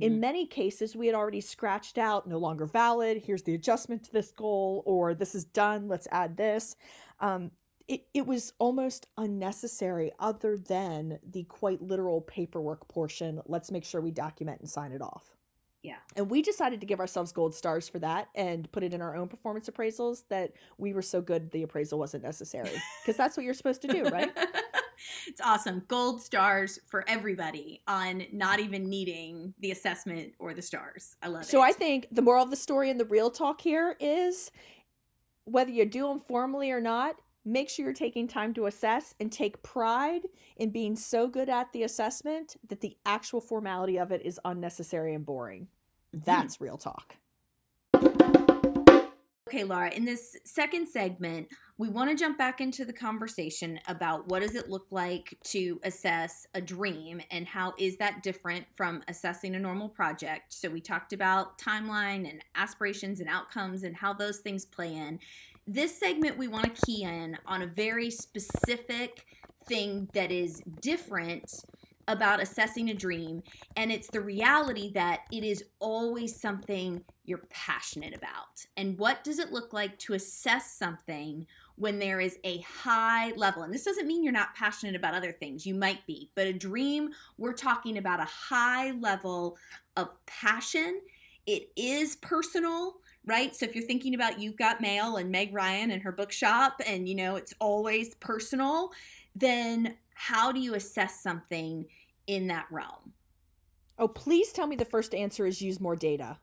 In 0.00 0.20
many 0.20 0.46
cases, 0.46 0.94
we 0.94 1.06
had 1.08 1.16
already 1.16 1.40
scratched 1.40 1.98
out 1.98 2.28
no 2.28 2.38
longer 2.38 2.66
valid. 2.66 3.22
Here's 3.26 3.42
the 3.42 3.54
adjustment 3.54 4.04
to 4.04 4.12
this 4.12 4.30
goal, 4.30 4.84
or 4.86 5.12
this 5.12 5.34
is 5.34 5.44
done. 5.44 5.88
Let's 5.88 6.06
add 6.12 6.36
this. 6.36 6.76
Um, 7.18 7.50
it, 7.88 8.06
it 8.14 8.26
was 8.26 8.52
almost 8.60 9.08
unnecessary, 9.16 10.12
other 10.20 10.56
than 10.56 11.18
the 11.28 11.44
quite 11.44 11.82
literal 11.82 12.20
paperwork 12.20 12.86
portion. 12.86 13.42
Let's 13.46 13.72
make 13.72 13.84
sure 13.84 14.00
we 14.00 14.12
document 14.12 14.60
and 14.60 14.70
sign 14.70 14.92
it 14.92 15.02
off. 15.02 15.34
Yeah. 15.82 15.96
And 16.14 16.30
we 16.30 16.42
decided 16.42 16.80
to 16.80 16.86
give 16.86 17.00
ourselves 17.00 17.32
gold 17.32 17.54
stars 17.54 17.88
for 17.88 17.98
that 17.98 18.28
and 18.34 18.70
put 18.70 18.84
it 18.84 18.94
in 18.94 19.02
our 19.02 19.16
own 19.16 19.28
performance 19.28 19.68
appraisals 19.68 20.22
that 20.28 20.52
we 20.78 20.92
were 20.92 21.02
so 21.02 21.20
good 21.20 21.50
the 21.50 21.64
appraisal 21.64 21.98
wasn't 21.98 22.22
necessary. 22.22 22.70
Because 23.02 23.16
that's 23.16 23.36
what 23.36 23.44
you're 23.44 23.54
supposed 23.54 23.82
to 23.82 23.88
do, 23.88 24.04
right? 24.04 24.30
it's 25.26 25.40
awesome. 25.40 25.82
Gold 25.88 26.22
stars 26.22 26.78
for 26.86 27.04
everybody 27.08 27.82
on 27.88 28.24
not 28.32 28.60
even 28.60 28.88
needing 28.88 29.54
the 29.58 29.72
assessment 29.72 30.34
or 30.38 30.54
the 30.54 30.62
stars. 30.62 31.16
I 31.20 31.26
love 31.26 31.42
it. 31.42 31.46
So 31.46 31.60
I 31.60 31.72
think 31.72 32.06
the 32.12 32.22
moral 32.22 32.44
of 32.44 32.50
the 32.50 32.56
story 32.56 32.90
and 32.90 33.00
the 33.00 33.04
real 33.04 33.28
talk 33.28 33.60
here 33.60 33.96
is 33.98 34.52
whether 35.44 35.72
you 35.72 35.84
do 35.84 36.06
them 36.06 36.20
formally 36.20 36.70
or 36.70 36.80
not, 36.80 37.16
make 37.44 37.68
sure 37.68 37.84
you're 37.84 37.94
taking 37.94 38.28
time 38.28 38.54
to 38.54 38.66
assess 38.66 39.14
and 39.20 39.32
take 39.32 39.62
pride 39.62 40.22
in 40.56 40.70
being 40.70 40.96
so 40.96 41.28
good 41.28 41.48
at 41.48 41.72
the 41.72 41.82
assessment 41.82 42.56
that 42.68 42.80
the 42.80 42.96
actual 43.04 43.40
formality 43.40 43.98
of 43.98 44.12
it 44.12 44.22
is 44.24 44.40
unnecessary 44.44 45.14
and 45.14 45.26
boring. 45.26 45.68
Mhm. 46.14 46.24
That's 46.24 46.60
real 46.60 46.78
talk. 46.78 47.16
Okay, 49.48 49.64
Laura, 49.64 49.90
in 49.90 50.06
this 50.06 50.34
second 50.44 50.88
segment, 50.88 51.48
we 51.76 51.90
want 51.90 52.08
to 52.08 52.16
jump 52.16 52.38
back 52.38 52.62
into 52.62 52.86
the 52.86 52.92
conversation 52.92 53.78
about 53.86 54.28
what 54.28 54.40
does 54.40 54.54
it 54.54 54.70
look 54.70 54.86
like 54.90 55.36
to 55.44 55.78
assess 55.82 56.46
a 56.54 56.60
dream 56.60 57.20
and 57.30 57.46
how 57.46 57.74
is 57.78 57.98
that 57.98 58.22
different 58.22 58.64
from 58.72 59.02
assessing 59.08 59.54
a 59.54 59.58
normal 59.58 59.90
project. 59.90 60.54
So 60.54 60.70
we 60.70 60.80
talked 60.80 61.12
about 61.12 61.58
timeline 61.58 62.26
and 62.30 62.42
aspirations 62.54 63.20
and 63.20 63.28
outcomes 63.28 63.82
and 63.82 63.94
how 63.94 64.14
those 64.14 64.38
things 64.38 64.64
play 64.64 64.94
in. 64.94 65.18
This 65.66 65.96
segment 65.96 66.36
we 66.36 66.48
want 66.48 66.74
to 66.74 66.86
key 66.86 67.04
in 67.04 67.38
on 67.46 67.62
a 67.62 67.66
very 67.66 68.10
specific 68.10 69.24
thing 69.68 70.08
that 70.12 70.32
is 70.32 70.60
different 70.80 71.52
about 72.08 72.42
assessing 72.42 72.90
a 72.90 72.94
dream 72.94 73.42
and 73.76 73.92
it's 73.92 74.08
the 74.08 74.20
reality 74.20 74.92
that 74.92 75.20
it 75.30 75.44
is 75.44 75.64
always 75.78 76.38
something 76.38 77.00
you're 77.24 77.46
passionate 77.48 78.12
about. 78.12 78.66
And 78.76 78.98
what 78.98 79.22
does 79.22 79.38
it 79.38 79.52
look 79.52 79.72
like 79.72 79.98
to 80.00 80.14
assess 80.14 80.72
something 80.72 81.46
when 81.76 82.00
there 82.00 82.20
is 82.20 82.38
a 82.42 82.58
high 82.62 83.30
level? 83.36 83.62
And 83.62 83.72
this 83.72 83.84
doesn't 83.84 84.08
mean 84.08 84.24
you're 84.24 84.32
not 84.32 84.56
passionate 84.56 84.96
about 84.96 85.14
other 85.14 85.30
things, 85.30 85.64
you 85.64 85.74
might 85.74 86.04
be, 86.08 86.28
but 86.34 86.48
a 86.48 86.52
dream, 86.52 87.10
we're 87.38 87.52
talking 87.52 87.98
about 87.98 88.18
a 88.18 88.24
high 88.24 88.90
level 88.90 89.56
of 89.96 90.08
passion. 90.26 91.00
It 91.46 91.70
is 91.76 92.16
personal. 92.16 92.96
Right. 93.24 93.54
So 93.54 93.64
if 93.64 93.74
you're 93.76 93.84
thinking 93.86 94.14
about 94.14 94.40
You've 94.40 94.56
Got 94.56 94.80
Mail 94.80 95.16
and 95.16 95.30
Meg 95.30 95.54
Ryan 95.54 95.92
and 95.92 96.02
her 96.02 96.10
bookshop, 96.10 96.80
and 96.84 97.08
you 97.08 97.14
know, 97.14 97.36
it's 97.36 97.54
always 97.60 98.14
personal, 98.16 98.90
then 99.36 99.96
how 100.14 100.50
do 100.52 100.60
you 100.60 100.74
assess 100.74 101.22
something 101.22 101.86
in 102.26 102.48
that 102.48 102.66
realm? 102.70 103.12
Oh, 103.98 104.08
please 104.08 104.52
tell 104.52 104.66
me 104.66 104.74
the 104.76 104.84
first 104.84 105.14
answer 105.14 105.46
is 105.46 105.62
use 105.62 105.78
more 105.80 105.94
data. 105.94 106.38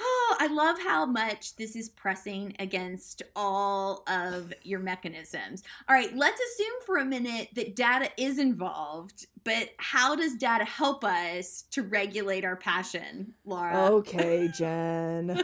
oh, 0.00 0.33
I 0.44 0.48
love 0.48 0.78
how 0.78 1.06
much 1.06 1.56
this 1.56 1.74
is 1.74 1.88
pressing 1.88 2.54
against 2.58 3.22
all 3.34 4.04
of 4.06 4.52
your 4.62 4.78
mechanisms. 4.78 5.62
All 5.88 5.96
right, 5.96 6.14
let's 6.14 6.38
assume 6.38 6.74
for 6.84 6.98
a 6.98 7.04
minute 7.04 7.48
that 7.54 7.74
data 7.74 8.10
is 8.18 8.38
involved, 8.38 9.24
but 9.42 9.70
how 9.78 10.14
does 10.14 10.34
data 10.34 10.66
help 10.66 11.02
us 11.02 11.62
to 11.70 11.82
regulate 11.82 12.44
our 12.44 12.56
passion, 12.56 13.32
Laura? 13.46 13.86
Okay, 13.86 14.50
Jen. 14.54 15.42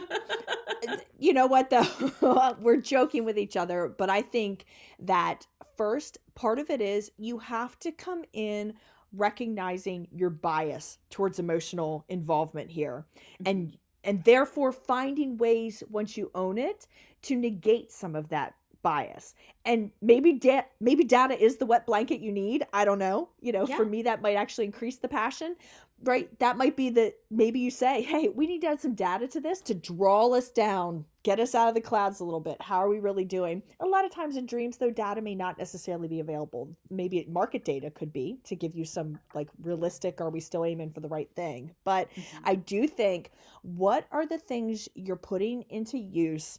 you 1.19 1.33
know 1.33 1.47
what 1.47 1.71
though 1.71 2.55
we're 2.61 2.77
joking 2.77 3.23
with 3.23 3.37
each 3.37 3.55
other 3.55 3.93
but 3.99 4.09
i 4.09 4.19
think 4.19 4.65
that 4.97 5.45
first 5.77 6.17
part 6.33 6.57
of 6.57 6.71
it 6.71 6.81
is 6.81 7.11
you 7.17 7.37
have 7.37 7.77
to 7.77 7.91
come 7.91 8.23
in 8.33 8.73
recognizing 9.13 10.07
your 10.11 10.31
bias 10.31 10.97
towards 11.11 11.37
emotional 11.37 12.03
involvement 12.09 12.71
here 12.71 13.05
and 13.45 13.77
and 14.03 14.23
therefore 14.23 14.71
finding 14.71 15.37
ways 15.37 15.83
once 15.89 16.17
you 16.17 16.31
own 16.33 16.57
it 16.57 16.87
to 17.23 17.35
negate 17.35 17.91
some 17.91 18.15
of 18.15 18.29
that 18.29 18.55
bias. 18.81 19.33
And 19.65 19.91
maybe 20.01 20.33
da- 20.33 20.65
maybe 20.79 21.03
data 21.03 21.39
is 21.41 21.57
the 21.57 21.65
wet 21.65 21.85
blanket 21.85 22.19
you 22.21 22.31
need. 22.31 22.65
I 22.73 22.85
don't 22.85 22.99
know. 22.99 23.29
You 23.39 23.51
know 23.51 23.67
Yeah. 23.67 23.77
for 23.77 23.85
me 23.85 24.01
that 24.03 24.21
might 24.21 24.35
actually 24.35 24.65
increase 24.65 24.97
the 24.97 25.07
passion 25.07 25.55
right? 26.03 26.39
That 26.39 26.57
might 26.57 26.75
be 26.75 26.89
that 26.89 27.13
maybe 27.29 27.59
you 27.59 27.69
say 27.69 28.01
hey 28.01 28.27
we 28.29 28.47
need 28.47 28.61
to 28.61 28.67
add 28.69 28.79
some 28.79 28.95
data 28.95 29.27
to 29.27 29.39
this 29.39 29.61
to 29.61 29.75
draw 29.75 30.29
us 30.33 30.49
down 30.49 31.05
get 31.23 31.39
us 31.39 31.53
out 31.53 31.67
of 31.67 31.75
the 31.75 31.81
clouds 31.81 32.19
a 32.19 32.23
little 32.23 32.39
bit. 32.39 32.59
How 32.59 32.77
are 32.77 32.89
we 32.89 32.97
really 32.99 33.23
doing? 33.25 33.61
A 33.79 33.85
lot 33.85 34.03
of 34.05 34.11
times 34.11 34.35
in 34.35 34.47
dreams 34.47 34.77
though 34.77 34.89
data 34.89 35.21
may 35.21 35.35
not 35.35 35.59
necessarily 35.59 36.07
be 36.07 36.19
available. 36.19 36.75
Maybe 36.89 37.23
market 37.29 37.63
data 37.63 37.91
could 37.91 38.11
be 38.11 38.39
to 38.45 38.55
give 38.55 38.75
you 38.75 38.83
some 38.83 39.19
like 39.35 39.49
realistic 39.61 40.19
are 40.21 40.31
we 40.31 40.39
still 40.39 40.65
aiming 40.65 40.89
for 40.93 41.01
the 41.01 41.07
right 41.07 41.29
thing? 41.35 41.75
But 41.83 42.09
Mhm. 42.15 42.23
I 42.45 42.55
do 42.55 42.87
think 42.87 43.29
what 43.61 44.07
are 44.11 44.25
the 44.25 44.39
things 44.39 44.89
you're 44.95 45.15
putting 45.15 45.61
into 45.69 45.99
use 45.99 46.57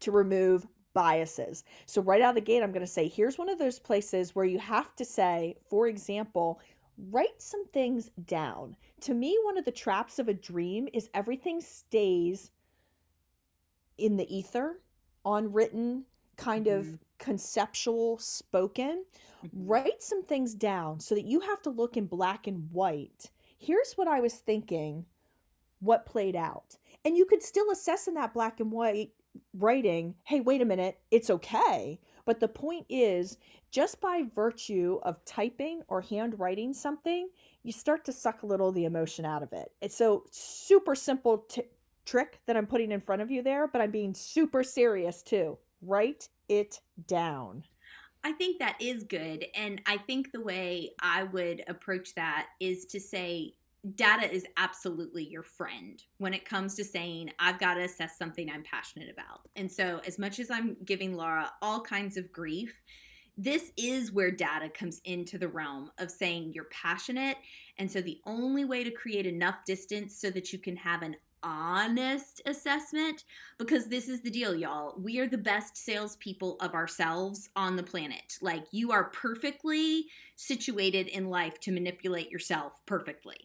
to 0.00 0.10
remove 0.10 0.66
biases? 0.94 1.64
So, 1.86 2.00
right 2.00 2.22
out 2.22 2.30
of 2.30 2.34
the 2.36 2.40
gate, 2.40 2.62
I'm 2.62 2.72
going 2.72 2.80
to 2.86 2.86
say 2.86 3.08
here's 3.08 3.38
one 3.38 3.48
of 3.50 3.58
those 3.58 3.78
places 3.78 4.34
where 4.34 4.44
you 4.46 4.58
have 4.58 4.96
to 4.96 5.04
say, 5.04 5.56
for 5.68 5.88
example, 5.88 6.60
write 7.10 7.42
some 7.42 7.66
things 7.66 8.10
down. 8.24 8.76
To 9.00 9.14
me, 9.14 9.38
one 9.42 9.58
of 9.58 9.64
the 9.64 9.72
traps 9.72 10.18
of 10.18 10.28
a 10.28 10.34
dream 10.34 10.88
is 10.92 11.10
everything 11.12 11.60
stays 11.60 12.50
in 13.98 14.16
the 14.16 14.34
ether, 14.34 14.80
unwritten, 15.24 16.06
kind 16.36 16.66
of 16.66 16.86
Mhm. 16.86 16.98
conceptual, 17.18 18.18
spoken 18.18 19.04
Mhm. 19.44 19.50
write 19.68 20.02
some 20.02 20.22
things 20.22 20.54
down 20.54 21.00
so 21.00 21.14
that 21.14 21.24
you 21.24 21.40
have 21.40 21.62
to 21.62 21.70
look 21.70 21.96
in 21.96 22.06
black 22.06 22.46
and 22.46 22.70
white. 22.72 23.30
Here's 23.56 23.94
what 23.94 24.08
I 24.08 24.20
was 24.20 24.38
thinking, 24.38 25.06
what 25.80 26.06
played 26.06 26.36
out. 26.36 26.76
And 27.04 27.16
you 27.16 27.26
could 27.26 27.42
still 27.42 27.70
assess 27.70 28.08
in 28.08 28.14
that 28.14 28.34
black 28.34 28.60
and 28.60 28.72
white 28.72 29.12
writing, 29.52 30.14
hey, 30.24 30.40
wait 30.40 30.62
a 30.62 30.64
minute, 30.64 30.98
it's 31.10 31.30
okay. 31.30 32.00
But 32.24 32.40
the 32.40 32.48
point 32.48 32.86
is, 32.88 33.36
just 33.70 34.00
by 34.00 34.22
virtue 34.34 35.00
of 35.02 35.24
typing 35.24 35.82
or 35.88 36.00
handwriting 36.00 36.72
something, 36.72 37.28
you 37.62 37.72
start 37.72 38.04
to 38.04 38.12
suck 38.12 38.42
a 38.42 38.46
little 38.46 38.68
of 38.68 38.74
the 38.74 38.84
emotion 38.84 39.24
out 39.24 39.42
of 39.42 39.52
it. 39.52 39.72
It's 39.80 39.96
so 39.96 40.24
super 40.30 40.94
simple 40.94 41.38
t- 41.48 41.62
trick 42.06 42.40
that 42.46 42.56
I'm 42.56 42.66
putting 42.66 42.92
in 42.92 43.00
front 43.00 43.22
of 43.22 43.30
you 43.30 43.42
there, 43.42 43.66
but 43.66 43.80
I'm 43.80 43.90
being 43.90 44.14
super 44.14 44.62
serious 44.62 45.22
too. 45.22 45.58
Write 45.82 46.28
it 46.48 46.80
down. 47.06 47.64
I 48.22 48.32
think 48.32 48.58
that 48.58 48.76
is 48.80 49.04
good. 49.04 49.44
And 49.54 49.82
I 49.86 49.98
think 49.98 50.32
the 50.32 50.40
way 50.40 50.92
I 51.00 51.24
would 51.24 51.62
approach 51.68 52.14
that 52.14 52.46
is 52.60 52.86
to 52.86 53.00
say, 53.00 53.54
data 53.96 54.32
is 54.32 54.46
absolutely 54.56 55.24
your 55.24 55.42
friend 55.42 56.02
when 56.18 56.32
it 56.32 56.44
comes 56.44 56.74
to 56.74 56.84
saying, 56.84 57.30
I've 57.38 57.60
got 57.60 57.74
to 57.74 57.82
assess 57.82 58.16
something 58.16 58.50
I'm 58.50 58.62
passionate 58.62 59.10
about. 59.10 59.48
And 59.56 59.70
so, 59.70 60.00
as 60.06 60.18
much 60.18 60.38
as 60.38 60.50
I'm 60.50 60.76
giving 60.84 61.14
Laura 61.14 61.52
all 61.60 61.80
kinds 61.80 62.16
of 62.16 62.32
grief, 62.32 62.82
this 63.36 63.72
is 63.76 64.12
where 64.12 64.30
data 64.30 64.68
comes 64.68 65.00
into 65.04 65.38
the 65.38 65.48
realm 65.48 65.90
of 65.98 66.10
saying 66.10 66.52
you're 66.54 66.64
passionate. 66.64 67.36
And 67.78 67.90
so, 67.90 68.00
the 68.00 68.20
only 68.24 68.64
way 68.64 68.84
to 68.84 68.90
create 68.90 69.26
enough 69.26 69.64
distance 69.66 70.16
so 70.16 70.30
that 70.30 70.52
you 70.52 70.58
can 70.58 70.76
have 70.76 71.02
an 71.02 71.16
honest 71.46 72.40
assessment 72.46 73.24
because 73.58 73.86
this 73.88 74.08
is 74.08 74.22
the 74.22 74.30
deal, 74.30 74.54
y'all. 74.54 74.94
We 74.98 75.18
are 75.18 75.28
the 75.28 75.36
best 75.36 75.76
salespeople 75.76 76.56
of 76.60 76.72
ourselves 76.72 77.50
on 77.54 77.76
the 77.76 77.82
planet. 77.82 78.38
Like, 78.40 78.64
you 78.70 78.92
are 78.92 79.10
perfectly 79.10 80.06
situated 80.36 81.08
in 81.08 81.28
life 81.28 81.60
to 81.60 81.70
manipulate 81.70 82.30
yourself 82.30 82.80
perfectly 82.86 83.36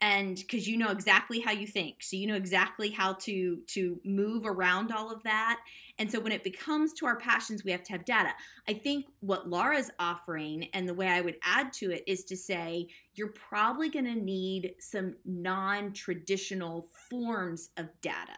and 0.00 0.36
because 0.36 0.68
you 0.68 0.76
know 0.76 0.90
exactly 0.90 1.40
how 1.40 1.50
you 1.50 1.66
think 1.66 1.96
so 2.02 2.16
you 2.16 2.26
know 2.26 2.34
exactly 2.34 2.90
how 2.90 3.12
to 3.14 3.58
to 3.66 4.00
move 4.04 4.46
around 4.46 4.92
all 4.92 5.10
of 5.10 5.22
that 5.22 5.60
and 5.98 6.10
so 6.10 6.20
when 6.20 6.32
it 6.32 6.44
becomes 6.44 6.92
to 6.92 7.06
our 7.06 7.16
passions 7.16 7.64
we 7.64 7.72
have 7.72 7.82
to 7.82 7.92
have 7.92 8.04
data. 8.04 8.30
I 8.68 8.74
think 8.74 9.06
what 9.20 9.48
laura's 9.48 9.90
offering 9.98 10.68
and 10.72 10.88
the 10.88 10.94
way 10.94 11.08
i 11.08 11.20
would 11.20 11.36
add 11.44 11.72
to 11.74 11.90
it 11.90 12.04
is 12.06 12.24
to 12.24 12.36
say 12.36 12.88
you're 13.14 13.32
probably 13.32 13.88
going 13.88 14.04
to 14.04 14.14
need 14.14 14.74
some 14.78 15.14
non-traditional 15.24 16.86
forms 17.10 17.70
of 17.76 17.88
data 18.00 18.36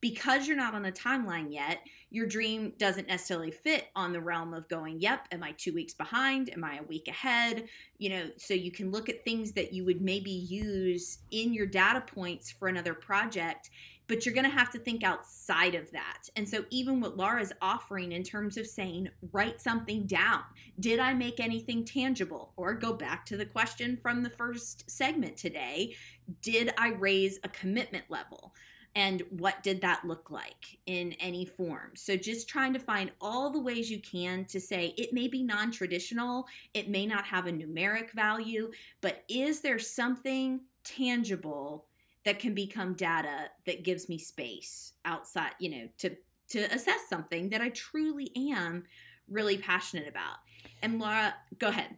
because 0.00 0.46
you're 0.46 0.56
not 0.56 0.74
on 0.74 0.86
a 0.86 0.92
timeline 0.92 1.52
yet, 1.52 1.80
your 2.10 2.26
dream 2.26 2.72
doesn't 2.78 3.08
necessarily 3.08 3.50
fit 3.50 3.88
on 3.94 4.12
the 4.12 4.20
realm 4.20 4.54
of 4.54 4.68
going, 4.68 5.00
yep, 5.00 5.28
am 5.30 5.42
I 5.42 5.52
two 5.52 5.72
weeks 5.72 5.94
behind? 5.94 6.50
Am 6.50 6.64
I 6.64 6.78
a 6.78 6.82
week 6.84 7.06
ahead? 7.08 7.68
You 7.98 8.10
know, 8.10 8.30
so 8.36 8.54
you 8.54 8.72
can 8.72 8.90
look 8.90 9.08
at 9.08 9.24
things 9.24 9.52
that 9.52 9.72
you 9.72 9.84
would 9.84 10.00
maybe 10.00 10.30
use 10.30 11.18
in 11.30 11.52
your 11.52 11.66
data 11.66 12.00
points 12.00 12.50
for 12.50 12.68
another 12.68 12.94
project 12.94 13.70
but 14.10 14.26
you're 14.26 14.34
going 14.34 14.44
to 14.44 14.50
have 14.50 14.72
to 14.72 14.78
think 14.80 15.04
outside 15.04 15.76
of 15.76 15.88
that. 15.92 16.24
And 16.34 16.46
so, 16.46 16.64
even 16.70 17.00
what 17.00 17.16
Laura's 17.16 17.52
offering 17.62 18.10
in 18.10 18.24
terms 18.24 18.56
of 18.56 18.66
saying, 18.66 19.08
write 19.30 19.60
something 19.60 20.04
down. 20.04 20.42
Did 20.80 20.98
I 20.98 21.14
make 21.14 21.38
anything 21.38 21.84
tangible? 21.84 22.52
Or 22.56 22.74
go 22.74 22.92
back 22.92 23.24
to 23.26 23.36
the 23.36 23.46
question 23.46 23.96
from 24.02 24.24
the 24.24 24.28
first 24.28 24.90
segment 24.90 25.36
today 25.36 25.94
Did 26.42 26.74
I 26.76 26.88
raise 26.88 27.38
a 27.44 27.48
commitment 27.50 28.06
level? 28.08 28.52
And 28.94 29.22
what 29.30 29.62
did 29.62 29.80
that 29.80 30.04
look 30.04 30.30
like 30.30 30.78
in 30.86 31.12
any 31.20 31.44
form. 31.44 31.92
So 31.94 32.16
just 32.16 32.48
trying 32.48 32.72
to 32.72 32.78
find 32.78 33.12
all 33.20 33.50
the 33.50 33.60
ways 33.60 33.90
you 33.90 34.00
can 34.00 34.44
to 34.46 34.60
say 34.60 34.94
it 34.96 35.12
may 35.12 35.28
be 35.28 35.42
non-traditional 35.42 36.46
it 36.74 36.88
may 36.88 37.06
not 37.06 37.24
have 37.24 37.46
a 37.46 37.52
numeric 37.52 38.10
value 38.12 38.70
but 39.00 39.24
is 39.28 39.60
there 39.60 39.78
something 39.78 40.60
tangible 40.84 41.86
that 42.24 42.38
can 42.38 42.54
become 42.54 42.94
data 42.94 43.48
that 43.66 43.84
gives 43.84 44.08
me 44.08 44.18
space 44.18 44.92
outside 45.04 45.52
you 45.58 45.70
know 45.70 45.88
to 45.98 46.16
to 46.48 46.60
assess 46.74 47.08
something 47.08 47.48
that 47.48 47.60
i 47.60 47.68
truly 47.70 48.30
am 48.36 48.84
really 49.28 49.56
passionate 49.56 50.08
about? 50.08 50.36
And 50.82 50.98
laura 50.98 51.34
go 51.58 51.68
ahead. 51.68 51.96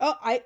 Oh 0.00 0.14
i 0.22 0.42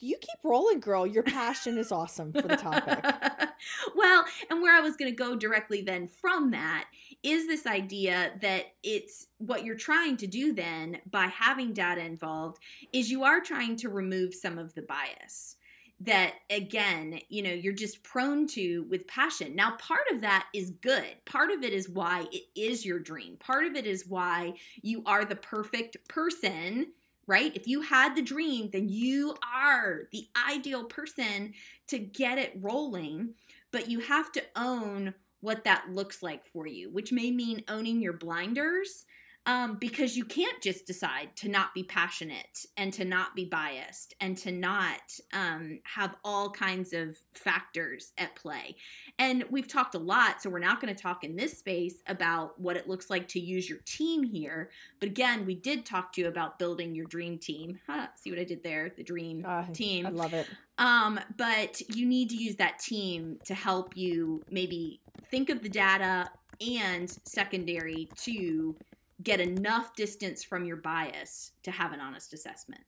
you 0.00 0.16
keep 0.20 0.38
rolling, 0.42 0.80
girl. 0.80 1.06
Your 1.06 1.22
passion 1.22 1.78
is 1.78 1.92
awesome 1.92 2.32
for 2.32 2.42
the 2.42 2.56
topic. 2.56 3.04
well, 3.94 4.24
and 4.50 4.60
where 4.60 4.74
I 4.74 4.80
was 4.80 4.96
going 4.96 5.10
to 5.10 5.16
go 5.16 5.36
directly 5.36 5.82
then 5.82 6.08
from 6.08 6.50
that 6.50 6.86
is 7.22 7.46
this 7.46 7.66
idea 7.66 8.32
that 8.40 8.64
it's 8.82 9.28
what 9.38 9.64
you're 9.64 9.76
trying 9.76 10.16
to 10.18 10.26
do 10.26 10.52
then 10.52 10.98
by 11.10 11.26
having 11.26 11.72
data 11.72 12.04
involved 12.04 12.58
is 12.92 13.10
you 13.10 13.22
are 13.22 13.40
trying 13.40 13.76
to 13.76 13.88
remove 13.88 14.34
some 14.34 14.58
of 14.58 14.74
the 14.74 14.82
bias 14.82 15.56
that 16.00 16.34
again 16.50 17.20
you 17.28 17.42
know 17.42 17.52
you're 17.52 17.72
just 17.72 18.02
prone 18.02 18.44
to 18.44 18.84
with 18.90 19.06
passion 19.06 19.54
now 19.54 19.76
part 19.76 20.00
of 20.12 20.20
that 20.20 20.46
is 20.52 20.70
good 20.80 21.14
part 21.26 21.52
of 21.52 21.62
it 21.62 21.72
is 21.72 21.88
why 21.88 22.26
it 22.32 22.42
is 22.56 22.84
your 22.84 22.98
dream 22.98 23.36
part 23.36 23.64
of 23.66 23.76
it 23.76 23.86
is 23.86 24.06
why 24.08 24.52
you 24.82 25.02
are 25.06 25.24
the 25.24 25.36
perfect 25.36 25.96
person 26.08 26.88
right? 27.26 27.54
If 27.54 27.66
you 27.66 27.82
had 27.82 28.14
the 28.14 28.22
dream, 28.22 28.70
then 28.72 28.88
you 28.88 29.36
are 29.54 30.08
the 30.12 30.26
ideal 30.48 30.84
person 30.84 31.54
to 31.88 31.98
get 31.98 32.38
it 32.38 32.58
rolling, 32.60 33.34
but 33.70 33.88
you 33.88 34.00
have 34.00 34.32
to 34.32 34.42
own 34.56 35.14
what 35.40 35.64
that 35.64 35.90
looks 35.90 36.22
like 36.22 36.46
for 36.46 36.66
you, 36.66 36.90
which 36.90 37.12
may 37.12 37.30
mean 37.30 37.64
owning 37.68 38.00
your 38.00 38.12
blinders 38.12 39.04
um, 39.46 39.76
because 39.80 40.16
you 40.16 40.24
can't 40.24 40.60
just 40.62 40.86
decide 40.86 41.34
to 41.36 41.48
not 41.48 41.74
be 41.74 41.82
passionate 41.82 42.64
and 42.76 42.92
to 42.92 43.04
not 43.04 43.34
be 43.34 43.44
biased 43.44 44.14
and 44.20 44.38
to 44.38 44.52
not 44.52 45.18
um, 45.32 45.80
have 45.82 46.14
all 46.24 46.50
kinds 46.50 46.92
of 46.92 47.16
factors 47.32 48.12
at 48.18 48.36
play. 48.36 48.76
And 49.18 49.44
we've 49.50 49.66
talked 49.66 49.96
a 49.96 49.98
lot, 49.98 50.40
so 50.40 50.48
we're 50.48 50.60
not 50.60 50.80
going 50.80 50.94
to 50.94 51.00
talk 51.02 51.24
in 51.24 51.34
this 51.34 51.58
space 51.58 51.96
about 52.06 52.60
what 52.60 52.76
it 52.76 52.88
looks 52.88 53.10
like 53.10 53.26
to 53.28 53.40
use 53.40 53.68
your 53.68 53.80
team 53.84 54.22
here. 54.22 54.70
But 55.00 55.08
again, 55.08 55.44
we 55.44 55.56
did 55.56 55.84
talk 55.84 56.12
to 56.12 56.20
you 56.20 56.28
about 56.28 56.60
building 56.60 56.94
your 56.94 57.06
dream 57.06 57.38
team. 57.38 57.80
Huh, 57.86 58.06
see 58.14 58.30
what 58.30 58.38
I 58.38 58.44
did 58.44 58.62
there? 58.62 58.92
The 58.96 59.02
dream 59.02 59.44
uh, 59.46 59.64
team. 59.72 60.06
I 60.06 60.10
love 60.10 60.34
it. 60.34 60.46
Um, 60.78 61.18
but 61.36 61.80
you 61.88 62.06
need 62.06 62.30
to 62.30 62.36
use 62.36 62.56
that 62.56 62.78
team 62.78 63.38
to 63.44 63.54
help 63.54 63.96
you 63.96 64.42
maybe 64.50 65.00
think 65.30 65.50
of 65.50 65.62
the 65.62 65.68
data 65.68 66.30
and 66.60 67.10
secondary 67.24 68.08
to 68.16 68.76
get 69.22 69.40
enough 69.40 69.94
distance 69.94 70.42
from 70.42 70.64
your 70.64 70.76
bias 70.76 71.52
to 71.62 71.70
have 71.70 71.92
an 71.92 72.00
honest 72.00 72.32
assessment. 72.32 72.82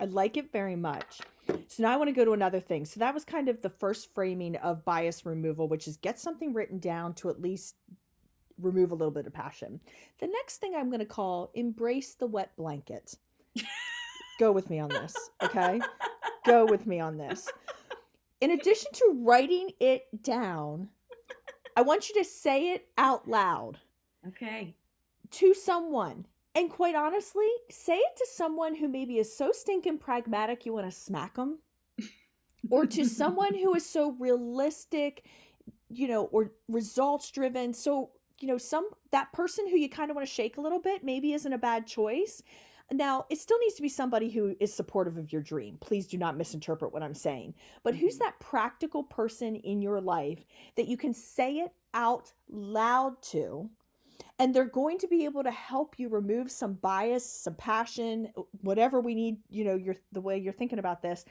I 0.00 0.06
like 0.06 0.36
it 0.36 0.50
very 0.52 0.76
much. 0.76 1.20
So 1.68 1.82
now 1.82 1.92
I 1.92 1.96
want 1.96 2.08
to 2.08 2.14
go 2.14 2.24
to 2.24 2.32
another 2.32 2.60
thing. 2.60 2.84
So 2.84 2.98
that 3.00 3.14
was 3.14 3.24
kind 3.24 3.48
of 3.48 3.62
the 3.62 3.70
first 3.70 4.14
framing 4.14 4.56
of 4.56 4.84
bias 4.84 5.24
removal, 5.24 5.68
which 5.68 5.86
is 5.86 5.96
get 5.96 6.18
something 6.18 6.52
written 6.52 6.78
down 6.78 7.14
to 7.14 7.28
at 7.28 7.40
least 7.40 7.76
remove 8.60 8.90
a 8.90 8.94
little 8.94 9.12
bit 9.12 9.26
of 9.26 9.32
passion. 9.32 9.80
The 10.18 10.26
next 10.26 10.58
thing 10.58 10.74
I'm 10.74 10.88
going 10.88 11.00
to 11.00 11.06
call 11.06 11.50
embrace 11.54 12.14
the 12.14 12.26
wet 12.26 12.56
blanket. 12.56 13.16
go 14.40 14.50
with 14.50 14.70
me 14.70 14.80
on 14.80 14.88
this, 14.88 15.14
okay? 15.42 15.80
Go 16.46 16.64
with 16.64 16.86
me 16.86 16.98
on 16.98 17.16
this. 17.16 17.48
In 18.40 18.50
addition 18.50 18.90
to 18.94 19.20
writing 19.20 19.70
it 19.78 20.06
down, 20.22 20.88
I 21.76 21.82
want 21.82 22.08
you 22.08 22.16
to 22.16 22.28
say 22.28 22.72
it 22.72 22.88
out 22.98 23.28
loud. 23.28 23.78
Okay 24.26 24.74
to 25.32 25.54
someone. 25.54 26.26
And 26.54 26.70
quite 26.70 26.94
honestly, 26.94 27.48
say 27.70 27.96
it 27.96 28.16
to 28.16 28.26
someone 28.30 28.74
who 28.74 28.88
maybe 28.88 29.18
is 29.18 29.34
so 29.34 29.52
stinking 29.52 29.98
pragmatic 29.98 30.66
you 30.66 30.74
want 30.74 30.90
to 30.90 30.96
smack 30.96 31.36
them, 31.36 31.60
or 32.70 32.84
to 32.86 33.04
someone 33.06 33.54
who 33.54 33.74
is 33.74 33.88
so 33.88 34.12
realistic, 34.18 35.24
you 35.88 36.08
know, 36.08 36.24
or 36.24 36.52
results 36.68 37.30
driven. 37.30 37.72
So, 37.72 38.10
you 38.40 38.48
know, 38.48 38.58
some 38.58 38.90
that 39.12 39.32
person 39.32 39.68
who 39.68 39.78
you 39.78 39.88
kind 39.88 40.10
of 40.10 40.14
want 40.14 40.28
to 40.28 40.32
shake 40.32 40.58
a 40.58 40.60
little 40.60 40.80
bit 40.80 41.02
maybe 41.02 41.32
isn't 41.32 41.52
a 41.52 41.58
bad 41.58 41.86
choice. 41.86 42.42
Now, 42.90 43.24
it 43.30 43.38
still 43.38 43.58
needs 43.60 43.74
to 43.74 43.82
be 43.82 43.88
somebody 43.88 44.28
who 44.28 44.54
is 44.60 44.74
supportive 44.74 45.16
of 45.16 45.32
your 45.32 45.40
dream. 45.40 45.78
Please 45.80 46.06
do 46.06 46.18
not 46.18 46.36
misinterpret 46.36 46.92
what 46.92 47.02
I'm 47.02 47.14
saying. 47.14 47.54
But 47.82 47.94
who's 47.94 48.16
mm-hmm. 48.16 48.24
that 48.24 48.40
practical 48.40 49.04
person 49.04 49.56
in 49.56 49.80
your 49.80 50.00
life 50.00 50.44
that 50.76 50.88
you 50.88 50.98
can 50.98 51.14
say 51.14 51.58
it 51.58 51.72
out 51.94 52.32
loud 52.50 53.22
to 53.22 53.70
and 54.38 54.54
they're 54.54 54.64
going 54.64 54.98
to 54.98 55.06
be 55.08 55.24
able 55.24 55.42
to 55.42 55.50
help 55.50 55.98
you 55.98 56.08
remove 56.08 56.50
some 56.50 56.74
bias 56.74 57.24
some 57.24 57.54
passion 57.54 58.32
whatever 58.62 59.00
we 59.00 59.14
need 59.14 59.38
you 59.48 59.64
know 59.64 59.76
you're 59.76 59.96
the 60.12 60.20
way 60.20 60.38
you're 60.38 60.52
thinking 60.52 60.78
about 60.78 61.02
this 61.02 61.24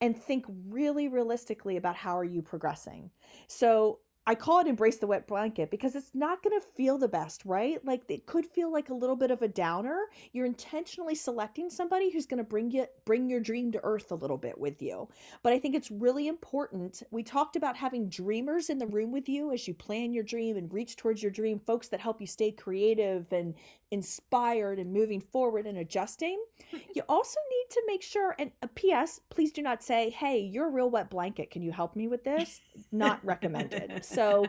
and 0.00 0.16
think 0.16 0.44
really 0.68 1.08
realistically 1.08 1.76
about 1.76 1.96
how 1.96 2.16
are 2.16 2.24
you 2.24 2.42
progressing. 2.42 3.10
So 3.46 4.00
I 4.28 4.34
call 4.34 4.60
it 4.60 4.66
embrace 4.66 4.98
the 4.98 5.06
wet 5.06 5.26
blanket 5.26 5.70
because 5.70 5.94
it's 5.94 6.10
not 6.12 6.42
going 6.42 6.60
to 6.60 6.66
feel 6.76 6.98
the 6.98 7.08
best, 7.08 7.46
right? 7.46 7.82
Like 7.82 8.02
it 8.10 8.26
could 8.26 8.44
feel 8.44 8.70
like 8.70 8.90
a 8.90 8.94
little 8.94 9.16
bit 9.16 9.30
of 9.30 9.40
a 9.40 9.48
downer. 9.48 10.02
You're 10.34 10.44
intentionally 10.44 11.14
selecting 11.14 11.70
somebody 11.70 12.12
who's 12.12 12.26
going 12.26 12.36
to 12.36 12.44
bring 12.44 12.70
you 12.70 12.84
bring 13.06 13.30
your 13.30 13.40
dream 13.40 13.72
to 13.72 13.80
earth 13.82 14.12
a 14.12 14.16
little 14.16 14.36
bit 14.36 14.58
with 14.58 14.82
you. 14.82 15.08
But 15.42 15.54
I 15.54 15.58
think 15.58 15.74
it's 15.74 15.90
really 15.90 16.28
important. 16.28 17.02
We 17.10 17.22
talked 17.22 17.56
about 17.56 17.74
having 17.74 18.10
dreamers 18.10 18.68
in 18.68 18.76
the 18.76 18.86
room 18.86 19.12
with 19.12 19.30
you 19.30 19.50
as 19.50 19.66
you 19.66 19.72
plan 19.72 20.12
your 20.12 20.24
dream 20.24 20.58
and 20.58 20.70
reach 20.70 20.96
towards 20.96 21.22
your 21.22 21.32
dream, 21.32 21.58
folks 21.58 21.88
that 21.88 22.00
help 22.00 22.20
you 22.20 22.26
stay 22.26 22.52
creative 22.52 23.32
and 23.32 23.54
inspired 23.90 24.78
and 24.78 24.92
moving 24.92 25.22
forward 25.22 25.66
and 25.66 25.78
adjusting. 25.78 26.38
you 26.94 27.02
also 27.08 27.40
need 27.50 27.70
to 27.70 27.82
make 27.86 28.02
sure 28.02 28.34
and 28.38 28.50
uh, 28.62 28.68
a 28.68 29.04
PS, 29.04 29.20
please 29.30 29.52
do 29.52 29.62
not 29.62 29.82
say, 29.82 30.10
"Hey, 30.10 30.40
you're 30.40 30.66
a 30.66 30.70
real 30.70 30.90
wet 30.90 31.08
blanket. 31.08 31.50
Can 31.50 31.62
you 31.62 31.72
help 31.72 31.96
me 31.96 32.08
with 32.08 32.24
this?" 32.24 32.60
Not 32.92 33.24
recommended. 33.24 34.04
So 34.18 34.46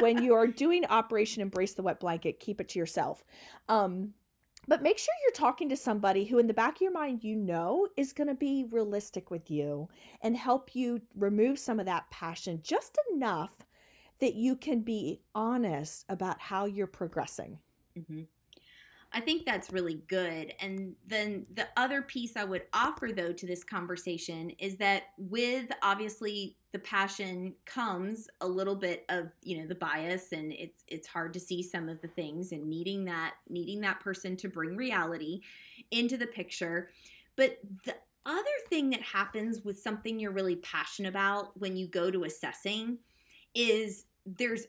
when 0.00 0.22
you're 0.24 0.48
doing 0.48 0.84
Operation 0.86 1.42
Embrace 1.42 1.74
the 1.74 1.82
Wet 1.82 2.00
Blanket, 2.00 2.40
keep 2.40 2.60
it 2.60 2.68
to 2.70 2.78
yourself. 2.78 3.24
Um, 3.68 4.14
but 4.66 4.82
make 4.82 4.98
sure 4.98 5.14
you're 5.22 5.32
talking 5.32 5.68
to 5.68 5.76
somebody 5.76 6.24
who, 6.24 6.38
in 6.38 6.46
the 6.46 6.54
back 6.54 6.76
of 6.76 6.80
your 6.82 6.92
mind, 6.92 7.22
you 7.22 7.36
know 7.36 7.86
is 7.96 8.12
going 8.12 8.28
to 8.28 8.34
be 8.34 8.64
realistic 8.70 9.30
with 9.30 9.50
you 9.50 9.88
and 10.22 10.36
help 10.36 10.74
you 10.74 11.00
remove 11.16 11.58
some 11.58 11.80
of 11.80 11.86
that 11.86 12.10
passion 12.10 12.60
just 12.62 12.98
enough 13.12 13.54
that 14.20 14.34
you 14.34 14.54
can 14.56 14.80
be 14.80 15.20
honest 15.34 16.04
about 16.08 16.40
how 16.40 16.64
you're 16.64 16.86
progressing. 16.86 17.58
Mm-hmm. 17.98 18.22
I 19.14 19.20
think 19.20 19.44
that's 19.44 19.70
really 19.70 20.02
good. 20.08 20.54
And 20.60 20.94
then 21.06 21.46
the 21.54 21.68
other 21.76 22.02
piece 22.02 22.36
I 22.36 22.44
would 22.44 22.62
offer, 22.72 23.10
though, 23.12 23.32
to 23.32 23.46
this 23.46 23.62
conversation 23.62 24.50
is 24.58 24.76
that 24.76 25.04
with 25.18 25.70
obviously 25.82 26.56
the 26.72 26.78
passion 26.78 27.54
comes 27.66 28.28
a 28.40 28.46
little 28.46 28.74
bit 28.74 29.04
of 29.10 29.30
you 29.42 29.58
know 29.58 29.66
the 29.66 29.74
bias, 29.74 30.32
and 30.32 30.52
it's 30.52 30.84
it's 30.88 31.06
hard 31.06 31.32
to 31.34 31.40
see 31.40 31.62
some 31.62 31.88
of 31.88 32.00
the 32.00 32.08
things, 32.08 32.52
and 32.52 32.68
needing 32.68 33.04
that 33.04 33.34
needing 33.48 33.80
that 33.82 34.00
person 34.00 34.36
to 34.38 34.48
bring 34.48 34.76
reality 34.76 35.40
into 35.90 36.16
the 36.16 36.26
picture. 36.26 36.90
But 37.36 37.58
the 37.84 37.94
other 38.24 38.42
thing 38.68 38.90
that 38.90 39.02
happens 39.02 39.64
with 39.64 39.78
something 39.78 40.18
you're 40.18 40.30
really 40.30 40.56
passionate 40.56 41.08
about 41.08 41.58
when 41.58 41.76
you 41.76 41.86
go 41.86 42.10
to 42.10 42.24
assessing 42.24 42.98
is 43.54 44.04
there's 44.24 44.66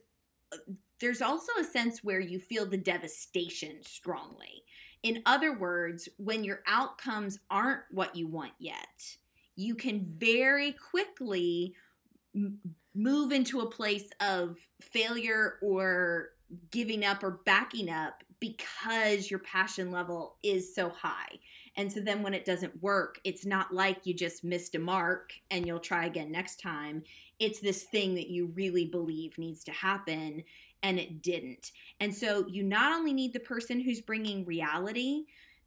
there's 1.03 1.21
also 1.21 1.51
a 1.59 1.65
sense 1.65 2.01
where 2.01 2.21
you 2.21 2.39
feel 2.39 2.65
the 2.65 2.77
devastation 2.77 3.83
strongly. 3.83 4.63
In 5.03 5.21
other 5.25 5.51
words, 5.51 6.07
when 6.15 6.45
your 6.45 6.61
outcomes 6.65 7.39
aren't 7.51 7.81
what 7.91 8.15
you 8.15 8.25
want 8.25 8.53
yet, 8.57 9.17
you 9.57 9.75
can 9.75 10.05
very 10.05 10.71
quickly 10.71 11.75
m- 12.33 12.57
move 12.95 13.33
into 13.33 13.59
a 13.59 13.69
place 13.69 14.09
of 14.21 14.55
failure 14.79 15.55
or 15.61 16.29
giving 16.71 17.03
up 17.03 17.21
or 17.21 17.41
backing 17.45 17.89
up 17.89 18.23
because 18.39 19.29
your 19.29 19.39
passion 19.39 19.91
level 19.91 20.37
is 20.41 20.73
so 20.73 20.87
high. 20.89 21.37
And 21.75 21.91
so 21.91 21.99
then 21.99 22.23
when 22.23 22.33
it 22.33 22.45
doesn't 22.45 22.81
work, 22.81 23.19
it's 23.25 23.45
not 23.45 23.73
like 23.73 24.05
you 24.05 24.13
just 24.13 24.45
missed 24.45 24.73
a 24.75 24.79
mark 24.79 25.33
and 25.51 25.67
you'll 25.67 25.79
try 25.79 26.05
again 26.05 26.31
next 26.31 26.61
time. 26.61 27.03
It's 27.39 27.59
this 27.59 27.83
thing 27.83 28.15
that 28.15 28.29
you 28.29 28.53
really 28.55 28.85
believe 28.85 29.37
needs 29.37 29.65
to 29.65 29.71
happen 29.71 30.45
and 30.83 30.99
it 30.99 31.21
didn't. 31.21 31.71
And 31.99 32.13
so 32.13 32.45
you 32.47 32.63
not 32.63 32.93
only 32.93 33.13
need 33.13 33.33
the 33.33 33.39
person 33.39 33.79
who's 33.79 34.01
bringing 34.01 34.45
reality 34.45 35.23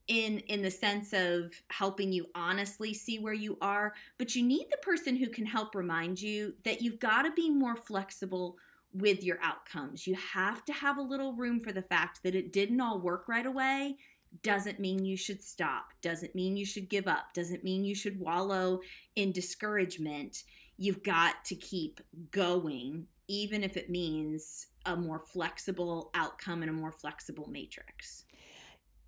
in 0.09 0.39
in 0.41 0.63
the 0.63 0.71
sense 0.71 1.13
of 1.13 1.53
helping 1.69 2.13
you 2.13 2.27
honestly 2.35 2.95
see 2.95 3.19
where 3.19 3.35
you 3.35 3.59
are, 3.61 3.95
but 4.19 4.37
you 4.37 4.45
need 4.45 4.67
the 4.71 4.77
person 4.79 5.17
who 5.17 5.29
can 5.29 5.47
help 5.47 5.75
remind 5.75 6.21
you 6.21 6.55
that 6.65 6.81
you've 6.81 7.01
got 7.01 7.23
to 7.23 7.33
be 7.33 7.51
more 7.51 7.77
flexible 7.77 8.57
with 8.93 9.25
your 9.25 9.39
outcomes. 9.43 10.07
You 10.07 10.15
have 10.15 10.65
to 10.67 10.73
have 10.73 10.99
a 10.99 11.03
little 11.03 11.35
room 11.35 11.61
for 11.61 11.73
the 11.73 11.83
fact 11.83 12.23
that 12.23 12.35
it 12.35 12.53
didn't 12.53 12.81
all 12.81 13.01
work 13.01 13.27
right 13.29 13.47
away. 13.47 13.97
Doesn't 14.43 14.81
mean 14.81 15.05
you 15.05 15.17
should 15.17 15.43
stop, 15.43 15.93
doesn't 16.03 16.35
mean 16.35 16.57
you 16.57 16.67
should 16.67 16.89
give 16.89 17.09
up, 17.09 17.33
doesn't 17.35 17.65
mean 17.65 17.85
you 17.85 17.95
should 17.95 18.21
wallow 18.21 18.81
in 19.17 19.33
discouragement. 19.33 20.45
You've 20.79 21.03
got 21.03 21.45
to 21.47 21.55
keep 21.55 22.01
going, 22.31 23.07
even 23.29 23.65
if 23.65 23.77
it 23.77 23.91
means 23.91 24.69
a 24.85 24.97
more 24.97 25.19
flexible 25.19 26.11
outcome 26.15 26.63
and 26.63 26.71
a 26.71 26.75
more 26.75 26.93
flexible 26.93 27.49
matrix. 27.49 28.25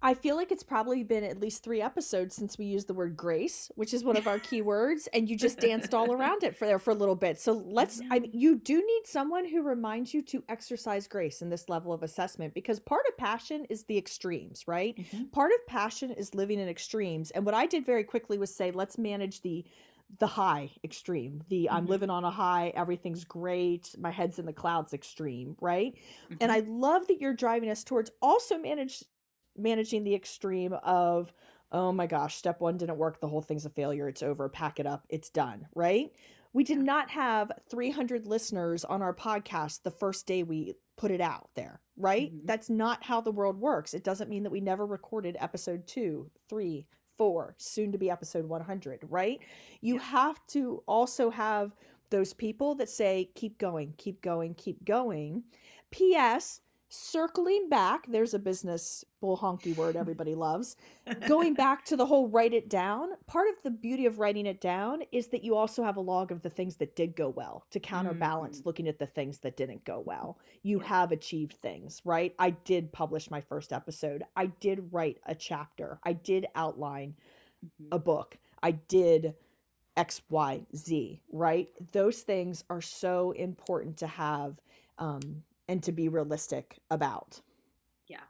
I 0.00 0.14
feel 0.14 0.36
like 0.36 0.52
it's 0.52 0.62
probably 0.62 1.02
been 1.02 1.24
at 1.24 1.40
least 1.40 1.64
three 1.64 1.82
episodes 1.82 2.36
since 2.36 2.56
we 2.56 2.66
used 2.66 2.86
the 2.86 2.94
word 2.94 3.16
grace, 3.16 3.68
which 3.74 3.92
is 3.92 4.04
one 4.04 4.16
of 4.16 4.28
our 4.28 4.38
key 4.38 4.62
words, 4.62 5.08
and 5.12 5.28
you 5.28 5.36
just 5.36 5.58
danced 5.58 5.92
all 5.92 6.12
around 6.12 6.44
it 6.44 6.56
for 6.56 6.66
there 6.66 6.78
for 6.78 6.92
a 6.92 6.94
little 6.94 7.16
bit. 7.16 7.40
So 7.40 7.52
let's 7.52 8.00
I 8.10 8.20
mean, 8.20 8.30
you 8.32 8.56
do 8.56 8.76
need 8.76 9.06
someone 9.06 9.44
who 9.44 9.62
reminds 9.62 10.14
you 10.14 10.22
to 10.22 10.44
exercise 10.48 11.08
grace 11.08 11.42
in 11.42 11.50
this 11.50 11.68
level 11.68 11.92
of 11.92 12.04
assessment 12.04 12.54
because 12.54 12.78
part 12.78 13.02
of 13.08 13.16
passion 13.16 13.64
is 13.68 13.84
the 13.84 13.98
extremes, 13.98 14.68
right? 14.68 14.96
Mm-hmm. 14.96 15.24
Part 15.26 15.50
of 15.52 15.66
passion 15.66 16.12
is 16.12 16.32
living 16.32 16.60
in 16.60 16.68
extremes. 16.68 17.32
And 17.32 17.44
what 17.44 17.54
I 17.54 17.66
did 17.66 17.84
very 17.84 18.04
quickly 18.04 18.38
was 18.38 18.54
say, 18.54 18.70
let's 18.70 18.98
manage 18.98 19.42
the 19.42 19.64
the 20.18 20.26
high 20.26 20.70
extreme 20.82 21.42
the 21.48 21.64
mm-hmm. 21.64 21.76
i'm 21.76 21.86
living 21.86 22.10
on 22.10 22.24
a 22.24 22.30
high 22.30 22.72
everything's 22.74 23.24
great 23.24 23.94
my 23.98 24.10
head's 24.10 24.38
in 24.38 24.46
the 24.46 24.52
clouds 24.52 24.94
extreme 24.94 25.54
right 25.60 25.94
mm-hmm. 26.24 26.36
and 26.40 26.50
i 26.50 26.60
love 26.60 27.06
that 27.08 27.20
you're 27.20 27.34
driving 27.34 27.70
us 27.70 27.84
towards 27.84 28.10
also 28.22 28.56
manage 28.58 29.04
managing 29.56 30.04
the 30.04 30.14
extreme 30.14 30.72
of 30.82 31.32
oh 31.72 31.92
my 31.92 32.06
gosh 32.06 32.36
step 32.36 32.60
one 32.60 32.76
didn't 32.76 32.96
work 32.96 33.20
the 33.20 33.28
whole 33.28 33.42
thing's 33.42 33.66
a 33.66 33.70
failure 33.70 34.08
it's 34.08 34.22
over 34.22 34.48
pack 34.48 34.80
it 34.80 34.86
up 34.86 35.04
it's 35.10 35.30
done 35.30 35.66
right 35.74 36.10
we 36.54 36.64
did 36.64 36.78
not 36.78 37.10
have 37.10 37.52
300 37.70 38.26
listeners 38.26 38.84
on 38.84 39.02
our 39.02 39.14
podcast 39.14 39.82
the 39.82 39.90
first 39.90 40.26
day 40.26 40.42
we 40.42 40.74
put 40.96 41.10
it 41.10 41.20
out 41.20 41.50
there 41.54 41.80
right 41.98 42.32
mm-hmm. 42.32 42.46
that's 42.46 42.70
not 42.70 43.04
how 43.04 43.20
the 43.20 43.30
world 43.30 43.60
works 43.60 43.92
it 43.92 44.04
doesn't 44.04 44.30
mean 44.30 44.44
that 44.44 44.52
we 44.52 44.60
never 44.60 44.86
recorded 44.86 45.36
episode 45.38 45.86
two 45.86 46.30
three 46.48 46.86
four, 47.18 47.54
soon 47.58 47.92
to 47.92 47.98
be 47.98 48.10
episode 48.10 48.46
100, 48.46 49.00
right? 49.10 49.40
You 49.80 49.94
yeah. 49.94 50.00
have 50.00 50.46
to 50.48 50.82
also 50.86 51.30
have 51.30 51.74
those 52.10 52.32
people 52.32 52.74
that 52.76 52.88
say, 52.88 53.30
keep 53.34 53.58
going, 53.58 53.92
keep 53.98 54.22
going, 54.22 54.54
keep 54.54 54.84
going. 54.84 55.42
P.S. 55.90 56.60
Circling 56.90 57.68
back, 57.68 58.06
there's 58.08 58.32
a 58.32 58.38
business 58.38 59.04
bull 59.20 59.36
honky 59.36 59.76
word 59.76 59.94
everybody 59.96 60.34
loves. 60.34 60.76
Going 61.26 61.52
back 61.52 61.84
to 61.86 61.96
the 61.96 62.06
whole 62.06 62.28
write 62.28 62.54
it 62.54 62.70
down, 62.70 63.10
part 63.26 63.48
of 63.48 63.56
the 63.62 63.70
beauty 63.70 64.06
of 64.06 64.18
writing 64.18 64.46
it 64.46 64.60
down 64.60 65.02
is 65.12 65.28
that 65.28 65.44
you 65.44 65.54
also 65.54 65.82
have 65.82 65.96
a 65.96 66.00
log 66.00 66.32
of 66.32 66.40
the 66.40 66.48
things 66.48 66.76
that 66.76 66.96
did 66.96 67.14
go 67.14 67.28
well 67.28 67.66
to 67.72 67.80
counterbalance 67.80 68.58
mm-hmm. 68.58 68.68
looking 68.68 68.88
at 68.88 68.98
the 68.98 69.06
things 69.06 69.40
that 69.40 69.56
didn't 69.56 69.84
go 69.84 70.02
well. 70.04 70.38
You 70.62 70.78
have 70.78 71.12
achieved 71.12 71.54
things, 71.54 72.00
right? 72.06 72.34
I 72.38 72.50
did 72.50 72.90
publish 72.90 73.30
my 73.30 73.42
first 73.42 73.72
episode. 73.72 74.22
I 74.34 74.46
did 74.46 74.88
write 74.90 75.18
a 75.26 75.34
chapter. 75.34 76.00
I 76.04 76.14
did 76.14 76.46
outline 76.54 77.16
mm-hmm. 77.64 77.92
a 77.92 77.98
book. 77.98 78.38
I 78.62 78.70
did 78.72 79.34
X, 79.98 80.22
Y, 80.30 80.62
Z, 80.74 81.20
right? 81.32 81.68
Those 81.92 82.22
things 82.22 82.64
are 82.70 82.80
so 82.80 83.32
important 83.32 83.98
to 83.98 84.06
have 84.06 84.60
um, 84.96 85.42
and 85.68 85.82
to 85.82 85.92
be 85.92 86.08
realistic 86.08 86.78
about. 86.90 87.40
Yeah. 88.06 88.20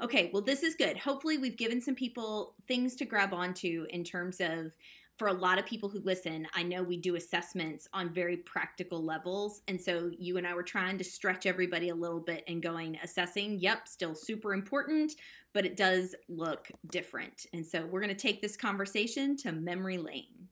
Okay, 0.00 0.30
well, 0.32 0.42
this 0.42 0.62
is 0.62 0.74
good. 0.74 0.96
Hopefully, 0.98 1.38
we've 1.38 1.56
given 1.56 1.80
some 1.80 1.94
people 1.94 2.54
things 2.66 2.96
to 2.96 3.04
grab 3.04 3.32
onto 3.32 3.86
in 3.90 4.04
terms 4.04 4.40
of 4.40 4.72
for 5.18 5.28
a 5.28 5.32
lot 5.32 5.58
of 5.58 5.66
people 5.66 5.88
who 5.88 6.00
listen, 6.00 6.46
I 6.54 6.62
know 6.62 6.82
we 6.82 6.96
do 6.96 7.16
assessments 7.16 7.88
on 7.92 8.14
very 8.14 8.36
practical 8.36 9.04
levels. 9.04 9.62
And 9.66 9.80
so 9.80 10.12
you 10.16 10.36
and 10.36 10.46
I 10.46 10.54
were 10.54 10.62
trying 10.62 10.96
to 10.98 11.04
stretch 11.04 11.44
everybody 11.44 11.88
a 11.88 11.94
little 11.94 12.20
bit 12.20 12.44
and 12.46 12.62
going, 12.62 12.96
assessing, 13.02 13.58
yep, 13.58 13.88
still 13.88 14.14
super 14.14 14.54
important, 14.54 15.12
but 15.52 15.66
it 15.66 15.76
does 15.76 16.14
look 16.28 16.68
different. 16.92 17.46
And 17.52 17.66
so 17.66 17.84
we're 17.84 18.00
going 18.00 18.14
to 18.14 18.20
take 18.20 18.40
this 18.40 18.56
conversation 18.56 19.36
to 19.38 19.50
memory 19.50 19.98
lane. 19.98 20.48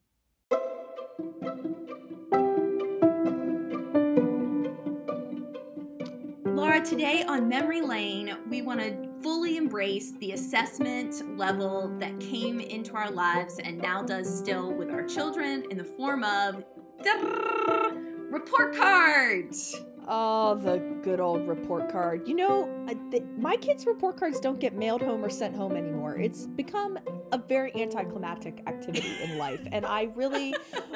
Laura, 6.57 6.83
today 6.83 7.23
on 7.23 7.47
Memory 7.51 7.83
Lane, 7.83 8.35
we 8.49 8.63
want 8.63 8.81
to 8.81 8.97
fully 9.23 9.59
embrace 9.59 10.13
the 10.13 10.33
assessment 10.33 11.37
level 11.37 11.95
that 11.99 12.19
came 12.19 12.61
into 12.61 12.95
our 12.95 13.11
lives 13.11 13.59
and 13.59 13.77
now 13.77 14.03
does 14.03 14.39
still 14.39 14.73
with 14.73 14.89
our 14.89 15.03
children 15.03 15.67
in 15.71 15.77
the 15.77 15.85
form 15.85 16.25
of 16.25 16.65
report 18.31 18.75
cards. 18.75 19.77
Oh, 20.09 20.55
the 20.55 20.79
good 21.03 21.21
old 21.21 21.47
report 21.47 21.93
card. 21.93 22.27
You 22.27 22.37
know, 22.37 22.87
the, 23.11 23.21
my 23.37 23.57
kids' 23.57 23.85
report 23.85 24.17
cards 24.17 24.41
don't 24.41 24.59
get 24.59 24.75
mailed 24.75 25.03
home 25.03 25.23
or 25.23 25.29
sent 25.29 25.55
home 25.55 25.77
anymore. 25.77 26.17
It's 26.17 26.47
become 26.47 26.99
a 27.33 27.39
very 27.39 27.75
anticlimactic 27.75 28.63
activity 28.67 29.13
in 29.23 29.37
life. 29.39 29.61
And 29.73 29.85
I 29.85 30.05
really 30.15 30.55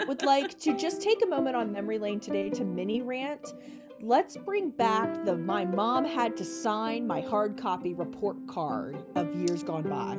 would 0.09 0.23
like 0.23 0.59
to 0.61 0.75
just 0.75 1.03
take 1.03 1.23
a 1.23 1.27
moment 1.27 1.55
on 1.55 1.71
memory 1.71 1.99
lane 1.99 2.19
today 2.19 2.49
to 2.49 2.65
mini 2.65 3.03
rant 3.03 3.53
let's 4.03 4.37
bring 4.37 4.71
back 4.71 5.25
the 5.25 5.37
my 5.37 5.65
mom 5.65 6.05
had 6.05 6.37
to 6.37 6.45
sign 6.45 7.07
my 7.07 7.21
hard 7.21 7.57
copy 7.57 7.95
report 7.95 8.47
card 8.47 8.97
of 9.15 9.35
years 9.35 9.63
gone 9.63 9.83
by. 9.83 10.19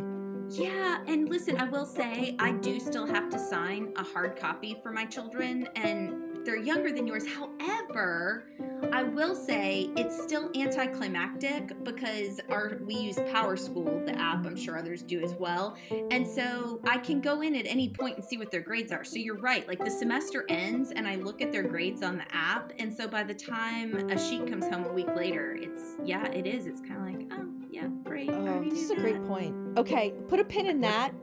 Yeah, 0.50 1.00
and 1.08 1.30
listen, 1.30 1.58
I 1.58 1.64
will 1.64 1.86
say 1.86 2.36
I 2.38 2.52
do 2.52 2.80
still 2.80 3.06
have 3.08 3.30
to 3.30 3.40
sign 3.40 3.94
a 3.96 4.04
hard 4.04 4.36
copy 4.36 4.78
for 4.84 4.92
my 4.92 5.06
children, 5.06 5.68
and 5.76 6.31
they're 6.46 6.58
younger 6.58 6.92
than 6.92 7.08
yours. 7.08 7.24
However, 7.28 8.46
I 8.92 9.04
will 9.04 9.36
say 9.36 9.90
it's 9.96 10.22
still 10.22 10.50
anticlimactic 10.56 11.84
because 11.84 12.40
our 12.50 12.80
we 12.86 12.96
use 12.96 13.18
PowerSchool, 13.18 14.06
the 14.06 14.18
app. 14.18 14.46
I'm 14.46 14.58
sure 14.58 14.78
others 14.78 15.02
do 15.02 15.24
as 15.24 15.34
well. 15.36 15.78
And 16.10 16.28
so 16.28 16.82
I 16.86 16.98
can 16.98 17.22
go 17.22 17.42
in 17.42 17.56
at 17.56 17.66
any 17.68 17.90
point 17.90 18.18
and 18.18 18.26
see 18.26 18.38
what 18.38 18.52
their 18.52 18.62
grades 18.62 18.92
are. 18.92 19.04
So 19.04 19.18
you're 19.18 19.38
right. 19.38 19.68
Like 19.68 19.84
the 19.84 19.92
semester 19.92 20.46
ends 20.50 20.92
and 20.92 21.08
I 21.08 21.16
look 21.16 21.42
at 21.42 21.52
their 21.52 21.64
grades 21.64 22.02
on 22.02 22.18
the 22.18 22.26
app. 22.32 22.74
And 22.80 22.94
so 22.94 23.08
by 23.08 23.24
the 23.24 23.34
time 23.34 24.10
a 24.10 24.18
sheet 24.18 24.48
comes 24.48 24.68
home 24.68 24.86
a 24.86 24.94
week 24.94 25.14
later, 25.16 25.58
it's 25.60 25.96
yeah, 26.04 26.26
it 26.28 26.46
is. 26.48 26.68
It's 26.68 26.82
kind 26.82 26.98
of 26.98 27.06
like, 27.06 27.40
oh, 27.40 27.61
yeah, 27.72 27.88
great. 28.04 28.30
Oh, 28.30 28.64
this 28.66 28.80
is 28.80 28.90
that. 28.90 28.98
a 28.98 29.02
great 29.02 29.24
point. 29.26 29.56
Okay, 29.78 30.14
put 30.28 30.42
a 30.42 30.44
pin 30.44 30.66
in 30.66 30.82
that. 30.82 31.14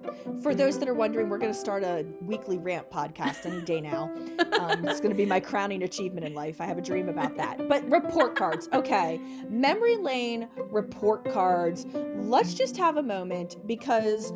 For 0.42 0.54
those 0.54 0.78
that 0.78 0.88
are 0.88 0.94
wondering, 0.94 1.28
we're 1.28 1.36
going 1.36 1.52
to 1.52 1.58
start 1.58 1.82
a 1.82 2.06
weekly 2.22 2.56
rant 2.56 2.90
podcast 2.90 3.44
any 3.44 3.60
day 3.60 3.82
now. 3.82 4.10
Um, 4.58 4.88
it's 4.88 4.98
going 4.98 5.10
to 5.10 5.16
be 5.16 5.26
my 5.26 5.40
crowning 5.50 5.82
achievement 5.82 6.26
in 6.26 6.32
life. 6.32 6.58
I 6.58 6.64
have 6.64 6.78
a 6.78 6.82
dream 6.82 7.10
about 7.10 7.36
that. 7.36 7.68
But 7.68 7.88
report 7.90 8.34
cards. 8.34 8.66
Okay, 8.72 9.20
memory 9.50 9.96
lane 9.96 10.48
report 10.70 11.30
cards. 11.30 11.86
Let's 12.16 12.54
just 12.54 12.78
have 12.78 12.96
a 12.96 13.02
moment 13.02 13.56
because 13.66 14.32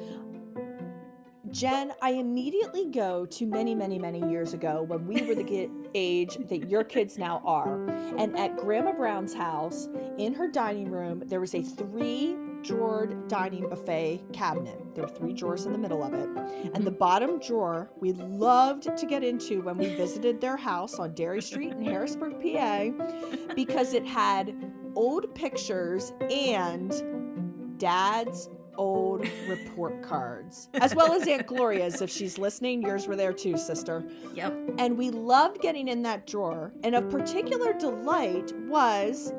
Jen, 1.53 1.93
I 2.01 2.13
immediately 2.13 2.87
go 2.87 3.27
to 3.27 3.47
many, 3.47 3.75
many, 3.75 3.99
many 3.99 4.27
years 4.31 4.55
ago 4.55 4.83
when 4.83 5.07
we 5.07 5.23
were 5.23 5.35
the 5.35 5.71
age 5.95 6.39
that 6.49 6.69
your 6.69 6.83
kids 6.83 7.19
now 7.19 7.43
are. 7.45 7.89
And 8.17 8.37
at 8.39 8.57
Grandma 8.57 8.93
Brown's 8.93 9.35
house, 9.35 9.89
in 10.17 10.33
her 10.33 10.49
dining 10.49 10.91
room, 10.91 11.23
there 11.27 11.41
was 11.41 11.55
a 11.55 11.63
three 11.63 12.37
drawered 12.63 13.29
dining 13.29 13.69
buffet 13.69 14.23
cabinet. 14.33 14.95
There 14.95 15.05
were 15.05 15.11
three 15.11 15.35
drawers 15.35 15.67
in 15.67 15.73
the 15.73 15.79
middle 15.79 16.03
of 16.03 16.15
it. 16.15 16.29
And 16.75 16.87
the 16.87 16.91
mm-hmm. 16.91 16.99
bottom 16.99 17.39
drawer 17.39 17.91
we 18.01 18.13
loved 18.13 18.97
to 18.97 19.07
get 19.07 19.23
into 19.23 19.61
when 19.61 19.77
we 19.77 19.95
visited 19.95 20.41
their 20.41 20.57
house 20.57 20.99
on 20.99 21.13
Derry 21.15 21.43
Street 21.43 21.73
in 21.73 21.83
Harrisburg, 21.83 22.41
PA, 22.41 23.55
because 23.55 23.93
it 23.93 24.07
had 24.07 24.55
old 24.95 25.35
pictures 25.35 26.13
and 26.31 27.79
dad's 27.79 28.49
old 28.83 29.29
report 29.47 30.03
cards, 30.03 30.69
as 30.75 30.93
well 30.93 31.13
as 31.13 31.29
Aunt 31.29 31.47
Gloria's. 31.47 32.03
If 32.03 32.11
she's 32.11 32.37
listening, 32.37 32.83
yours 32.83 33.07
were 33.07 33.15
there 33.15 33.33
too, 33.33 33.57
sister. 33.57 34.05
Yep. 34.35 34.53
And 34.79 34.99
we 34.99 35.11
loved 35.11 35.61
getting 35.61 35.87
in 35.87 36.03
that 36.03 36.27
drawer. 36.27 36.73
And 36.83 36.97
of 36.97 37.09
particular 37.09 37.73
delight 37.75 38.53
was 38.67 39.33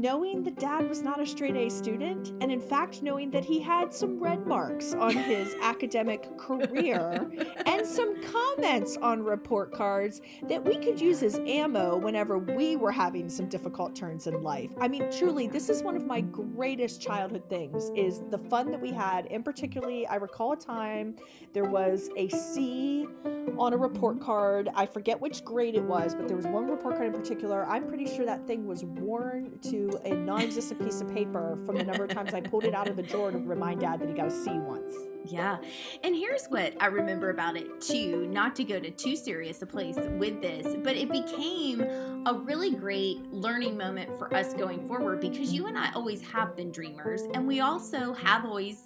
knowing 0.00 0.42
that 0.42 0.58
dad 0.58 0.88
was 0.88 1.02
not 1.02 1.20
a 1.20 1.26
straight 1.26 1.56
A 1.56 1.68
student, 1.68 2.32
and 2.40 2.50
in 2.50 2.60
fact, 2.60 3.02
knowing 3.02 3.30
that 3.30 3.44
he 3.44 3.60
had 3.60 3.92
some 3.92 4.18
red 4.18 4.46
marks 4.46 4.94
on 4.94 5.14
his 5.14 5.54
academic 5.62 6.38
career 6.38 7.30
and 7.66 7.86
some 7.86 8.22
comments 8.22 8.96
on 9.02 9.22
report 9.22 9.72
cards 9.72 10.22
that 10.48 10.64
we 10.64 10.78
could 10.78 10.98
use 10.98 11.22
as 11.22 11.38
ammo 11.46 11.98
whenever 11.98 12.38
we 12.38 12.76
were 12.76 12.92
having 12.92 13.28
some 13.28 13.46
difficult 13.46 13.94
turns 13.94 14.26
in 14.26 14.42
life. 14.42 14.70
I 14.80 14.88
mean, 14.88 15.10
truly, 15.10 15.46
this 15.48 15.68
is 15.68 15.82
one 15.82 15.96
of 15.96 16.06
my 16.06 16.22
greatest 16.22 17.02
childhood 17.02 17.48
things 17.50 17.90
is 17.94 18.22
the 18.30 18.38
fun 18.38 18.70
that 18.70 18.80
we 18.80 18.92
had. 18.92 19.26
And 19.26 19.44
particularly, 19.44 20.06
I 20.06 20.16
recall 20.16 20.52
a 20.52 20.56
time 20.56 21.16
there 21.52 21.64
was 21.64 22.08
a 22.16 22.28
C 22.28 23.06
on 23.58 23.74
a 23.74 23.76
report 23.76 24.20
card. 24.20 24.70
I 24.74 24.86
forget 24.86 25.20
which 25.20 25.44
grade 25.44 25.74
it 25.74 25.82
was, 25.82 26.14
but 26.14 26.26
there 26.26 26.36
was 26.36 26.46
one 26.46 26.68
report 26.68 26.96
card 26.96 27.08
in 27.08 27.12
particular. 27.12 27.66
I'm 27.66 27.86
pretty 27.86 28.06
sure 28.06 28.24
that 28.24 28.46
thing 28.46 28.66
was 28.66 28.84
worn 28.84 29.58
to 29.62 29.89
a 30.04 30.14
non-existent 30.14 30.82
piece 30.84 31.00
of 31.00 31.12
paper 31.12 31.58
from 31.64 31.76
the 31.76 31.84
number 31.84 32.04
of 32.04 32.10
times 32.10 32.34
I 32.34 32.40
pulled 32.40 32.64
it 32.64 32.74
out 32.74 32.88
of 32.88 32.96
the 32.96 33.02
drawer 33.02 33.30
to 33.30 33.38
remind 33.38 33.80
Dad 33.80 34.00
that 34.00 34.08
he 34.08 34.14
got 34.14 34.28
a 34.28 34.30
C 34.30 34.50
once. 34.50 34.94
Yeah. 35.24 35.58
And 36.02 36.14
here's 36.14 36.46
what 36.46 36.74
I 36.80 36.86
remember 36.86 37.30
about 37.30 37.56
it 37.56 37.80
too, 37.80 38.26
not 38.28 38.56
to 38.56 38.64
go 38.64 38.80
to 38.80 38.90
too 38.90 39.16
serious 39.16 39.62
a 39.62 39.66
place 39.66 39.96
with 39.96 40.40
this, 40.40 40.76
but 40.82 40.96
it 40.96 41.10
became 41.10 41.82
a 42.26 42.34
really 42.34 42.70
great 42.70 43.30
learning 43.30 43.76
moment 43.76 44.16
for 44.18 44.34
us 44.34 44.54
going 44.54 44.86
forward 44.86 45.20
because 45.20 45.52
you 45.52 45.66
and 45.66 45.78
I 45.78 45.92
always 45.92 46.22
have 46.22 46.56
been 46.56 46.70
dreamers 46.70 47.22
and 47.34 47.46
we 47.46 47.60
also 47.60 48.14
have 48.14 48.44
always 48.44 48.84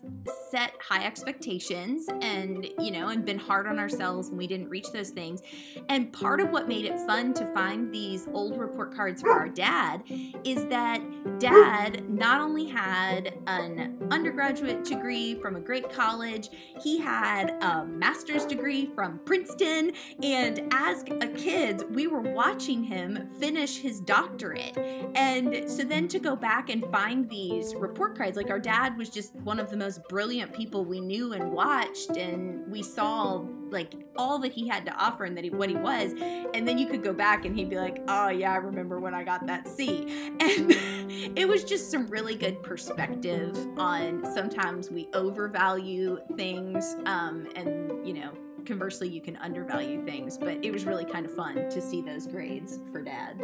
set 0.50 0.72
high 0.80 1.04
expectations 1.04 2.06
and, 2.20 2.68
you 2.78 2.90
know, 2.90 3.08
and 3.08 3.24
been 3.24 3.38
hard 3.38 3.66
on 3.66 3.78
ourselves 3.78 4.28
when 4.28 4.38
we 4.38 4.46
didn't 4.46 4.68
reach 4.68 4.90
those 4.92 5.10
things. 5.10 5.40
And 5.88 6.12
part 6.12 6.40
of 6.40 6.50
what 6.50 6.68
made 6.68 6.84
it 6.84 6.98
fun 7.06 7.32
to 7.34 7.46
find 7.54 7.92
these 7.92 8.28
old 8.32 8.58
report 8.58 8.94
cards 8.94 9.22
for 9.22 9.32
our 9.32 9.48
dad 9.48 10.02
is 10.44 10.66
that 10.66 10.93
dad 11.38 12.08
not 12.08 12.40
only 12.40 12.66
had 12.66 13.38
an 13.46 13.98
undergraduate 14.10 14.84
degree 14.84 15.34
from 15.40 15.56
a 15.56 15.60
great 15.60 15.90
college. 15.90 16.50
He 16.82 16.98
had 16.98 17.62
a 17.62 17.84
master's 17.84 18.44
degree 18.44 18.90
from 18.94 19.20
Princeton. 19.24 19.92
And 20.22 20.72
as 20.72 21.02
a 21.20 21.28
kids, 21.28 21.84
we 21.90 22.06
were 22.06 22.20
watching 22.20 22.82
him 22.84 23.28
finish 23.38 23.78
his 23.78 24.00
doctorate. 24.00 24.76
And 25.14 25.70
so 25.70 25.82
then 25.84 26.08
to 26.08 26.18
go 26.18 26.36
back 26.36 26.70
and 26.70 26.84
find 26.90 27.28
these 27.28 27.74
report 27.74 28.16
cards, 28.16 28.36
like 28.36 28.50
our 28.50 28.60
dad 28.60 28.96
was 28.96 29.10
just 29.10 29.34
one 29.36 29.58
of 29.58 29.70
the 29.70 29.76
most 29.76 30.06
brilliant 30.08 30.52
people 30.52 30.84
we 30.84 31.00
knew 31.00 31.32
and 31.32 31.52
watched. 31.52 32.16
And 32.16 32.70
we 32.70 32.82
saw 32.82 33.44
like 33.74 33.92
all 34.16 34.38
that 34.38 34.52
he 34.52 34.66
had 34.66 34.86
to 34.86 34.92
offer 34.94 35.24
and 35.24 35.36
that 35.36 35.44
he, 35.44 35.50
what 35.50 35.68
he 35.68 35.76
was. 35.76 36.14
And 36.54 36.66
then 36.66 36.78
you 36.78 36.86
could 36.86 37.02
go 37.02 37.12
back 37.12 37.44
and 37.44 37.54
he'd 37.54 37.68
be 37.68 37.76
like, 37.76 38.02
oh, 38.08 38.28
yeah, 38.28 38.52
I 38.52 38.56
remember 38.56 38.98
when 39.00 39.12
I 39.12 39.24
got 39.24 39.46
that 39.46 39.68
C. 39.68 40.30
And 40.40 41.38
it 41.38 41.46
was 41.46 41.64
just 41.64 41.90
some 41.90 42.06
really 42.06 42.34
good 42.34 42.62
perspective 42.62 43.56
on 43.76 44.24
sometimes 44.34 44.90
we 44.90 45.08
overvalue 45.12 46.18
things 46.36 46.96
um, 47.06 47.48
and, 47.56 48.06
you 48.06 48.14
know, 48.14 48.32
conversely, 48.64 49.08
you 49.08 49.20
can 49.20 49.36
undervalue 49.36 50.04
things. 50.04 50.38
But 50.38 50.64
it 50.64 50.72
was 50.72 50.84
really 50.84 51.04
kind 51.04 51.26
of 51.26 51.34
fun 51.34 51.68
to 51.68 51.80
see 51.80 52.00
those 52.00 52.26
grades 52.26 52.80
for 52.90 53.02
dad. 53.02 53.42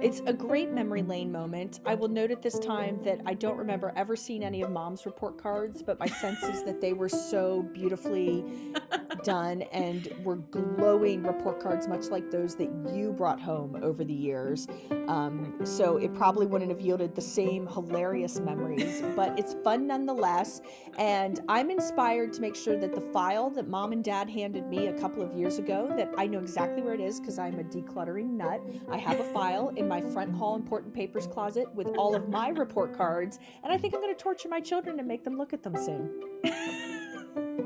It's 0.00 0.20
a 0.26 0.32
great 0.32 0.72
memory 0.72 1.02
lane 1.02 1.32
moment. 1.32 1.80
I 1.86 1.94
will 1.94 2.08
note 2.08 2.30
at 2.30 2.42
this 2.42 2.58
time 2.58 3.00
that 3.04 3.20
I 3.24 3.34
don't 3.34 3.56
remember 3.56 3.92
ever 3.96 4.14
seeing 4.14 4.44
any 4.44 4.62
of 4.62 4.70
mom's 4.70 5.06
report 5.06 5.38
cards, 5.38 5.82
but 5.82 5.98
my 5.98 6.06
sense 6.06 6.42
is 6.42 6.62
that 6.64 6.80
they 6.80 6.92
were 6.92 7.08
so 7.08 7.62
beautifully 7.72 8.44
done 9.22 9.62
and 9.72 10.12
were 10.22 10.36
glowing 10.36 11.22
report 11.22 11.60
cards, 11.60 11.88
much 11.88 12.06
like 12.06 12.30
those 12.30 12.56
that 12.56 12.70
you 12.92 13.12
brought 13.12 13.40
home 13.40 13.78
over 13.82 14.04
the 14.04 14.14
years. 14.14 14.66
Um, 15.08 15.54
so 15.64 15.96
it 15.96 16.14
probably 16.14 16.46
wouldn't 16.46 16.70
have 16.70 16.80
yielded 16.80 17.14
the 17.14 17.22
same 17.22 17.66
hilarious 17.66 18.40
memories, 18.40 19.02
but 19.14 19.38
it's 19.38 19.54
fun 19.64 19.86
nonetheless. 19.86 20.60
And 20.98 21.40
I'm 21.48 21.70
inspired 21.70 22.32
to 22.34 22.40
make 22.40 22.56
sure 22.56 22.78
that 22.78 22.94
the 22.94 23.00
file 23.00 23.50
that 23.50 23.68
mom 23.68 23.92
and 23.92 24.02
dad 24.02 24.28
handed 24.28 24.66
me 24.68 24.88
a 24.88 24.92
couple 24.98 25.22
of 25.22 25.32
years 25.32 25.58
ago, 25.58 25.92
that 25.96 26.10
I 26.16 26.26
know 26.26 26.38
exactly 26.38 26.82
where 26.82 26.94
it 26.94 27.00
is 27.00 27.20
because 27.20 27.38
I'm 27.38 27.58
a 27.58 27.64
decluttering 27.64 28.30
nut. 28.30 28.60
I 28.90 28.98
have 28.98 29.20
a 29.20 29.24
file 29.32 29.72
in 29.76 29.88
my 29.88 30.00
front 30.00 30.34
hall 30.34 30.56
important 30.56 30.94
papers 30.94 31.26
closet 31.26 31.72
with 31.74 31.88
all 31.96 32.14
of 32.14 32.28
my 32.28 32.48
report 32.48 32.96
cards, 32.96 33.38
and 33.62 33.72
I 33.72 33.78
think 33.78 33.94
I'm 33.94 34.00
going 34.00 34.14
to 34.14 34.20
torture 34.20 34.48
my 34.48 34.60
children 34.60 34.98
and 34.98 35.08
make 35.08 35.24
them 35.24 35.36
look 35.36 35.52
at 35.52 35.62
them 35.62 35.76
soon. 35.76 36.10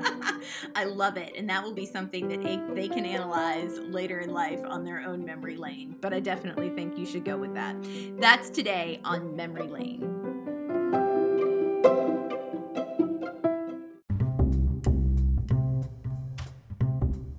I 0.75 0.85
love 0.85 1.17
it. 1.17 1.33
And 1.35 1.49
that 1.49 1.63
will 1.63 1.73
be 1.73 1.85
something 1.85 2.27
that 2.29 2.41
they 2.75 2.87
can 2.87 3.05
analyze 3.05 3.79
later 3.79 4.19
in 4.19 4.31
life 4.31 4.59
on 4.65 4.83
their 4.83 5.01
own 5.01 5.25
memory 5.25 5.55
lane. 5.55 5.95
But 6.01 6.13
I 6.13 6.19
definitely 6.19 6.69
think 6.69 6.97
you 6.97 7.05
should 7.05 7.25
go 7.25 7.37
with 7.37 7.53
that. 7.53 7.75
That's 8.19 8.49
today 8.49 8.99
on 9.03 9.35
Memory 9.35 9.67
Lane. 9.67 10.21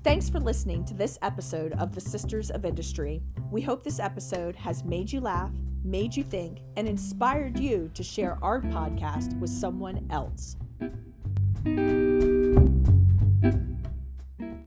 Thanks 0.05 0.29
for 0.29 0.41
listening 0.41 0.85
to 0.87 0.95
this 0.95 1.19
episode 1.23 1.73
of 1.75 1.95
the 1.95 2.01
Sisters 2.01 2.51
of 2.51 2.65
Industry. 2.65 3.23
We 3.51 3.63
hope 3.63 3.83
this 3.83 4.01
episode 4.01 4.57
has 4.57 4.85
made 4.85 5.11
you 5.11 5.21
laugh, 5.21 5.53
made 5.85 6.15
you 6.15 6.23
think, 6.23 6.59
and 6.77 6.87
inspired 6.89 7.59
you 7.59 7.91
to 7.95 8.03
share 8.03 8.37
our 8.43 8.61
podcast 8.61 9.39
with 9.39 9.51
someone 9.51 10.07
else. 10.11 10.57